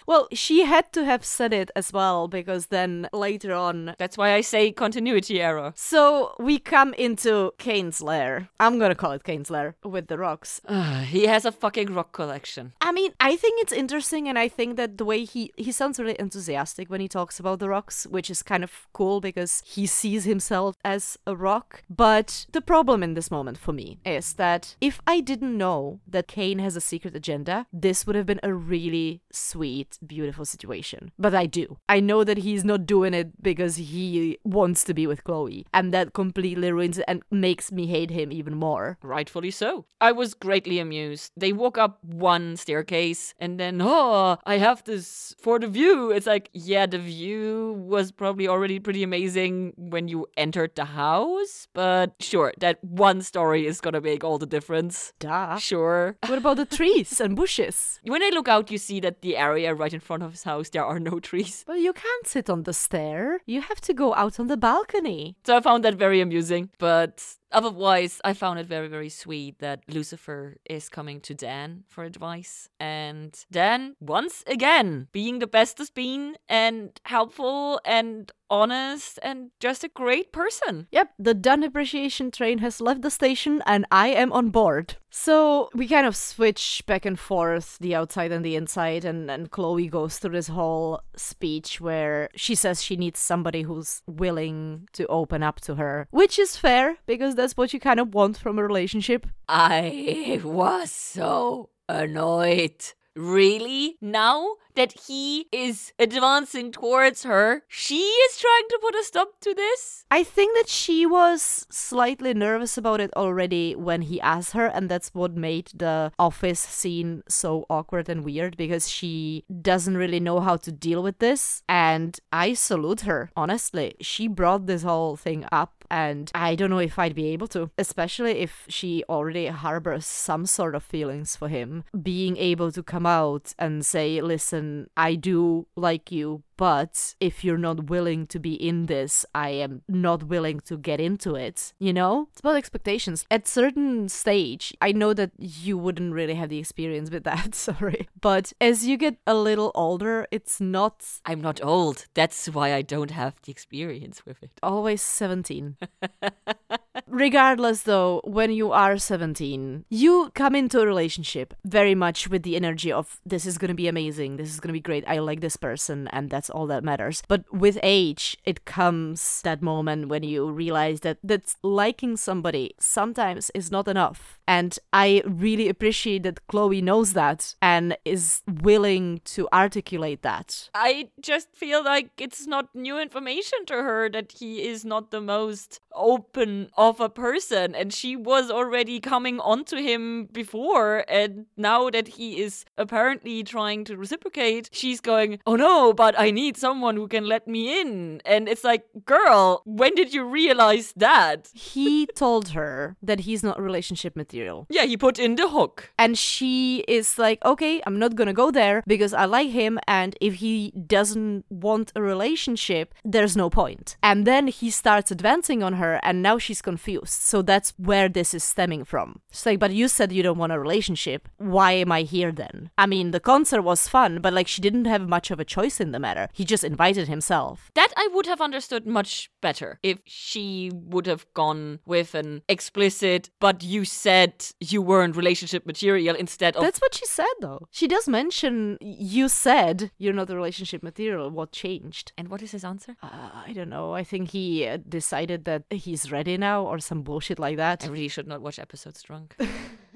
Well, 0.06 0.28
she 0.34 0.66
had 0.66 0.92
to 0.94 1.06
have 1.06 1.24
said 1.24 1.54
it 1.54 1.72
as 1.76 1.94
well 1.94 2.28
because 2.28 2.68
then 2.68 3.08
later 3.14 3.54
on. 3.54 3.96
That's 3.98 4.18
why 4.18 4.34
I 4.34 4.42
say 4.42 4.72
continuity 4.72 5.42
error. 5.42 5.74
So 5.76 6.36
we 6.40 6.60
come 6.60 6.94
into 6.96 7.54
Cain's 7.58 8.02
lair. 8.02 8.50
I'm 8.60 8.80
gonna 8.80 8.96
call 8.96 9.12
it 9.12 9.24
Cain's 9.24 9.50
lair 9.50 9.76
with 9.84 10.08
the 10.08 10.18
rocks. 10.18 10.62
he 11.06 11.26
has 11.26 11.46
a 11.46 11.52
fucking 11.52 11.94
rock 11.94 12.12
collection. 12.12 12.74
I 12.82 12.92
mean, 12.92 13.14
I 13.20 13.36
think 13.36 13.62
it's 13.62 13.74
interesting, 13.74 14.28
and 14.28 14.38
I 14.38 14.48
think 14.48 14.78
that 14.78 14.98
the 14.98 15.06
way 15.06 15.26
he 15.26 15.52
he 15.58 15.72
sounds 15.72 16.00
really 16.00 16.20
enthusiastic 16.20 16.90
when 16.90 17.02
he 17.02 17.08
talks 17.08 17.40
about 17.40 17.60
the 17.60 17.70
rocks, 17.70 18.06
which 18.08 18.30
is 18.30 18.44
kind 18.44 18.64
of 18.64 18.88
cool 18.94 19.22
because 19.22 19.64
he 19.66 19.86
sees 19.86 20.26
himself 20.26 20.76
as 20.84 21.18
a 21.26 21.36
rock. 21.36 21.84
But 21.90 22.46
the 22.52 22.62
problem 22.62 23.04
in 23.04 23.14
this 23.14 23.32
moment 23.32 23.58
for 23.58 23.74
me 23.74 24.00
is 24.06 24.34
that 24.34 24.76
if 24.82 25.02
I 25.08 25.20
didn't 25.20 25.58
know 25.58 26.00
that 26.08 26.28
Kane 26.28 26.60
has 26.60 26.76
a 26.76 26.82
secret 26.82 27.16
agenda, 27.16 27.68
this 27.72 28.06
would 28.06 28.16
have 28.16 28.26
been 28.26 28.40
a 28.44 28.54
really 28.54 29.22
sweet 29.32 29.98
beautiful 30.04 30.46
situation. 30.46 31.12
But 31.18 31.34
I 31.34 31.46
do. 31.46 31.78
I 31.90 32.00
know 32.00 32.24
that 32.24 32.40
he's 32.40 32.64
not 32.64 32.86
doing 32.86 33.14
it 33.14 33.42
because 33.42 33.76
he 33.78 34.38
wants 34.44 34.84
to 34.86 34.94
be 34.94 35.08
with 35.08 35.24
Chloe, 35.24 35.66
and 35.74 35.94
that 35.94 36.14
completely 36.14 36.72
ruins 36.72 36.98
it 36.98 37.06
and 37.08 37.24
makes 37.32 37.72
me 37.72 37.88
hate 37.88 38.12
him 38.12 38.32
even 38.32 38.56
more. 38.56 38.98
Rightfully 39.02 39.52
so. 39.52 39.86
I 40.02 40.12
was 40.12 40.34
greatly 40.34 40.80
amused. 40.80 41.32
They 41.38 41.54
walk 41.54 41.78
up 41.78 42.04
one 42.04 42.58
staircase 42.58 43.34
and 43.40 43.58
then, 43.60 43.82
oh, 43.82 44.38
I 44.46 44.58
have 44.58 44.84
this 44.84 45.34
for 45.42 45.60
the 45.60 45.68
view. 45.68 46.12
It's 46.12 46.28
like, 46.28 46.50
yeah, 46.52 46.86
the 46.86 47.00
view 47.00 47.74
was 47.88 48.12
probably 48.12 48.48
already 48.48 48.80
pretty 48.80 49.04
amazing 49.04 49.74
when 49.78 50.10
you 50.10 50.28
entered 50.36 50.76
the 50.76 50.86
house, 50.86 51.68
but 51.74 52.16
sure, 52.20 52.52
that 52.60 52.84
one 52.84 53.22
story 53.22 53.66
is 53.66 53.80
gonna 53.80 54.02
make 54.02 54.24
all 54.26 54.38
the 54.38 54.46
difference. 54.46 55.14
Duh. 55.20 55.58
Sure. 55.58 56.18
What 56.28 56.38
about 56.38 56.58
the 56.58 56.66
trees 56.66 57.22
and 57.22 57.36
bushes? 57.36 58.02
When 58.14 58.22
I 58.22 58.30
look 58.30 58.48
out, 58.48 58.70
you 58.70 58.78
see 58.78 59.00
that 59.00 59.22
the 59.22 59.38
area 59.38 59.74
right 59.84 59.94
in 59.94 60.00
front 60.00 60.24
of 60.24 60.32
his 60.32 60.44
house, 60.44 60.70
there 60.70 60.86
are 60.86 61.00
no 61.00 61.20
trees. 61.20 61.66
Well, 61.68 61.78
you 61.88 61.94
can't 61.94 62.28
sit 62.28 62.50
on 62.50 62.64
the 62.64 62.74
stair. 62.74 63.40
You 63.46 63.62
have 63.62 63.82
to 63.82 63.94
go 63.94 64.14
out 64.16 64.40
on 64.40 64.48
the 64.48 64.58
balcony. 64.58 65.36
So 65.46 65.58
I 65.58 65.62
found 65.62 65.84
that 65.84 65.96
very 65.96 66.20
amusing. 66.22 66.70
But 66.78 67.16
otherwise, 67.54 68.20
I 68.24 68.34
found 68.34 68.60
it 68.60 68.66
very, 68.66 68.88
very 68.88 69.10
sweet 69.10 69.60
that 69.60 69.84
Lucifer 69.88 70.58
is 70.70 70.90
coming 70.90 71.22
to 71.22 71.34
Dan 71.34 71.84
for 71.88 72.04
advice. 72.04 72.70
And 72.80 73.38
Dan, 73.52 73.96
once 74.00 74.44
again, 74.48 75.08
being 75.12 75.40
the 75.40 75.48
best 75.48 75.78
has 75.78 75.90
been 75.90 76.36
and 76.50 77.00
helpful 77.06 77.80
and 77.86 78.32
honest 78.50 79.18
and 79.24 79.50
just 79.60 79.84
a 79.84 79.88
great 79.90 80.32
person. 80.32 80.88
Yep, 80.92 81.14
the 81.18 81.34
Dan 81.34 81.64
appreciation 81.64 82.30
train 82.30 82.60
has 82.60 82.80
left 82.80 83.02
the 83.02 83.10
station 83.10 83.64
and 83.66 83.86
I 83.92 84.10
am 84.10 84.32
on 84.32 84.52
board. 84.52 84.98
So 85.10 85.70
we 85.74 85.88
kind 85.88 86.08
of 86.08 86.16
switch 86.16 86.84
back 86.88 87.06
and 87.06 87.20
forth, 87.20 87.78
the 87.80 87.94
outside 87.96 88.32
and 88.32 88.44
the 88.44 88.56
inside, 88.56 89.06
and, 89.06 89.30
and 89.30 89.52
Chloe 89.52 89.88
goes 89.88 90.18
through 90.18 90.34
this 90.34 90.48
whole 90.48 91.02
speech 91.16 91.80
where 91.80 92.30
she 92.36 92.56
says 92.56 92.84
she 92.84 92.96
needs 92.96 93.20
somebody 93.20 93.62
who's 93.62 94.02
willing 94.08 94.88
to 94.94 95.06
open 95.08 95.44
up 95.44 95.60
to 95.62 95.76
her, 95.76 96.08
which 96.10 96.40
is 96.40 96.58
fair 96.58 96.98
because 97.06 97.36
that's 97.44 97.58
what 97.58 97.74
you 97.74 97.80
kind 97.80 98.00
of 98.00 98.14
want 98.14 98.38
from 98.38 98.58
a 98.58 98.64
relationship. 98.64 99.28
I 99.50 100.40
was 100.46 100.90
so 100.92 101.70
annoyed. 101.90 102.82
Really? 103.16 103.98
Now 104.02 104.56
that 104.76 104.94
he 105.08 105.48
is 105.52 105.94
advancing 106.00 106.72
towards 106.72 107.24
her, 107.24 107.64
she 107.68 108.00
is 108.00 108.40
trying 108.40 108.68
to 108.70 108.80
put 108.82 108.96
a 108.96 109.04
stop 109.04 109.40
to 109.42 109.54
this? 109.54 110.06
I 110.10 110.24
think 110.24 110.56
that 110.58 110.70
she 110.70 111.06
was 111.06 111.68
slightly 111.70 112.34
nervous 112.34 112.78
about 112.78 113.00
it 113.00 113.14
already 113.16 113.76
when 113.76 114.02
he 114.02 114.20
asked 114.22 114.54
her, 114.54 114.66
and 114.66 114.90
that's 114.90 115.14
what 115.14 115.36
made 115.36 115.72
the 115.76 116.12
office 116.18 116.60
scene 116.60 117.24
so 117.28 117.66
awkward 117.70 118.10
and 118.10 118.24
weird 118.24 118.58
because 118.58 118.90
she 118.90 119.46
doesn't 119.62 119.98
really 119.98 120.20
know 120.20 120.40
how 120.40 120.58
to 120.58 120.72
deal 120.72 121.04
with 121.04 121.20
this. 121.20 121.62
And 121.70 122.20
I 122.32 122.54
salute 122.54 123.02
her, 123.02 123.30
honestly. 123.36 123.96
She 124.02 124.28
brought 124.28 124.66
this 124.66 124.84
whole 124.84 125.16
thing 125.18 125.46
up, 125.52 125.83
and 125.94 126.32
I 126.34 126.56
don't 126.56 126.72
know 126.72 126.80
if 126.80 126.98
I'd 126.98 127.14
be 127.14 127.28
able 127.28 127.48
to, 127.50 127.70
especially 127.78 128.40
if 128.40 128.66
she 128.68 129.04
already 129.08 129.46
harbors 129.46 130.08
some 130.08 130.48
sort 130.48 130.74
of 130.74 130.82
feelings 130.82 131.36
for 131.36 131.50
him. 131.50 131.84
Being 132.02 132.36
able 132.38 132.72
to 132.72 132.82
come 132.82 133.06
out 133.06 133.54
and 133.60 133.86
say, 133.86 134.20
listen, 134.20 134.90
I 134.98 135.14
do 135.14 135.68
like 135.76 136.12
you, 136.12 136.42
but 136.58 137.16
if 137.20 137.44
you're 137.44 137.58
not 137.58 137.90
willing 137.90 138.28
to 138.28 138.40
be 138.40 138.54
in 138.54 138.86
this, 138.86 139.26
I 139.34 139.50
am 139.50 139.82
not 139.88 140.24
willing 140.24 140.60
to 140.62 140.78
get 140.78 141.00
into 141.00 141.36
it. 141.36 141.74
You 141.80 141.94
know? 141.94 142.28
It's 142.32 142.40
about 142.40 142.56
expectations. 142.56 143.26
At 143.30 143.48
certain 143.48 144.10
stage, 144.10 144.74
I 144.82 144.92
know 144.92 145.14
that 145.14 145.32
you 145.38 145.78
wouldn't 145.78 146.14
really 146.14 146.36
have 146.36 146.50
the 146.50 146.60
experience 146.60 147.10
with 147.10 147.24
that, 147.24 147.56
sorry. 147.68 148.08
But 148.20 148.54
as 148.60 148.86
you 148.86 148.98
get 148.98 149.18
a 149.26 149.36
little 149.36 149.72
older, 149.76 150.28
it's 150.32 150.60
not 150.62 150.94
I'm 151.26 151.42
not 151.42 151.64
old. 151.64 152.06
That's 152.14 152.48
why 152.48 152.74
I 152.74 152.82
don't 152.82 153.12
have 153.12 153.36
the 153.44 153.52
experience 153.52 154.26
with 154.26 154.42
it. 154.44 154.52
always 154.62 155.02
17. 155.02 155.78
Regardless, 157.08 157.84
though, 157.84 158.22
when 158.24 158.52
you 158.52 158.72
are 158.72 158.98
17, 158.98 159.86
you 159.90 160.32
come 160.34 160.56
into 160.56 160.80
a 160.80 160.86
relationship 160.86 161.54
very 161.66 161.96
much 161.96 162.30
with 162.30 162.44
the 162.44 162.56
energy 162.56 162.92
of 162.92 163.20
this 163.26 163.46
is 163.46 163.58
going 163.58 163.70
to 163.70 163.76
be 163.76 163.88
amazing, 163.88 164.38
this 164.38 164.50
is 164.50 164.60
going 164.60 164.70
to 164.70 164.74
be 164.74 164.80
great, 164.80 165.04
I 165.08 165.20
like 165.20 165.42
this 165.42 165.58
person, 165.58 166.08
and 166.10 166.30
that's 166.30 166.43
all 166.50 166.68
that 166.68 166.84
matters. 166.84 167.24
But 167.28 167.52
with 167.54 167.78
age, 167.84 168.38
it 168.46 168.66
comes 168.66 169.42
that 169.44 169.62
moment 169.62 170.10
when 170.10 170.24
you 170.24 170.50
realize 170.50 171.02
that 171.02 171.18
that 171.24 171.56
liking 171.64 172.18
somebody 172.18 172.76
sometimes 172.80 173.52
is 173.54 173.72
not 173.72 173.88
enough. 173.88 174.40
And 174.48 174.78
I 174.92 175.24
really 175.26 175.70
appreciate 175.70 176.24
that 176.24 176.46
Chloe 176.48 176.82
knows 176.82 177.14
that 177.14 177.56
and 177.62 177.98
is 178.06 178.42
willing 178.62 179.22
to 179.26 179.48
articulate 179.54 180.22
that. 180.22 180.70
I 180.74 181.10
just 181.22 181.50
feel 181.56 181.84
like 181.84 182.10
it's 182.18 182.46
not 182.48 182.74
new 182.76 183.00
information 183.00 183.66
to 183.68 183.76
her 183.76 184.10
that 184.10 184.34
he 184.34 184.68
is 184.68 184.84
not 184.84 185.12
the 185.12 185.22
most 185.22 185.80
open 185.96 186.70
of 186.78 187.00
a 187.00 187.10
person 187.10 187.76
and 187.76 187.94
she 187.94 188.16
was 188.16 188.50
already 188.52 189.00
coming 189.00 189.40
onto 189.40 189.78
him 189.78 190.26
before 190.32 191.04
and 191.08 191.46
now 191.58 191.90
that 191.90 192.08
he 192.10 192.42
is 192.42 192.66
apparently 192.78 193.44
trying 193.44 193.84
to 193.86 193.96
reciprocate 193.98 194.70
she's 194.72 195.00
going 195.02 195.40
oh 195.46 195.56
no 195.56 195.94
but 195.94 196.14
i 196.20 196.30
need 196.32 196.56
someone 196.58 196.96
who 196.96 197.08
can 197.08 197.26
let 197.26 197.48
me 197.48 197.80
in 197.82 198.22
and 198.26 198.48
it's 198.48 198.64
like 198.64 198.84
girl 199.06 199.62
when 199.66 199.94
did 199.96 200.14
you 200.14 200.24
realize 200.24 200.94
that 200.96 201.50
He 201.54 202.08
told 202.08 202.50
her 202.50 202.96
that 203.02 203.22
he's 203.22 203.44
not 203.44 203.60
relationship 203.62 204.16
material. 204.16 204.66
yeah 204.70 204.84
he 204.92 204.98
put 204.98 205.18
in 205.20 205.36
the 205.36 205.48
hook 205.56 205.92
And 205.98 206.18
she 206.18 206.84
is 206.88 207.08
like, 207.26 207.40
okay, 207.54 207.74
I'm 207.86 207.98
not 208.04 208.16
gonna 208.18 208.34
go 208.44 208.48
there 208.62 208.78
because 208.94 209.14
I 209.14 209.26
like 209.38 209.52
him, 209.62 209.74
and 210.00 210.12
if 210.28 210.34
he 210.44 210.58
doesn't 210.98 211.46
want 211.50 211.88
a 211.96 212.02
relationship, 212.14 212.88
there's 213.14 213.36
no 213.44 213.48
point. 213.62 213.88
And 214.10 214.20
then 214.30 214.44
he 214.60 214.70
starts 214.82 215.10
advancing 215.18 215.60
on 215.68 215.74
her, 215.83 215.83
and 216.04 216.22
now 216.22 216.38
she's 216.38 216.62
confused. 216.62 217.14
So 217.32 217.42
that's 217.42 217.74
where 217.78 218.10
this 218.10 218.34
is 218.34 218.44
stemming 218.44 218.86
from. 218.86 219.22
She's 219.32 219.46
like, 219.46 219.60
but 219.60 219.72
you 219.72 219.88
said 219.88 220.12
you 220.12 220.24
don't 220.24 220.38
want 220.38 220.54
a 220.54 220.60
relationship. 220.60 221.30
Why 221.38 221.74
am 221.74 221.92
I 221.92 222.02
here 222.02 222.32
then? 222.32 222.70
I 222.78 222.86
mean, 222.86 223.12
the 223.12 223.20
concert 223.20 223.62
was 223.62 223.88
fun, 223.88 224.20
but 224.22 224.34
like 224.34 224.48
she 224.48 224.62
didn't 224.62 224.86
have 224.86 225.08
much 225.08 225.32
of 225.32 225.40
a 225.40 225.46
choice 225.46 225.80
in 225.80 225.92
the 225.92 226.00
matter. 226.00 226.28
He 226.34 226.46
just 226.46 226.64
invited 226.64 227.08
himself. 227.08 227.72
That 227.76 227.94
I 227.96 228.10
would 228.14 228.26
have 228.26 228.42
understood 228.42 228.86
much 228.86 229.30
better 229.42 229.80
if 229.84 230.00
she 230.06 230.72
would 230.74 231.06
have 231.06 231.26
gone 231.34 231.80
with 231.86 232.16
an 232.16 232.42
explicit, 232.48 233.30
but 233.40 233.64
you 233.64 233.86
said 233.86 234.34
you 234.60 234.82
weren't 234.82 235.16
relationship 235.16 235.66
material 235.66 236.16
instead 236.16 236.56
of. 236.56 236.64
That's 236.64 236.80
what 236.80 236.96
she 236.96 237.06
said, 237.06 237.36
though. 237.42 237.68
She 237.72 237.88
does 237.88 238.08
mention 238.08 238.78
you 238.82 239.28
said 239.30 239.92
you're 239.98 240.14
not 240.14 240.30
relationship 240.30 240.84
material. 240.84 241.30
What 241.30 241.52
changed? 241.52 242.14
and 242.18 242.30
what 242.30 242.42
is 242.42 242.52
his 242.52 242.64
answer? 242.64 242.96
Uh, 243.02 243.30
I 243.48 243.54
don't 243.54 243.70
know. 243.70 243.94
I 243.94 244.04
think 244.04 244.32
he 244.32 244.68
uh, 244.68 244.78
decided 244.88 245.46
that 245.46 245.64
he's 245.74 246.12
ready 246.12 246.38
now 246.38 246.64
or 246.66 246.80
some 246.80 247.02
bullshit 247.02 247.40
like 247.40 247.58
that. 247.58 247.84
I 247.86 247.88
really 247.88 248.08
should 248.08 248.28
not 248.28 248.42
watch 248.42 248.60
episodes 248.60 249.02
drunk. 249.02 249.36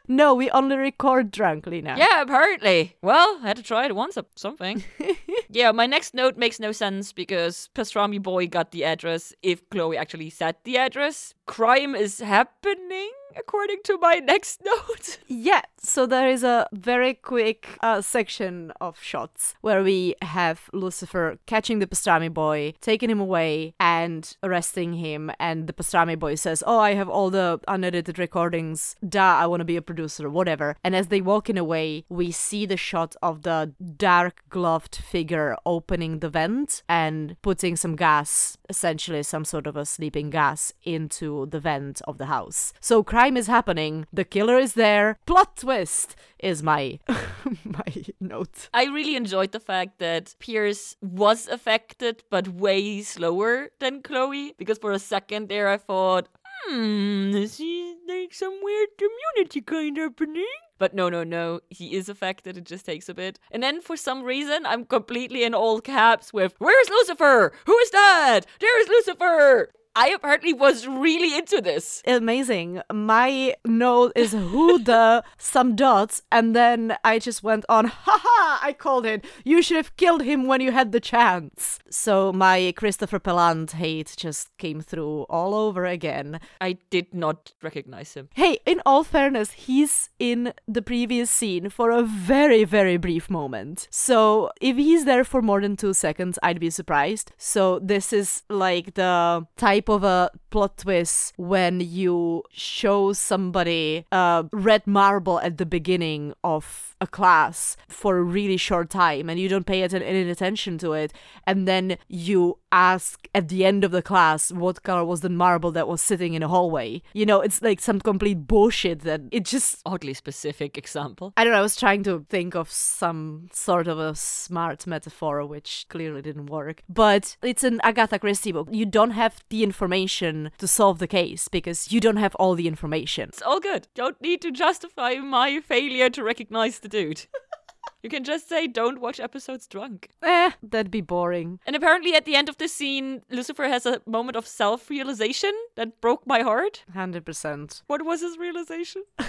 No, 0.08 0.34
we 0.34 0.50
only 0.50 0.76
record 0.76 1.30
drunkly 1.30 1.80
now. 1.80 1.96
yeah, 1.96 2.22
apparently. 2.22 2.96
Well, 3.02 3.38
I 3.42 3.48
had 3.48 3.56
to 3.56 3.62
try 3.62 3.86
it 3.86 3.94
once 3.94 4.16
or 4.16 4.24
something. 4.36 4.84
Yeah, 5.54 5.70
my 5.72 5.84
next 5.84 6.14
note 6.14 6.38
makes 6.38 6.58
no 6.58 6.72
sense 6.72 7.12
because 7.12 7.68
Pastrami 7.74 8.22
Boy 8.22 8.46
got 8.46 8.70
the 8.70 8.84
address 8.84 9.34
if 9.42 9.68
Chloe 9.68 9.98
actually 9.98 10.30
said 10.30 10.56
the 10.64 10.78
address. 10.78 11.34
Crime 11.46 11.94
is 11.94 12.20
happening 12.20 13.10
according 13.36 13.80
to 13.84 13.98
my 13.98 14.14
next 14.14 14.62
note. 14.64 15.18
Yeah, 15.26 15.62
so 15.78 16.06
there 16.06 16.28
is 16.28 16.42
a 16.42 16.66
very 16.72 17.14
quick 17.14 17.68
uh, 17.82 18.00
section 18.00 18.72
of 18.80 18.98
shots 19.00 19.54
where 19.60 19.82
we 19.82 20.14
have 20.22 20.70
Lucifer 20.72 21.38
catching 21.46 21.78
the 21.78 21.86
pastrami 21.86 22.32
boy, 22.32 22.74
taking 22.80 23.10
him 23.10 23.20
away, 23.20 23.74
and 23.78 24.36
arresting 24.42 24.94
him. 24.94 25.30
And 25.38 25.66
the 25.66 25.72
pastrami 25.72 26.18
boy 26.18 26.36
says, 26.36 26.62
Oh, 26.66 26.78
I 26.78 26.94
have 26.94 27.08
all 27.08 27.28
the 27.30 27.60
unedited 27.68 28.18
recordings. 28.18 28.96
Da, 29.06 29.38
I 29.38 29.46
want 29.46 29.60
to 29.60 29.64
be 29.64 29.76
a 29.76 29.82
producer, 29.82 30.30
whatever. 30.30 30.76
And 30.82 30.96
as 30.96 31.08
they 31.08 31.20
walk 31.20 31.42
walking 31.42 31.58
away, 31.58 32.04
we 32.08 32.30
see 32.30 32.66
the 32.66 32.76
shot 32.76 33.16
of 33.20 33.42
the 33.42 33.72
dark 33.96 34.44
gloved 34.48 34.94
figure 34.94 35.56
opening 35.66 36.20
the 36.20 36.28
vent 36.28 36.84
and 36.88 37.34
putting 37.42 37.74
some 37.74 37.96
gas, 37.96 38.56
essentially 38.68 39.24
some 39.24 39.44
sort 39.44 39.66
of 39.66 39.76
a 39.76 39.84
sleeping 39.84 40.30
gas, 40.30 40.72
into 40.84 41.46
the 41.46 41.58
vent 41.58 42.00
of 42.06 42.18
the 42.18 42.26
house. 42.26 42.72
So 42.80 43.02
crime 43.22 43.36
is 43.36 43.46
happening. 43.46 44.04
The 44.12 44.24
killer 44.24 44.58
is 44.58 44.74
there. 44.74 45.16
Plot 45.26 45.56
twist 45.56 46.16
is 46.40 46.60
my 46.60 46.98
my 47.64 47.92
note. 48.18 48.68
I 48.74 48.86
really 48.86 49.14
enjoyed 49.14 49.52
the 49.52 49.60
fact 49.60 50.00
that 50.00 50.34
Pierce 50.40 50.96
was 51.00 51.46
affected, 51.46 52.24
but 52.30 52.48
way 52.48 53.00
slower 53.02 53.68
than 53.78 54.02
Chloe. 54.02 54.54
Because 54.58 54.78
for 54.78 54.90
a 54.90 54.98
second 54.98 55.48
there, 55.48 55.68
I 55.68 55.76
thought, 55.76 56.26
hmm, 56.66 57.30
this 57.30 57.60
is 57.60 57.94
like 58.08 58.34
some 58.34 58.58
weird 58.60 58.88
community 58.98 59.60
kind 59.60 59.98
of 59.98 60.04
happening. 60.04 60.56
But 60.78 60.92
no, 60.92 61.08
no, 61.08 61.22
no, 61.22 61.60
he 61.70 61.94
is 61.94 62.08
affected. 62.08 62.56
It 62.56 62.64
just 62.64 62.86
takes 62.86 63.08
a 63.08 63.14
bit. 63.14 63.38
And 63.52 63.62
then 63.62 63.80
for 63.80 63.96
some 63.96 64.24
reason, 64.24 64.66
I'm 64.66 64.84
completely 64.84 65.44
in 65.44 65.54
all 65.54 65.80
caps 65.80 66.32
with, 66.32 66.56
Where's 66.58 66.90
Lucifer? 66.90 67.52
Who 67.66 67.78
is 67.78 67.90
that? 67.90 68.40
There's 68.58 68.88
Lucifer! 68.88 69.70
I 69.94 70.08
apparently 70.08 70.54
was 70.54 70.86
really 70.86 71.36
into 71.36 71.60
this. 71.60 72.02
Amazing. 72.06 72.80
My 72.92 73.54
note 73.66 74.12
is 74.16 74.32
who 74.32 74.78
the 74.78 75.22
some 75.36 75.76
dots, 75.76 76.22
and 76.32 76.56
then 76.56 76.96
I 77.04 77.18
just 77.18 77.42
went 77.42 77.66
on, 77.68 77.86
haha, 77.86 78.66
I 78.66 78.72
called 78.72 79.04
it. 79.04 79.24
You 79.44 79.60
should 79.60 79.76
have 79.76 79.96
killed 79.96 80.22
him 80.22 80.46
when 80.46 80.62
you 80.62 80.72
had 80.72 80.92
the 80.92 81.00
chance. 81.00 81.78
So 81.90 82.32
my 82.32 82.72
Christopher 82.76 83.18
Pelant 83.18 83.72
hate 83.72 84.14
just 84.16 84.56
came 84.56 84.80
through 84.80 85.22
all 85.24 85.54
over 85.54 85.84
again. 85.84 86.40
I 86.60 86.78
did 86.88 87.12
not 87.12 87.52
recognize 87.62 88.14
him. 88.14 88.30
Hey, 88.34 88.58
in 88.64 88.80
all 88.86 89.04
fairness, 89.04 89.52
he's 89.52 90.08
in 90.18 90.54
the 90.66 90.82
previous 90.82 91.30
scene 91.30 91.68
for 91.68 91.90
a 91.90 92.02
very, 92.02 92.64
very 92.64 92.96
brief 92.96 93.28
moment. 93.28 93.88
So 93.90 94.50
if 94.60 94.76
he's 94.76 95.04
there 95.04 95.24
for 95.24 95.42
more 95.42 95.60
than 95.60 95.76
two 95.76 95.92
seconds, 95.92 96.38
I'd 96.42 96.60
be 96.60 96.70
surprised. 96.70 97.32
So 97.36 97.78
this 97.78 98.12
is 98.12 98.42
like 98.48 98.94
the 98.94 99.46
type 99.56 99.81
of 99.88 100.04
a 100.04 100.30
plot 100.50 100.78
twist 100.78 101.32
when 101.36 101.80
you 101.80 102.42
show 102.52 103.12
somebody 103.12 104.04
a 104.12 104.44
red 104.52 104.86
marble 104.86 105.40
at 105.40 105.58
the 105.58 105.66
beginning 105.66 106.34
of 106.44 106.94
a 107.00 107.06
class 107.06 107.76
for 107.88 108.18
a 108.18 108.22
really 108.22 108.56
short 108.56 108.90
time 108.90 109.28
and 109.28 109.40
you 109.40 109.48
don't 109.48 109.66
pay 109.66 109.82
any 109.82 110.30
attention 110.30 110.78
to 110.78 110.92
it 110.92 111.12
and 111.46 111.66
then 111.66 111.96
you 112.08 112.58
ask 112.72 113.28
at 113.34 113.48
the 113.48 113.64
end 113.64 113.84
of 113.84 113.90
the 113.90 114.02
class 114.02 114.50
what 114.50 114.82
color 114.82 115.04
was 115.04 115.20
the 115.20 115.28
marble 115.28 115.70
that 115.70 115.86
was 115.86 116.02
sitting 116.02 116.34
in 116.34 116.42
a 116.42 116.48
hallway 116.48 117.00
you 117.12 117.26
know 117.26 117.40
it's 117.40 117.62
like 117.62 117.80
some 117.80 118.00
complete 118.00 118.46
bullshit 118.46 119.00
that 119.00 119.20
it 119.30 119.44
just 119.44 119.82
Oddly 119.84 120.14
specific 120.14 120.78
example. 120.78 121.32
I 121.36 121.44
don't 121.44 121.52
know. 121.52 121.58
I 121.58 121.62
was 121.62 121.76
trying 121.76 122.02
to 122.04 122.24
think 122.28 122.54
of 122.54 122.70
some 122.70 123.48
sort 123.52 123.88
of 123.88 123.98
a 123.98 124.14
smart 124.14 124.86
metaphor, 124.86 125.44
which 125.44 125.86
clearly 125.88 126.22
didn't 126.22 126.46
work. 126.46 126.82
But 126.88 127.36
it's 127.42 127.64
an 127.64 127.80
Agatha 127.82 128.18
Christie 128.18 128.52
book. 128.52 128.68
You 128.70 128.86
don't 128.86 129.10
have 129.10 129.40
the 129.50 129.62
information 129.62 130.50
to 130.58 130.66
solve 130.66 130.98
the 130.98 131.06
case 131.06 131.48
because 131.48 131.92
you 131.92 132.00
don't 132.00 132.16
have 132.16 132.34
all 132.36 132.54
the 132.54 132.68
information. 132.68 133.28
It's 133.28 133.42
all 133.42 133.60
good. 133.60 133.88
Don't 133.94 134.20
need 134.22 134.40
to 134.42 134.50
justify 134.50 135.14
my 135.16 135.60
failure 135.60 136.10
to 136.10 136.22
recognize 136.22 136.78
the 136.78 136.88
dude. 136.88 137.26
you 138.02 138.10
can 138.10 138.24
just 138.24 138.48
say, 138.48 138.66
don't 138.66 139.00
watch 139.00 139.20
episodes 139.20 139.66
drunk. 139.66 140.08
Eh, 140.22 140.50
that'd 140.62 140.90
be 140.90 141.00
boring. 141.00 141.60
And 141.66 141.76
apparently, 141.76 142.14
at 142.14 142.24
the 142.24 142.34
end 142.34 142.48
of 142.48 142.58
this 142.58 142.74
scene, 142.74 143.22
Lucifer 143.30 143.64
has 143.64 143.86
a 143.86 144.00
moment 144.06 144.36
of 144.36 144.46
self 144.46 144.90
realization 144.90 145.52
that 145.76 146.00
broke 146.00 146.26
my 146.26 146.42
heart. 146.42 146.84
100%. 146.94 147.82
What 147.86 148.04
was 148.04 148.20
his 148.20 148.38
realization? 148.38 149.04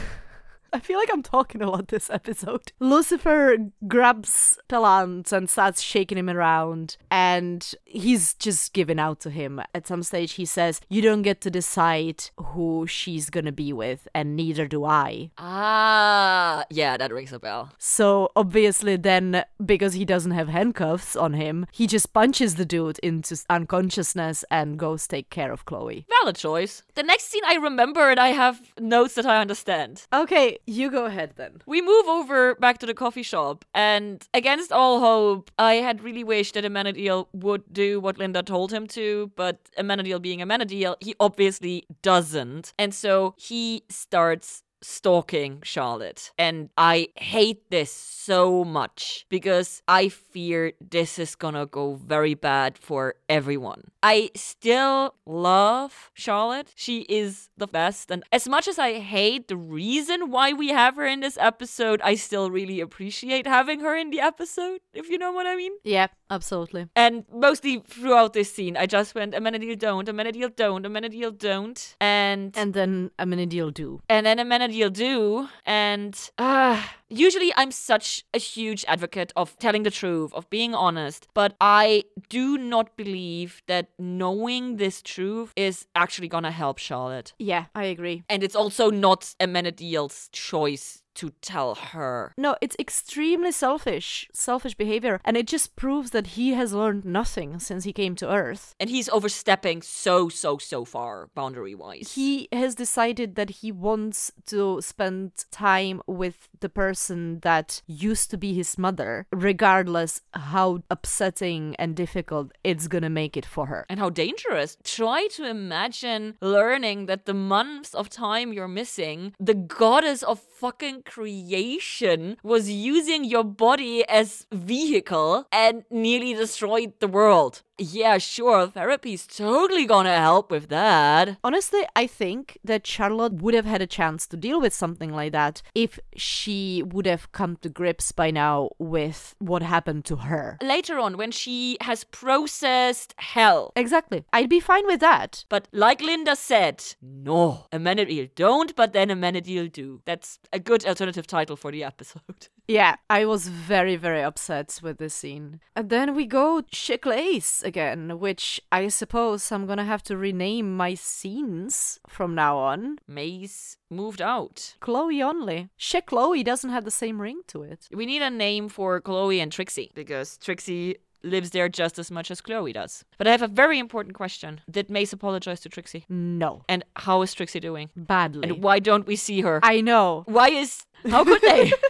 I 0.73 0.79
feel 0.79 0.97
like 0.97 1.09
I'm 1.13 1.21
talking 1.21 1.61
a 1.61 1.69
lot 1.69 1.89
this 1.89 2.09
episode. 2.09 2.71
Lucifer 2.79 3.57
grabs 3.87 4.57
Pelant 4.67 5.31
and 5.31 5.47
starts 5.47 5.81
shaking 5.81 6.17
him 6.17 6.29
around, 6.29 6.97
and 7.11 7.73
he's 7.85 8.33
just 8.33 8.73
giving 8.73 8.99
out 8.99 9.19
to 9.21 9.29
him. 9.29 9.61
At 9.75 9.85
some 9.85 10.01
stage, 10.01 10.33
he 10.33 10.45
says, 10.45 10.81
You 10.89 11.03
don't 11.03 11.21
get 11.21 11.41
to 11.41 11.51
decide 11.51 12.23
who 12.37 12.87
she's 12.87 13.29
gonna 13.29 13.51
be 13.51 13.71
with, 13.71 14.07
and 14.15 14.35
neither 14.35 14.67
do 14.67 14.83
I. 14.83 15.29
Ah, 15.37 16.65
yeah, 16.71 16.97
that 16.97 17.13
rings 17.13 17.31
a 17.33 17.39
bell. 17.39 17.71
So, 17.77 18.31
obviously, 18.35 18.95
then, 18.95 19.43
because 19.63 19.93
he 19.93 20.05
doesn't 20.05 20.31
have 20.31 20.47
handcuffs 20.47 21.15
on 21.15 21.33
him, 21.33 21.67
he 21.71 21.85
just 21.85 22.13
punches 22.13 22.55
the 22.55 22.65
dude 22.65 22.97
into 22.99 23.37
unconsciousness 23.49 24.43
and 24.49 24.79
goes 24.79 25.07
take 25.07 25.29
care 25.29 25.51
of 25.51 25.65
Chloe. 25.65 26.07
Valid 26.21 26.35
choice. 26.35 26.81
The 26.95 27.03
next 27.03 27.25
scene 27.25 27.43
I 27.47 27.55
remember 27.55 28.09
and 28.09 28.19
I 28.19 28.29
have 28.29 28.59
notes 28.79 29.13
that 29.15 29.25
I 29.27 29.39
understand. 29.39 30.07
Okay, 30.13 30.57
you 30.65 30.89
go 30.89 31.05
ahead 31.05 31.33
then. 31.35 31.61
We 31.65 31.81
move 31.81 32.07
over 32.07 32.55
back 32.55 32.77
to 32.79 32.85
the 32.85 32.93
coffee 32.93 33.23
shop, 33.23 33.65
and 33.73 34.25
against 34.33 34.71
all 34.71 34.99
hope, 34.99 35.51
I 35.57 35.75
had 35.75 36.03
really 36.03 36.23
wished 36.23 36.53
that 36.55 36.63
Amenadiel 36.63 37.27
would 37.33 37.63
do 37.71 37.99
what 37.99 38.17
Linda 38.17 38.43
told 38.43 38.71
him 38.71 38.87
to, 38.87 39.31
but 39.35 39.59
Amenadiel 39.77 40.21
being 40.21 40.39
Amenadiel, 40.39 40.95
he 40.99 41.15
obviously 41.19 41.85
doesn't. 42.01 42.73
And 42.77 42.93
so 42.93 43.35
he 43.37 43.83
starts 43.89 44.63
stalking 44.83 45.61
Charlotte. 45.63 46.31
And 46.37 46.69
I 46.77 47.07
hate 47.15 47.69
this 47.71 47.91
so 47.91 48.63
much 48.63 49.25
because 49.29 49.81
I 49.87 50.09
fear 50.09 50.73
this 50.79 51.17
is 51.19 51.35
gonna 51.35 51.65
go 51.65 51.95
very 51.95 52.33
bad 52.35 52.77
for 52.77 53.15
everyone. 53.27 53.85
I 54.01 54.29
still 54.35 55.15
love 55.25 56.11
Charlotte. 56.13 56.71
She 56.75 57.01
is 57.09 57.49
the 57.57 57.67
best. 57.67 58.11
And 58.11 58.23
as 58.31 58.47
much 58.47 58.67
as 58.67 58.77
I 58.77 58.99
hate 58.99 59.47
the 59.47 59.55
reason 59.57 60.29
why 60.29 60.51
we 60.53 60.69
have 60.69 60.95
her 60.97 61.05
in 61.05 61.21
this 61.21 61.37
episode, 61.39 62.01
I 62.03 62.15
still 62.15 62.51
really 62.51 62.81
appreciate 62.81 63.47
having 63.47 63.79
her 63.79 63.95
in 63.95 64.09
the 64.09 64.19
episode, 64.19 64.79
if 64.93 65.09
you 65.09 65.17
know 65.17 65.31
what 65.31 65.47
I 65.47 65.55
mean. 65.55 65.71
Yeah, 65.83 66.07
absolutely. 66.29 66.87
And 66.95 67.23
mostly 67.33 67.81
throughout 67.87 68.33
this 68.33 68.51
scene, 68.53 68.75
I 68.75 68.85
just 68.85 69.15
went, 69.15 69.33
Amenadiel 69.35 69.79
don't, 69.79 70.07
Amenadiel 70.07 70.55
don't, 70.55 70.85
Amenadiel 70.85 71.37
don't. 71.37 71.95
And 72.01 72.51
And 72.57 72.73
then 72.73 73.11
Amenadiel 73.19 73.73
do. 73.73 74.01
and 74.09 74.25
then 74.25 74.37
Amenadiel 74.39 74.72
do. 74.89 75.47
And 75.65 76.17
uh, 76.37 76.81
usually 77.17 77.51
I'm 77.55 77.71
such 77.71 78.25
a 78.33 78.39
huge 78.39 78.83
advocate 78.87 79.31
of 79.35 79.57
telling 79.59 79.83
the 79.83 79.91
truth, 79.91 80.33
of 80.33 80.49
being 80.49 80.73
honest. 80.75 81.27
But 81.33 81.55
I 81.61 82.03
do 82.29 82.57
not 82.57 82.95
believe 82.97 83.61
that 83.67 83.89
knowing 83.97 84.77
this 84.77 85.01
truth 85.01 85.53
is 85.55 85.85
actually 85.95 86.27
gonna 86.27 86.51
help 86.51 86.77
Charlotte. 86.77 87.33
Yeah, 87.39 87.65
I 87.75 87.85
agree. 87.85 88.23
And 88.29 88.43
it's 88.43 88.55
also 88.55 88.89
not 88.89 89.35
Amenadiel's 89.39 90.29
choice 90.31 91.03
to 91.15 91.31
tell 91.41 91.75
her. 91.75 92.33
No, 92.37 92.55
it's 92.61 92.75
extremely 92.79 93.51
selfish, 93.51 94.27
selfish 94.33 94.75
behavior, 94.75 95.19
and 95.23 95.37
it 95.37 95.47
just 95.47 95.75
proves 95.75 96.11
that 96.11 96.27
he 96.27 96.53
has 96.53 96.73
learned 96.73 97.05
nothing 97.05 97.59
since 97.59 97.83
he 97.83 97.93
came 97.93 98.15
to 98.15 98.31
Earth. 98.31 98.73
And 98.79 98.89
he's 98.89 99.09
overstepping 99.09 99.81
so, 99.81 100.29
so, 100.29 100.57
so 100.57 100.85
far, 100.85 101.29
boundary 101.35 101.75
wise. 101.75 102.13
He 102.15 102.47
has 102.51 102.75
decided 102.75 103.35
that 103.35 103.61
he 103.61 103.71
wants 103.71 104.31
to 104.47 104.81
spend 104.81 105.31
time 105.51 106.01
with 106.07 106.49
the 106.59 106.69
person 106.69 107.02
that 107.07 107.81
used 107.87 108.29
to 108.31 108.37
be 108.37 108.53
his 108.53 108.77
mother, 108.77 109.25
regardless 109.31 110.21
how 110.33 110.83
upsetting 110.89 111.75
and 111.77 111.95
difficult 111.95 112.51
it's 112.63 112.87
gonna 112.87 113.09
make 113.09 113.35
it 113.37 113.45
for 113.45 113.65
her. 113.67 113.85
and 113.89 113.99
how 113.99 114.09
dangerous. 114.09 114.77
Try 114.83 115.27
to 115.31 115.47
imagine 115.47 116.35
learning 116.41 117.05
that 117.07 117.25
the 117.25 117.33
months 117.33 117.93
of 117.93 118.09
time 118.09 118.53
you're 118.53 118.67
missing, 118.67 119.33
the 119.39 119.53
goddess 119.53 120.23
of 120.23 120.39
fucking 120.39 121.03
creation 121.03 122.37
was 122.43 122.69
using 122.69 123.23
your 123.23 123.43
body 123.43 124.07
as 124.07 124.45
vehicle 124.51 125.45
and 125.51 125.83
nearly 125.89 126.33
destroyed 126.33 126.93
the 126.99 127.07
world. 127.07 127.61
Yeah, 127.79 128.19
sure, 128.19 128.67
therapy's 128.67 129.25
totally 129.25 129.85
gonna 129.85 130.15
help 130.17 130.51
with 130.51 130.69
that. 130.69 131.37
Honestly, 131.43 131.81
I 131.95 132.05
think 132.05 132.59
that 132.63 132.85
Charlotte 132.85 133.41
would 133.41 133.55
have 133.55 133.65
had 133.65 133.81
a 133.81 133.87
chance 133.87 134.27
to 134.27 134.37
deal 134.37 134.61
with 134.61 134.73
something 134.73 135.11
like 135.11 135.31
that 135.31 135.63
if 135.73 135.99
she 136.15 136.83
would 136.85 137.07
have 137.07 137.31
come 137.31 137.57
to 137.57 137.69
grips 137.69 138.11
by 138.11 138.29
now 138.29 138.69
with 138.77 139.35
what 139.39 139.63
happened 139.63 140.05
to 140.05 140.17
her. 140.17 140.57
Later 140.61 140.99
on, 140.99 141.17
when 141.17 141.31
she 141.31 141.77
has 141.81 142.03
processed 142.03 143.15
hell. 143.17 143.73
Exactly. 143.75 144.23
I'd 144.31 144.49
be 144.49 144.59
fine 144.59 144.85
with 144.85 144.99
that. 144.99 145.45
But 145.49 145.67
like 145.71 146.01
Linda 146.01 146.35
said, 146.35 146.83
no, 147.01 147.65
Amenadiel 147.71 148.29
don't, 148.35 148.75
but 148.75 148.93
then 148.93 149.09
Amenadiel 149.09 149.71
do. 149.71 150.01
That's 150.05 150.37
a 150.51 150.59
good 150.59 150.85
alternative 150.85 151.25
title 151.25 151.55
for 151.55 151.71
the 151.71 151.83
episode. 151.83 152.21
Yeah, 152.67 152.95
I 153.09 153.25
was 153.25 153.49
very, 153.49 153.95
very 153.95 154.21
upset 154.21 154.79
with 154.81 154.97
this 154.97 155.13
scene. 155.13 155.59
And 155.75 155.89
then 155.89 156.15
we 156.15 156.25
go 156.25 156.61
Chiclace 156.71 157.63
again, 157.63 158.19
which 158.19 158.61
I 158.71 158.87
suppose 158.87 159.51
I'm 159.51 159.65
gonna 159.65 159.83
have 159.83 160.03
to 160.03 160.17
rename 160.17 160.75
my 160.75 160.93
scenes 160.93 161.99
from 162.07 162.35
now 162.35 162.57
on. 162.57 162.99
Maze 163.07 163.77
moved 163.89 164.21
out. 164.21 164.75
Chloe 164.79 165.21
only. 165.21 165.69
Shit, 165.77 166.05
Chloe 166.05 166.43
doesn't 166.43 166.69
have 166.69 166.85
the 166.85 166.91
same 166.91 167.21
ring 167.21 167.41
to 167.47 167.63
it. 167.63 167.87
We 167.91 168.05
need 168.05 168.21
a 168.21 168.29
name 168.29 168.69
for 168.69 169.01
Chloe 169.01 169.41
and 169.41 169.51
Trixie 169.51 169.91
because 169.93 170.37
Trixie 170.37 170.97
lives 171.23 171.51
there 171.51 171.69
just 171.69 171.97
as 171.99 172.11
much 172.11 172.29
as 172.31 172.41
Chloe 172.41 172.73
does. 172.73 173.03
But 173.17 173.27
I 173.27 173.31
have 173.31 173.41
a 173.41 173.47
very 173.47 173.79
important 173.79 174.15
question. 174.15 174.61
Did 174.69 174.89
Maze 174.89 175.13
apologize 175.13 175.61
to 175.61 175.69
Trixie? 175.69 176.05
No. 176.09 176.63
And 176.69 176.83
how 176.95 177.21
is 177.21 177.33
Trixie 177.33 177.59
doing? 177.59 177.89
Badly. 177.95 178.49
And 178.49 178.63
why 178.63 178.79
don't 178.79 179.07
we 179.07 179.15
see 179.15 179.41
her? 179.41 179.59
I 179.63 179.81
know. 179.81 180.23
Why 180.27 180.49
is. 180.49 180.85
How 181.09 181.23
could 181.23 181.41
they? 181.41 181.71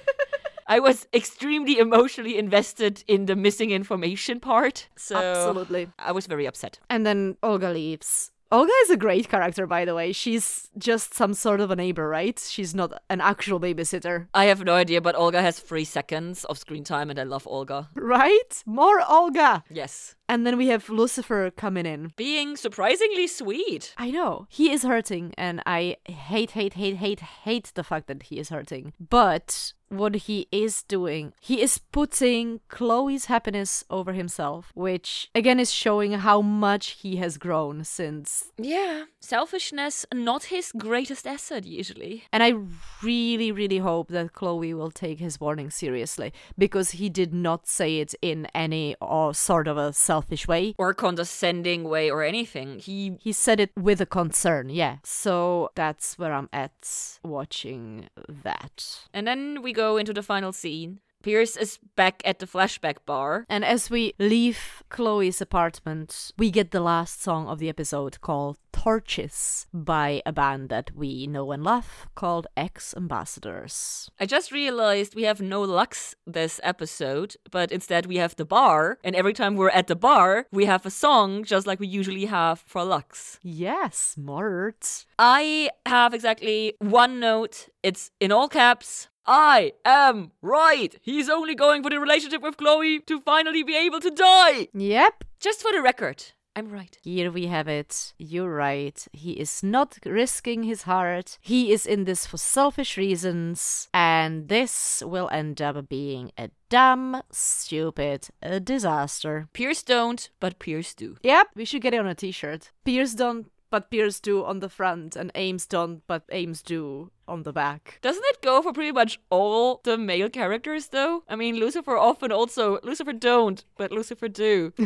I 0.74 0.80
was 0.80 1.06
extremely 1.14 1.78
emotionally 1.78 2.36
invested 2.36 3.04
in 3.08 3.28
the 3.28 3.36
missing 3.36 3.70
information 3.70 4.40
part. 4.40 4.90
So 4.96 5.16
Absolutely. 5.16 5.90
I 6.00 6.12
was 6.12 6.26
very 6.26 6.48
upset. 6.48 6.80
And 6.90 7.06
then 7.06 7.38
Olga 7.44 7.70
leaves. 7.70 8.32
Olga 8.52 8.72
is 8.84 8.90
a 8.90 8.98
great 8.98 9.30
character, 9.30 9.68
by 9.68 9.86
the 9.86 9.94
way. 9.94 10.12
She's 10.12 10.70
just 10.78 11.14
some 11.14 11.34
sort 11.36 11.60
of 11.60 11.70
a 11.70 11.76
neighbor, 11.76 12.08
right? 12.08 12.40
She's 12.40 12.74
not 12.74 13.02
an 13.10 13.22
actual 13.22 13.60
babysitter. 13.60 14.28
I 14.34 14.46
have 14.46 14.64
no 14.64 14.74
idea, 14.74 15.00
but 15.02 15.16
Olga 15.16 15.42
has 15.42 15.60
three 15.60 15.86
seconds 15.86 16.44
of 16.46 16.58
screen 16.58 16.84
time, 16.84 17.10
and 17.12 17.20
I 17.20 17.24
love 17.24 17.48
Olga. 17.48 17.90
Right? 17.96 18.64
More 18.66 19.02
Olga! 19.08 19.64
Yes. 19.70 20.16
And 20.30 20.46
then 20.46 20.58
we 20.58 20.68
have 20.68 20.90
Lucifer 20.90 21.52
coming 21.52 21.86
in. 21.88 22.14
Being 22.16 22.56
surprisingly 22.56 23.28
sweet. 23.28 23.94
I 23.98 24.12
know. 24.12 24.46
He 24.50 24.72
is 24.72 24.84
hurting, 24.84 25.34
and 25.36 25.62
I 25.66 25.98
hate, 26.06 26.52
hate, 26.52 26.74
hate, 26.74 26.98
hate, 26.98 27.20
hate 27.20 27.72
the 27.74 27.84
fact 27.84 28.08
that 28.08 28.24
he 28.24 28.38
is 28.38 28.50
hurting. 28.50 28.94
But 29.00 29.74
what 29.98 30.16
he 30.16 30.48
is 30.52 30.84
doing, 30.84 31.34
he 31.42 31.62
is 31.62 31.78
putting 31.78 32.60
Chloe's 32.68 33.26
happiness 33.26 33.84
over 33.90 34.14
himself, 34.14 34.72
which 34.76 35.30
again 35.36 35.60
is 35.60 35.72
showing 35.72 36.14
how 36.14 36.42
much 36.42 36.86
he 37.02 37.18
has 37.18 37.38
grown 37.38 37.84
since. 37.84 38.52
Yeah, 38.58 39.06
selfishness, 39.20 40.06
not 40.14 40.46
his 40.46 40.72
greatest 40.78 41.26
asset 41.28 41.66
usually. 41.66 42.24
And 42.34 42.42
I 42.44 42.54
really, 43.02 43.52
really 43.52 43.80
hope 43.80 44.08
that 44.10 44.34
Chloe 44.34 44.74
will 44.74 44.92
take 44.92 45.20
his 45.20 45.40
warning 45.40 45.70
seriously 45.70 46.34
because 46.58 46.92
he 46.92 47.10
did 47.10 47.34
not 47.34 47.68
say 47.68 48.00
it 48.00 48.14
in 48.22 48.48
any 48.54 48.96
or 49.02 49.34
sort 49.34 49.68
of 49.68 49.78
a 49.78 49.94
selfish 49.94 50.48
way. 50.48 50.74
Or 50.78 50.94
condescending 50.94 51.84
way 51.84 52.10
or 52.10 52.24
anything. 52.24 52.80
He 52.80 53.18
He 53.20 53.32
said 53.34 53.60
it 53.60 53.72
with 53.78 54.00
a 54.02 54.06
concern, 54.06 54.70
yeah. 54.70 54.98
So 55.04 55.70
that's 55.76 56.18
where 56.20 56.34
I'm 56.34 56.50
at 56.52 56.78
watching 57.24 58.10
that. 58.48 58.78
and 59.14 59.26
then 59.28 59.62
we 59.66 59.72
go 59.74 59.83
into 59.98 60.14
the 60.14 60.24
final 60.24 60.52
scene. 60.52 61.00
Pierce 61.24 61.56
is 61.56 61.80
back 61.96 62.22
at 62.26 62.40
the 62.40 62.46
flashback 62.46 62.98
bar. 63.06 63.46
And 63.48 63.64
as 63.64 63.90
we 63.90 64.14
leave 64.20 64.84
Chloe's 64.90 65.40
apartment, 65.40 66.34
we 66.38 66.52
get 66.52 66.72
the 66.72 66.82
last 66.82 67.24
song 67.24 67.48
of 67.48 67.60
the 67.60 67.70
episode 67.70 68.20
called 68.20 68.58
Torches 68.74 69.66
by 69.74 70.22
a 70.26 70.34
band 70.34 70.68
that 70.68 70.92
we 70.94 71.26
know 71.26 71.54
and 71.54 71.64
love 71.64 72.08
called 72.16 72.48
X 72.58 72.94
Ambassadors. 72.98 74.12
I 74.20 74.26
just 74.26 74.52
realized 74.52 75.16
we 75.16 75.24
have 75.24 75.40
no 75.40 75.62
Lux 75.62 76.14
this 76.28 76.60
episode, 76.62 77.38
but 77.50 77.72
instead 77.72 78.06
we 78.06 78.18
have 78.18 78.36
the 78.36 78.44
bar, 78.44 78.98
and 79.02 79.16
every 79.16 79.32
time 79.32 79.56
we're 79.56 79.70
at 79.70 79.88
the 79.88 79.96
bar, 79.96 80.48
we 80.52 80.66
have 80.66 80.86
a 80.86 80.92
song 80.92 81.46
just 81.46 81.66
like 81.66 81.80
we 81.80 81.88
usually 81.88 82.26
have 82.26 82.60
for 82.60 82.84
Lux. 82.84 83.40
Yes, 83.42 83.96
smart. 83.96 85.06
I 85.18 85.70
have 85.86 86.14
exactly 86.14 86.74
one 86.80 87.22
note. 87.22 87.70
It's 87.84 88.12
in 88.22 88.32
all 88.32 88.48
caps. 88.48 89.10
I 89.26 89.74
am 89.84 90.32
right. 90.42 90.96
He's 91.02 91.30
only 91.30 91.54
going 91.54 91.84
for 91.84 91.90
the 91.90 92.00
relationship 92.00 92.42
with 92.42 92.56
Chloe 92.56 93.00
to 93.02 93.20
finally 93.20 93.62
be 93.62 93.76
able 93.76 94.00
to 94.00 94.10
die. 94.10 94.70
Yep. 94.74 95.26
Just 95.42 95.62
for 95.62 95.74
the 95.74 95.82
record, 95.82 96.24
I'm 96.56 96.70
right. 96.70 96.98
Here 97.04 97.30
we 97.30 97.48
have 97.48 97.68
it. 97.68 98.14
You're 98.18 98.54
right. 98.54 99.06
He 99.12 99.34
is 99.34 99.64
not 99.64 99.98
risking 100.06 100.64
his 100.64 100.84
heart. 100.84 101.38
He 101.42 101.74
is 101.74 101.86
in 101.86 102.06
this 102.06 102.26
for 102.26 102.38
selfish 102.38 102.96
reasons. 102.96 103.90
And 103.94 104.48
this 104.48 105.04
will 105.06 105.30
end 105.34 105.62
up 105.62 105.90
being 105.90 106.32
a 106.38 106.52
dumb, 106.70 107.22
stupid 107.32 108.30
a 108.42 108.62
disaster. 108.62 109.48
Pierce 109.52 109.84
don't, 109.84 110.30
but 110.40 110.60
Pierce 110.60 110.94
do. 110.94 111.18
Yep, 111.22 111.48
we 111.56 111.66
should 111.66 111.82
get 111.82 111.94
it 111.94 112.00
on 112.00 112.08
a 112.08 112.16
t 112.16 112.32
shirt. 112.32 112.72
Pierce 112.86 113.14
don't, 113.14 113.52
but 113.74 113.90
Pierce 113.90 114.20
do 114.20 114.46
on 114.46 114.60
the 114.60 114.70
front, 114.70 115.16
and 115.16 115.32
Ames 115.34 115.66
don't, 115.66 116.04
but 116.06 116.22
Ames 116.32 116.62
do 116.62 117.10
on 117.28 117.42
the 117.42 117.52
back. 117.52 117.98
Doesn't 118.04 118.24
it 118.28 118.44
go 118.44 118.62
for 118.62 118.72
pretty 118.72 118.92
much 118.92 119.20
all 119.32 119.82
the 119.84 119.98
male 119.98 120.30
characters 120.30 120.90
though? 120.90 121.24
I 121.28 121.36
mean, 121.36 121.56
Lucifer 121.56 121.98
often 121.98 122.32
also 122.32 122.78
Lucifer 122.84 123.14
don't, 123.14 123.66
but 123.76 123.92
Lucifer 123.92 124.28
do. 124.30 124.74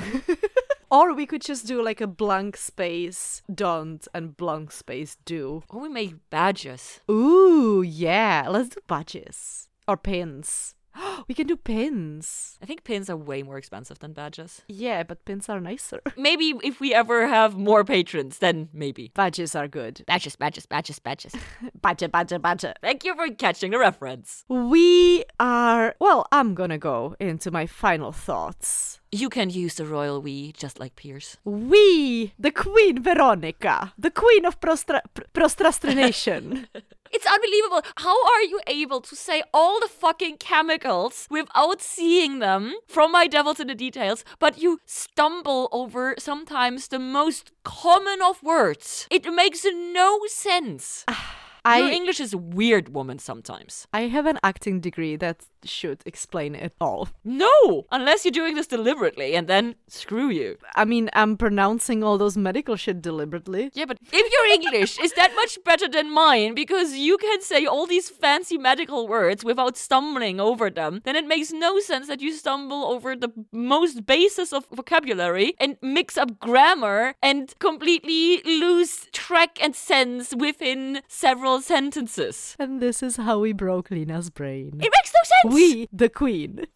Or 0.89 1.13
we 1.13 1.25
could 1.25 1.41
just 1.41 1.67
do 1.67 1.83
like 1.83 1.99
a 1.99 2.07
blank 2.07 2.55
space 2.55 3.41
don't 3.53 4.07
and 4.13 4.37
blank 4.37 4.71
space 4.71 5.17
do. 5.25 5.63
or 5.69 5.81
we 5.81 5.89
make 5.89 6.15
badges. 6.29 7.01
Ooh, 7.11 7.81
yeah. 7.81 8.47
Let's 8.47 8.69
do 8.69 8.79
badges. 8.87 9.67
Or 9.85 9.97
pins. 9.97 10.75
we 11.27 11.35
can 11.35 11.47
do 11.47 11.55
pins. 11.55 12.57
I 12.61 12.65
think 12.65 12.83
pins 12.83 13.09
are 13.09 13.17
way 13.17 13.43
more 13.43 13.57
expensive 13.57 13.99
than 13.99 14.13
badges. 14.13 14.61
Yeah, 14.67 15.03
but 15.03 15.25
pins 15.25 15.49
are 15.49 15.59
nicer. 15.59 16.01
Maybe 16.17 16.53
if 16.63 16.79
we 16.79 16.93
ever 16.93 17.27
have 17.27 17.57
more 17.57 17.83
patrons, 17.83 18.39
then 18.39 18.69
maybe. 18.73 19.11
Badges 19.15 19.55
are 19.55 19.67
good. 19.67 20.03
Badges, 20.07 20.35
badges, 20.35 20.65
badges, 20.65 20.99
badges. 20.99 21.33
Badge, 21.81 22.11
badge, 22.11 22.41
badge. 22.41 22.65
Thank 22.81 23.03
you 23.03 23.15
for 23.15 23.29
catching 23.29 23.71
the 23.71 23.79
reference. 23.79 24.43
We 24.49 25.23
are. 25.39 25.95
Well, 25.99 26.27
I'm 26.31 26.53
gonna 26.55 26.77
go 26.77 27.15
into 27.19 27.51
my 27.51 27.65
final 27.65 28.11
thoughts. 28.11 28.99
You 29.11 29.29
can 29.29 29.49
use 29.49 29.75
the 29.75 29.85
royal 29.85 30.21
we 30.21 30.51
just 30.51 30.79
like 30.79 30.95
Pierce. 30.97 31.37
We, 31.45 32.33
the 32.37 32.51
Queen 32.51 33.01
Veronica, 33.01 33.93
the 33.97 34.11
Queen 34.11 34.45
of 34.45 34.59
prostra- 34.59 35.01
pr- 35.13 35.23
procrastination. 35.33 36.67
It's 37.11 37.25
unbelievable. 37.25 37.81
How 37.97 38.17
are 38.25 38.43
you 38.43 38.59
able 38.67 39.01
to 39.01 39.15
say 39.15 39.43
all 39.53 39.79
the 39.79 39.87
fucking 39.87 40.37
chemicals 40.37 41.27
without 41.29 41.81
seeing 41.81 42.39
them 42.39 42.75
from 42.87 43.11
my 43.11 43.27
devils 43.27 43.59
in 43.59 43.67
the 43.67 43.75
details, 43.75 44.23
but 44.39 44.61
you 44.61 44.79
stumble 44.85 45.69
over 45.71 46.15
sometimes 46.17 46.87
the 46.87 46.99
most 46.99 47.51
common 47.63 48.21
of 48.21 48.43
words? 48.43 49.07
It 49.09 49.31
makes 49.33 49.65
no 49.65 50.21
sense. 50.27 51.05
Your 51.75 51.89
English 51.89 52.19
is 52.19 52.35
weird, 52.35 52.89
woman, 52.93 53.19
sometimes. 53.19 53.87
I 53.93 54.01
have 54.01 54.25
an 54.25 54.39
acting 54.43 54.79
degree 54.79 55.15
that 55.17 55.45
should 55.63 56.01
explain 56.05 56.55
it 56.55 56.73
all. 56.79 57.09
No! 57.23 57.85
Unless 57.91 58.23
you're 58.23 58.31
doing 58.31 58.55
this 58.55 58.67
deliberately, 58.67 59.35
and 59.35 59.47
then 59.47 59.75
screw 59.87 60.29
you. 60.29 60.57
I 60.75 60.85
mean, 60.85 61.09
I'm 61.13 61.35
pronouncing 61.37 62.03
all 62.03 62.17
those 62.17 62.37
medical 62.37 62.75
shit 62.75 63.01
deliberately. 63.01 63.71
Yeah, 63.73 63.85
but 63.85 63.97
if 64.01 64.31
your 64.31 64.45
English 64.53 64.99
is 64.99 65.13
that 65.13 65.35
much 65.35 65.57
better 65.65 65.87
than 65.87 66.11
mine 66.11 66.53
because 66.55 66.93
you 66.93 67.17
can 67.17 67.41
say 67.41 67.65
all 67.65 67.85
these 67.85 68.09
fancy 68.09 68.57
medical 68.57 69.07
words 69.07 69.43
without 69.43 69.77
stumbling 69.77 70.39
over 70.39 70.69
them, 70.69 71.01
then 71.03 71.15
it 71.15 71.27
makes 71.27 71.51
no 71.51 71.79
sense 71.79 72.07
that 72.07 72.21
you 72.21 72.31
stumble 72.31 72.85
over 72.85 73.15
the 73.15 73.29
most 73.51 74.05
basis 74.05 74.53
of 74.53 74.65
vocabulary 74.71 75.53
and 75.59 75.77
mix 75.81 76.17
up 76.17 76.39
grammar 76.39 77.13
and 77.21 77.53
completely 77.59 78.41
lose 78.43 79.07
track 79.11 79.57
and 79.61 79.75
sense 79.75 80.33
within 80.35 81.01
several 81.07 81.56
sentences. 81.61 82.55
And 82.59 82.81
this 82.81 83.01
is 83.03 83.17
how 83.17 83.39
we 83.39 83.53
broke 83.53 83.91
Lina's 83.91 84.29
brain. 84.29 84.79
It 84.79 84.91
makes 84.93 85.11
no 85.13 85.49
sense! 85.49 85.53
We, 85.55 85.87
the 85.91 86.09
Queen. 86.09 86.65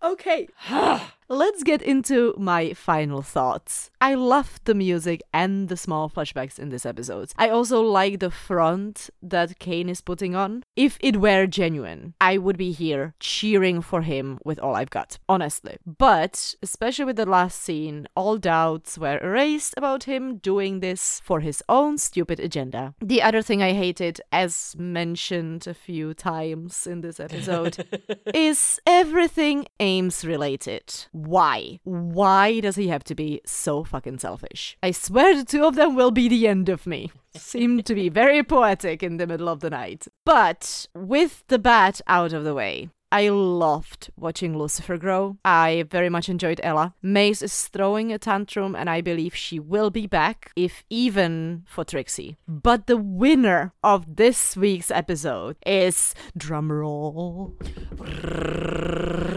Okay. 0.00 0.46
Let's 1.30 1.62
get 1.62 1.82
into 1.82 2.34
my 2.38 2.72
final 2.72 3.20
thoughts. 3.20 3.90
I 4.00 4.14
loved 4.14 4.64
the 4.64 4.74
music 4.74 5.22
and 5.30 5.68
the 5.68 5.76
small 5.76 6.08
flashbacks 6.08 6.58
in 6.58 6.70
this 6.70 6.86
episode. 6.86 7.32
I 7.36 7.50
also 7.50 7.82
like 7.82 8.20
the 8.20 8.30
front 8.30 9.10
that 9.20 9.58
Cain 9.58 9.90
is 9.90 10.00
putting 10.00 10.34
on. 10.34 10.62
If 10.74 10.96
it 11.02 11.18
were 11.18 11.46
genuine, 11.46 12.14
I 12.18 12.38
would 12.38 12.56
be 12.56 12.72
here 12.72 13.12
cheering 13.20 13.82
for 13.82 14.00
him 14.00 14.38
with 14.42 14.58
all 14.58 14.74
I've 14.74 14.88
got, 14.88 15.18
honestly. 15.28 15.76
But, 15.84 16.54
especially 16.62 17.04
with 17.04 17.16
the 17.16 17.26
last 17.26 17.60
scene, 17.60 18.08
all 18.16 18.38
doubts 18.38 18.96
were 18.96 19.18
erased 19.18 19.74
about 19.76 20.04
him 20.04 20.38
doing 20.38 20.80
this 20.80 21.20
for 21.22 21.40
his 21.40 21.62
own 21.68 21.98
stupid 21.98 22.40
agenda. 22.40 22.94
The 23.02 23.20
other 23.20 23.42
thing 23.42 23.62
I 23.62 23.74
hated, 23.74 24.22
as 24.32 24.74
mentioned 24.78 25.66
a 25.66 25.74
few 25.74 26.14
times 26.14 26.86
in 26.86 27.02
this 27.02 27.20
episode, 27.20 27.84
is 28.34 28.80
everything 28.86 29.66
Ames 29.78 30.24
related. 30.24 30.94
Why? 31.26 31.80
Why 31.84 32.60
does 32.60 32.76
he 32.76 32.88
have 32.88 33.02
to 33.04 33.14
be 33.14 33.40
so 33.44 33.82
fucking 33.82 34.18
selfish? 34.18 34.78
I 34.82 34.92
swear 34.92 35.36
the 35.36 35.44
two 35.44 35.64
of 35.64 35.74
them 35.74 35.96
will 35.96 36.12
be 36.12 36.28
the 36.28 36.46
end 36.46 36.68
of 36.68 36.86
me. 36.86 37.10
Seem 37.34 37.82
to 37.82 37.94
be 37.94 38.08
very 38.08 38.42
poetic 38.44 39.02
in 39.02 39.16
the 39.16 39.26
middle 39.26 39.48
of 39.48 39.60
the 39.60 39.70
night. 39.70 40.06
But 40.24 40.86
with 40.94 41.42
the 41.48 41.58
bat 41.58 42.00
out 42.06 42.32
of 42.32 42.44
the 42.44 42.54
way, 42.54 42.90
I 43.10 43.30
loved 43.30 44.10
watching 44.16 44.56
Lucifer 44.56 44.98
grow. 44.98 45.38
I 45.44 45.86
very 45.90 46.10
much 46.10 46.28
enjoyed 46.28 46.60
Ella. 46.62 46.94
Maze 47.02 47.42
is 47.42 47.68
throwing 47.68 48.12
a 48.12 48.18
tantrum, 48.18 48.76
and 48.76 48.90
I 48.90 49.00
believe 49.00 49.34
she 49.34 49.58
will 49.58 49.90
be 49.90 50.06
back, 50.06 50.52
if 50.56 50.84
even 50.90 51.64
for 51.66 51.84
Trixie. 51.84 52.36
But 52.46 52.86
the 52.86 52.98
winner 52.98 53.72
of 53.82 54.16
this 54.16 54.56
week's 54.56 54.90
episode 54.90 55.56
is 55.66 56.14
drumroll. 56.38 57.54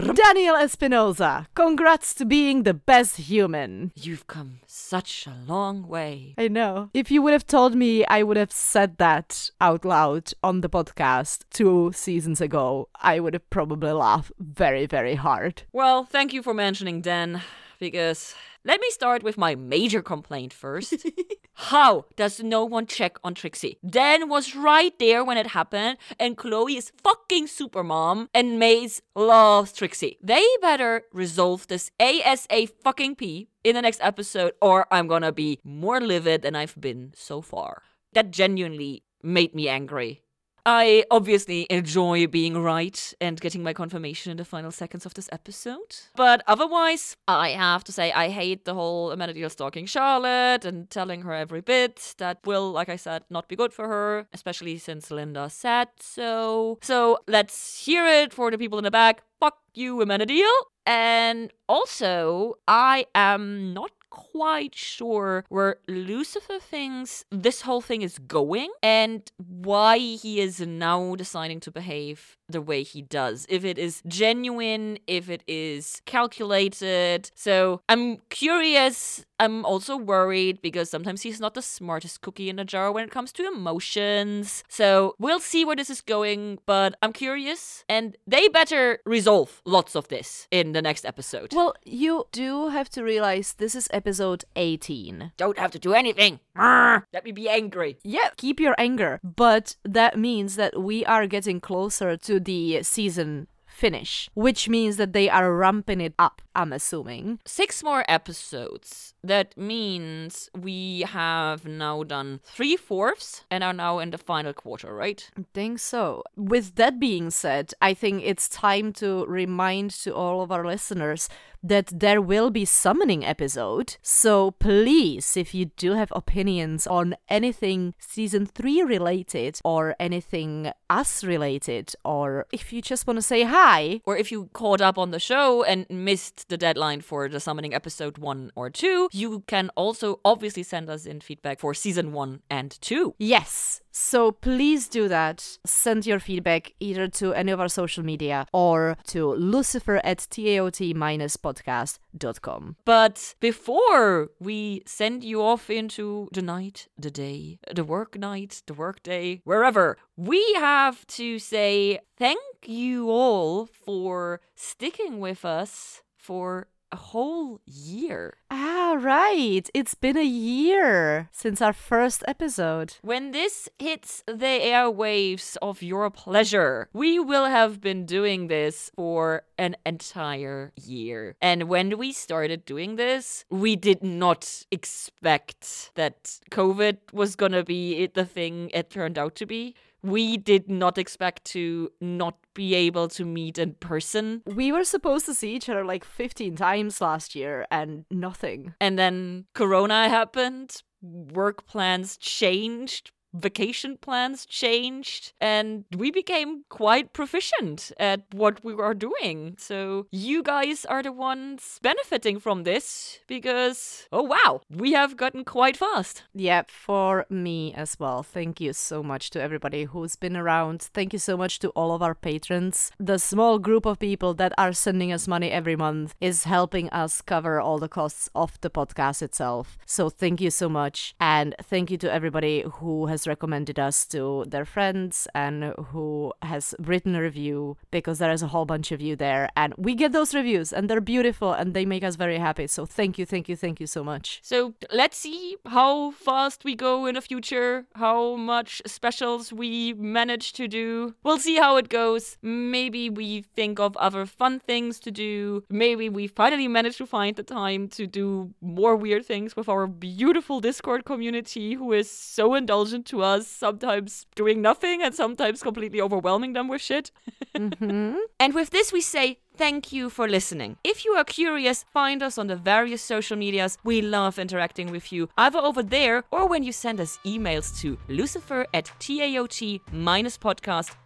Daniel 0.02 0.56
Espinoza. 0.56 1.46
Congrats 1.54 2.12
to 2.14 2.24
being 2.24 2.64
the 2.64 2.74
best 2.74 3.18
human. 3.18 3.92
You've 3.94 4.26
come 4.26 4.58
such 4.66 5.28
a 5.28 5.50
long 5.50 5.86
way. 5.86 6.34
I 6.36 6.48
know. 6.48 6.90
If 6.92 7.12
you 7.12 7.22
would 7.22 7.32
have 7.32 7.46
told 7.46 7.76
me 7.76 8.04
I 8.06 8.24
would 8.24 8.36
have 8.36 8.50
said 8.50 8.98
that 8.98 9.50
out 9.60 9.84
loud 9.84 10.32
on 10.42 10.60
the 10.60 10.68
podcast 10.68 11.44
two 11.50 11.92
seasons 11.94 12.40
ago, 12.40 12.88
I 13.00 13.20
would 13.20 13.34
have 13.34 13.48
probably 13.48 13.92
laughed 13.92 14.32
very, 14.40 14.86
very 14.86 15.14
hard. 15.14 15.62
Well, 15.72 16.04
thank 16.04 16.32
you 16.32 16.42
for 16.42 16.52
mentioning 16.52 17.00
Dan, 17.00 17.40
because 17.78 18.34
let 18.64 18.80
me 18.80 18.88
start 18.90 19.22
with 19.22 19.36
my 19.36 19.54
major 19.54 20.02
complaint 20.02 20.52
first. 20.52 20.94
How 21.54 22.06
does 22.16 22.42
no 22.42 22.64
one 22.64 22.86
check 22.86 23.18
on 23.24 23.34
Trixie? 23.34 23.78
Dan 23.88 24.28
was 24.28 24.54
right 24.54 24.96
there 24.98 25.24
when 25.24 25.36
it 25.36 25.48
happened, 25.48 25.98
and 26.18 26.36
Chloe 26.36 26.76
is 26.76 26.92
fucking 27.02 27.46
supermom, 27.46 28.28
and 28.32 28.58
Maze 28.58 29.02
loves 29.14 29.72
Trixie. 29.72 30.18
They 30.22 30.44
better 30.60 31.04
resolve 31.12 31.66
this 31.66 31.90
ASA 32.00 32.68
fucking 32.82 33.16
P 33.16 33.48
in 33.64 33.74
the 33.74 33.82
next 33.82 34.00
episode, 34.02 34.52
or 34.62 34.86
I'm 34.90 35.08
gonna 35.08 35.32
be 35.32 35.58
more 35.64 36.00
livid 36.00 36.42
than 36.42 36.56
I've 36.56 36.80
been 36.80 37.12
so 37.16 37.42
far. 37.42 37.82
That 38.12 38.30
genuinely 38.30 39.02
made 39.22 39.54
me 39.54 39.68
angry. 39.68 40.22
I 40.64 41.04
obviously 41.10 41.66
enjoy 41.70 42.26
being 42.26 42.56
right 42.56 43.14
and 43.20 43.40
getting 43.40 43.62
my 43.62 43.72
confirmation 43.72 44.30
in 44.30 44.36
the 44.36 44.44
final 44.44 44.70
seconds 44.70 45.04
of 45.04 45.14
this 45.14 45.28
episode. 45.32 45.96
But 46.14 46.42
otherwise, 46.46 47.16
I 47.26 47.50
have 47.50 47.82
to 47.84 47.92
say 47.92 48.12
I 48.12 48.28
hate 48.28 48.64
the 48.64 48.74
whole 48.74 49.10
Amenadiel 49.10 49.50
stalking 49.50 49.86
Charlotte 49.86 50.64
and 50.64 50.88
telling 50.88 51.22
her 51.22 51.32
every 51.32 51.60
bit. 51.60 52.14
That 52.18 52.38
will, 52.44 52.70
like 52.70 52.88
I 52.88 52.96
said, 52.96 53.24
not 53.28 53.48
be 53.48 53.56
good 53.56 53.72
for 53.72 53.88
her, 53.88 54.26
especially 54.32 54.78
since 54.78 55.10
Linda 55.10 55.50
said 55.50 55.88
so. 55.98 56.78
So 56.82 57.18
let's 57.26 57.84
hear 57.84 58.06
it 58.06 58.32
for 58.32 58.50
the 58.50 58.58
people 58.58 58.78
in 58.78 58.84
the 58.84 58.90
back. 58.90 59.22
Fuck 59.40 59.58
you, 59.74 59.96
Amenadiel. 59.96 60.52
And 60.86 61.52
also, 61.68 62.54
I 62.66 63.06
am 63.14 63.72
not 63.74 63.90
quite 64.12 64.74
sure 64.74 65.44
where 65.48 65.76
Lucifer 65.88 66.58
thinks 66.58 67.24
this 67.30 67.62
whole 67.62 67.80
thing 67.80 68.02
is 68.02 68.18
going 68.18 68.70
and 68.82 69.32
why 69.38 69.96
he 69.98 70.40
is 70.40 70.60
now 70.60 71.14
deciding 71.16 71.60
to 71.60 71.70
behave 71.70 72.36
the 72.46 72.60
way 72.60 72.82
he 72.82 73.00
does. 73.00 73.46
If 73.48 73.64
it 73.64 73.78
is 73.78 74.02
genuine, 74.06 74.98
if 75.06 75.30
it 75.30 75.42
is 75.46 76.02
calculated. 76.04 77.30
So 77.34 77.80
I'm 77.88 78.18
curious. 78.28 79.24
I'm 79.42 79.64
also 79.64 79.96
worried 79.96 80.62
because 80.62 80.88
sometimes 80.88 81.22
he's 81.22 81.40
not 81.40 81.54
the 81.54 81.62
smartest 81.62 82.20
cookie 82.20 82.48
in 82.48 82.60
a 82.60 82.64
jar 82.64 82.92
when 82.92 83.02
it 83.02 83.10
comes 83.10 83.32
to 83.32 83.44
emotions. 83.44 84.62
So 84.68 85.16
we'll 85.18 85.40
see 85.40 85.64
where 85.64 85.74
this 85.74 85.90
is 85.90 86.00
going, 86.00 86.60
but 86.64 86.94
I'm 87.02 87.12
curious. 87.12 87.84
And 87.88 88.16
they 88.24 88.46
better 88.46 89.00
resolve 89.04 89.60
lots 89.64 89.96
of 89.96 90.06
this 90.06 90.46
in 90.52 90.74
the 90.74 90.80
next 90.80 91.04
episode. 91.04 91.52
Well, 91.54 91.74
you 91.84 92.28
do 92.30 92.68
have 92.68 92.88
to 92.90 93.02
realize 93.02 93.54
this 93.54 93.74
is 93.74 93.88
episode 93.92 94.44
18. 94.54 95.32
Don't 95.36 95.58
have 95.58 95.72
to 95.72 95.80
do 95.80 95.92
anything. 95.92 96.38
Let 96.56 97.24
me 97.24 97.32
be 97.32 97.48
angry. 97.48 97.98
Yeah, 98.04 98.30
keep 98.36 98.60
your 98.60 98.76
anger. 98.78 99.18
But 99.24 99.74
that 99.82 100.16
means 100.16 100.54
that 100.54 100.80
we 100.80 101.04
are 101.04 101.26
getting 101.26 101.60
closer 101.60 102.16
to 102.16 102.38
the 102.38 102.84
season 102.84 103.48
finish, 103.66 104.28
which 104.34 104.68
means 104.68 104.98
that 104.98 105.14
they 105.14 105.30
are 105.30 105.56
ramping 105.56 106.00
it 106.00 106.12
up, 106.18 106.42
I'm 106.54 106.72
assuming. 106.72 107.38
Six 107.44 107.82
more 107.82 108.04
episodes. 108.08 109.14
That 109.22 109.56
means 109.56 110.50
we 110.58 111.00
have 111.02 111.64
now 111.64 112.02
done 112.02 112.40
three 112.44 112.76
fourths 112.76 113.44
and 113.50 113.62
are 113.62 113.72
now 113.72 113.98
in 113.98 114.10
the 114.10 114.18
final 114.18 114.52
quarter, 114.52 114.94
right? 114.94 115.28
I 115.38 115.44
think 115.54 115.78
so. 115.78 116.24
With 116.36 116.74
that 116.76 116.98
being 116.98 117.30
said, 117.30 117.72
I 117.80 117.94
think 117.94 118.22
it's 118.24 118.48
time 118.48 118.92
to 118.94 119.24
remind 119.26 119.90
to 120.02 120.14
all 120.14 120.42
of 120.42 120.50
our 120.50 120.66
listeners 120.66 121.28
that 121.62 121.86
there 121.94 122.20
will 122.20 122.50
be 122.50 122.64
summoning 122.64 123.24
episode. 123.24 123.96
So 124.02 124.50
please, 124.52 125.36
if 125.36 125.54
you 125.54 125.66
do 125.66 125.92
have 125.92 126.12
opinions 126.14 126.86
on 126.86 127.14
anything 127.28 127.94
season 127.98 128.46
3 128.46 128.82
related 128.82 129.60
or 129.64 129.94
anything 130.00 130.72
us 130.90 131.22
related 131.22 131.94
or 132.04 132.46
if 132.52 132.72
you 132.72 132.82
just 132.82 133.06
want 133.06 133.16
to 133.16 133.22
say 133.22 133.44
hi 133.44 134.00
or 134.04 134.16
if 134.16 134.32
you 134.32 134.50
caught 134.52 134.80
up 134.80 134.98
on 134.98 135.10
the 135.10 135.20
show 135.20 135.62
and 135.62 135.86
missed 135.88 136.41
the 136.48 136.56
deadline 136.56 137.00
for 137.00 137.28
the 137.28 137.40
summoning 137.40 137.74
episode 137.74 138.18
1 138.18 138.52
or 138.54 138.70
2, 138.70 139.08
you 139.12 139.40
can 139.46 139.70
also 139.76 140.20
obviously 140.24 140.62
send 140.62 140.88
us 140.88 141.06
in 141.06 141.20
feedback 141.20 141.60
for 141.60 141.74
season 141.74 142.12
1 142.12 142.40
and 142.50 142.78
2. 142.80 143.14
Yes. 143.18 143.80
So 143.92 144.32
please 144.32 144.88
do 144.88 145.06
that. 145.08 145.58
Send 145.66 146.06
your 146.06 146.18
feedback 146.18 146.72
either 146.80 147.08
to 147.08 147.34
any 147.34 147.52
of 147.52 147.60
our 147.60 147.68
social 147.68 148.02
media 148.02 148.46
or 148.52 148.96
to 149.08 149.34
lucifer 149.34 150.00
at 150.02 150.26
taot-podcast.com. 150.30 152.76
But 152.84 153.34
before 153.40 154.30
we 154.40 154.82
send 154.86 155.24
you 155.24 155.42
off 155.42 155.68
into 155.68 156.28
the 156.32 156.42
night, 156.42 156.88
the 156.98 157.10
day, 157.10 157.58
the 157.70 157.84
work 157.84 158.18
night, 158.18 158.62
the 158.66 158.74
work 158.74 159.02
day, 159.02 159.42
wherever, 159.44 159.98
we 160.16 160.54
have 160.54 161.06
to 161.08 161.38
say 161.38 161.98
thank 162.16 162.40
you 162.64 163.10
all 163.10 163.66
for 163.66 164.40
sticking 164.54 165.20
with 165.20 165.44
us 165.44 166.00
for 166.22 166.68
a 166.92 166.96
whole 166.96 167.58
year. 167.66 168.34
Ah, 168.50 168.96
right. 168.98 169.68
It's 169.72 169.94
been 169.94 170.16
a 170.18 170.24
year 170.24 171.28
since 171.32 171.62
our 171.62 171.72
first 171.72 172.22
episode. 172.28 172.96
When 173.00 173.30
this 173.30 173.68
hits 173.78 174.22
the 174.26 174.60
airwaves 174.62 175.56
of 175.62 175.82
your 175.82 176.10
pleasure, 176.10 176.88
we 176.92 177.18
will 177.18 177.46
have 177.46 177.80
been 177.80 178.04
doing 178.04 178.48
this 178.48 178.90
for 178.94 179.42
an 179.56 179.74
entire 179.86 180.72
year. 180.76 181.34
And 181.40 181.64
when 181.64 181.96
we 181.96 182.12
started 182.12 182.66
doing 182.66 182.96
this, 182.96 183.46
we 183.50 183.74
did 183.74 184.02
not 184.04 184.64
expect 184.70 185.92
that 185.94 186.40
COVID 186.50 186.98
was 187.12 187.36
gonna 187.36 187.64
be 187.64 188.06
the 188.06 188.26
thing 188.26 188.70
it 188.74 188.90
turned 188.90 189.16
out 189.16 189.34
to 189.36 189.46
be 189.46 189.74
we 190.02 190.36
did 190.36 190.68
not 190.68 190.98
expect 190.98 191.44
to 191.46 191.90
not 192.00 192.36
be 192.54 192.74
able 192.74 193.08
to 193.08 193.24
meet 193.24 193.58
in 193.58 193.74
person. 193.74 194.42
We 194.46 194.72
were 194.72 194.84
supposed 194.84 195.26
to 195.26 195.34
see 195.34 195.54
each 195.54 195.68
other 195.68 195.84
like 195.84 196.04
15 196.04 196.56
times 196.56 197.00
last 197.00 197.34
year 197.34 197.66
and 197.70 198.04
nothing. 198.10 198.74
And 198.80 198.98
then 198.98 199.46
Corona 199.54 200.08
happened, 200.08 200.82
work 201.00 201.66
plans 201.66 202.16
changed, 202.16 203.12
vacation 203.32 203.96
plans 203.96 204.46
changed 204.46 205.32
and 205.40 205.84
we 205.96 206.10
became 206.10 206.64
quite 206.68 207.12
proficient 207.12 207.92
at 207.98 208.22
what 208.32 208.64
we 208.64 208.74
were 208.74 208.94
doing. 208.94 209.54
So 209.58 210.06
you 210.10 210.42
guys 210.42 210.84
are 210.84 211.02
the 211.02 211.12
ones 211.12 211.78
benefiting 211.82 212.38
from 212.38 212.64
this 212.64 213.20
because, 213.26 214.06
oh 214.12 214.22
wow, 214.22 214.60
we 214.70 214.92
have 214.92 215.16
gotten 215.16 215.44
quite 215.44 215.76
fast. 215.76 216.24
Yeah, 216.34 216.62
for 216.66 217.26
me 217.28 217.72
as 217.74 217.98
well. 217.98 218.22
Thank 218.22 218.60
you 218.60 218.72
so 218.72 219.02
much 219.02 219.30
to 219.30 219.40
everybody 219.40 219.84
who's 219.84 220.16
been 220.16 220.36
around. 220.36 220.82
Thank 220.82 221.12
you 221.12 221.18
so 221.18 221.36
much 221.36 221.58
to 221.60 221.68
all 221.70 221.94
of 221.94 222.02
our 222.02 222.14
patrons. 222.14 222.90
The 222.98 223.18
small 223.18 223.58
group 223.58 223.86
of 223.86 223.98
people 223.98 224.34
that 224.34 224.52
are 224.58 224.72
sending 224.72 225.12
us 225.12 225.28
money 225.28 225.50
every 225.50 225.76
month 225.76 226.14
is 226.20 226.44
helping 226.44 226.88
us 226.90 227.22
cover 227.22 227.60
all 227.60 227.78
the 227.78 227.88
costs 227.88 228.28
of 228.34 228.60
the 228.60 228.70
podcast 228.70 229.22
itself. 229.22 229.78
So 229.86 230.10
thank 230.10 230.40
you 230.40 230.50
so 230.50 230.68
much. 230.68 231.14
And 231.20 231.54
thank 231.62 231.90
you 231.90 231.98
to 231.98 232.12
everybody 232.12 232.64
who 232.74 233.06
has 233.06 233.21
recommended 233.26 233.78
us 233.78 234.06
to 234.06 234.44
their 234.48 234.64
friends 234.64 235.28
and 235.34 235.74
who 235.90 236.32
has 236.42 236.74
written 236.78 237.14
a 237.14 237.22
review 237.22 237.76
because 237.90 238.18
there 238.18 238.32
is 238.32 238.42
a 238.42 238.48
whole 238.48 238.64
bunch 238.64 238.92
of 238.92 239.00
you 239.00 239.16
there. 239.16 239.48
And 239.56 239.74
we 239.76 239.94
get 239.94 240.12
those 240.12 240.34
reviews 240.34 240.72
and 240.72 240.88
they're 240.88 241.00
beautiful 241.00 241.52
and 241.52 241.74
they 241.74 241.84
make 241.84 242.04
us 242.04 242.16
very 242.16 242.38
happy. 242.38 242.66
So 242.66 242.86
thank 242.86 243.18
you 243.18 243.26
thank 243.26 243.48
you 243.48 243.56
thank 243.56 243.80
you 243.80 243.86
so 243.86 244.02
much. 244.04 244.40
So 244.42 244.74
let's 244.90 245.16
see 245.16 245.56
how 245.66 246.12
fast 246.12 246.64
we 246.64 246.74
go 246.74 247.06
in 247.06 247.14
the 247.14 247.20
future 247.20 247.86
how 247.94 248.36
much 248.36 248.82
specials 248.86 249.52
we 249.52 249.92
manage 249.94 250.52
to 250.54 250.68
do. 250.68 251.14
We'll 251.22 251.38
see 251.38 251.56
how 251.56 251.76
it 251.76 251.88
goes. 251.88 252.36
Maybe 252.42 253.10
we 253.10 253.42
think 253.42 253.78
of 253.78 253.96
other 253.96 254.26
fun 254.26 254.60
things 254.60 254.98
to 255.00 255.10
do. 255.10 255.64
Maybe 255.68 256.08
we 256.08 256.26
finally 256.26 256.68
manage 256.68 256.96
to 256.98 257.06
find 257.06 257.36
the 257.36 257.42
time 257.42 257.88
to 257.88 258.06
do 258.06 258.52
more 258.60 258.96
weird 258.96 259.26
things 259.26 259.56
with 259.56 259.68
our 259.68 259.86
beautiful 259.86 260.60
discord 260.60 261.04
community 261.04 261.74
who 261.74 261.92
is 261.92 262.10
so 262.10 262.54
indulgent 262.54 263.06
to 263.12 263.22
us, 263.22 263.46
sometimes 263.46 264.26
doing 264.34 264.60
nothing 264.60 265.02
and 265.02 265.14
sometimes 265.14 265.62
completely 265.62 266.00
overwhelming 266.00 266.52
them 266.54 266.68
with 266.68 266.82
shit. 266.82 267.10
mm-hmm. 267.54 268.16
And 268.40 268.54
with 268.54 268.70
this, 268.70 268.92
we 268.92 269.00
say 269.00 269.38
thank 269.56 269.92
you 269.92 270.10
for 270.10 270.28
listening. 270.28 270.76
If 270.84 271.04
you 271.04 271.12
are 271.12 271.24
curious, 271.24 271.84
find 271.92 272.22
us 272.22 272.38
on 272.38 272.46
the 272.46 272.56
various 272.56 273.02
social 273.02 273.36
medias. 273.36 273.78
We 273.84 274.02
love 274.02 274.38
interacting 274.38 274.90
with 274.90 275.12
you, 275.12 275.28
either 275.36 275.58
over 275.58 275.82
there 275.82 276.24
or 276.30 276.48
when 276.48 276.62
you 276.62 276.72
send 276.72 277.00
us 277.00 277.18
emails 277.24 277.78
to 277.80 277.98
lucifer 278.08 278.66
at 278.74 278.90
taot-podcast.com. 278.98 280.96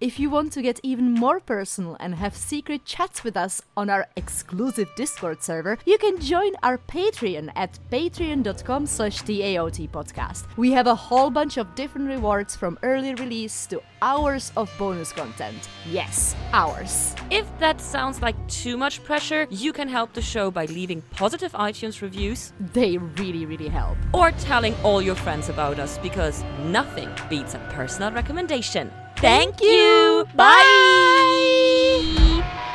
If 0.00 0.20
you 0.20 0.28
want 0.28 0.52
to 0.52 0.60
get 0.60 0.80
even 0.82 1.12
more 1.12 1.40
personal 1.40 1.96
and 1.98 2.14
have 2.14 2.36
secret 2.36 2.84
chats 2.84 3.24
with 3.24 3.38
us 3.38 3.62
on 3.76 3.88
our 3.88 4.06
exclusive 4.16 4.88
Discord 4.96 5.42
server, 5.42 5.78
you 5.86 5.96
can 5.96 6.20
join 6.20 6.52
our 6.62 6.76
Patreon 6.76 7.50
at 7.56 7.78
patreon.com 7.90 8.86
slash 8.86 9.22
TAOT 9.22 9.88
podcast. 9.90 10.44
We 10.58 10.72
have 10.72 10.86
a 10.86 10.94
whole 10.94 11.30
bunch 11.30 11.56
of 11.56 11.74
different 11.74 12.08
rewards 12.08 12.54
from 12.54 12.78
early 12.82 13.14
release 13.14 13.66
to 13.68 13.80
hours 14.02 14.52
of 14.56 14.70
bonus 14.78 15.12
content. 15.12 15.68
Yes, 15.88 16.34
hours. 16.52 17.14
If 17.30 17.46
that 17.58 17.80
sounds 17.80 18.22
like 18.22 18.36
too 18.48 18.76
much 18.76 19.02
pressure, 19.04 19.46
you 19.50 19.72
can 19.72 19.88
help 19.88 20.12
the 20.12 20.22
show 20.22 20.50
by 20.50 20.66
leaving 20.66 21.02
positive 21.10 21.52
iTunes 21.52 22.00
reviews 22.02 22.52
They 22.72 22.98
really, 22.98 23.46
really 23.46 23.68
help. 23.68 23.96
or 24.12 24.32
telling 24.32 24.74
all 24.82 25.02
your 25.02 25.14
friends 25.16 25.48
about 25.48 25.78
us 25.78 25.98
because 25.98 26.42
nothing 26.64 27.08
beats 27.28 27.54
a 27.54 27.58
personal 27.70 28.12
recommendation. 28.12 28.90
Thank 29.16 29.60
you. 29.60 30.24
Bye. 30.34 32.69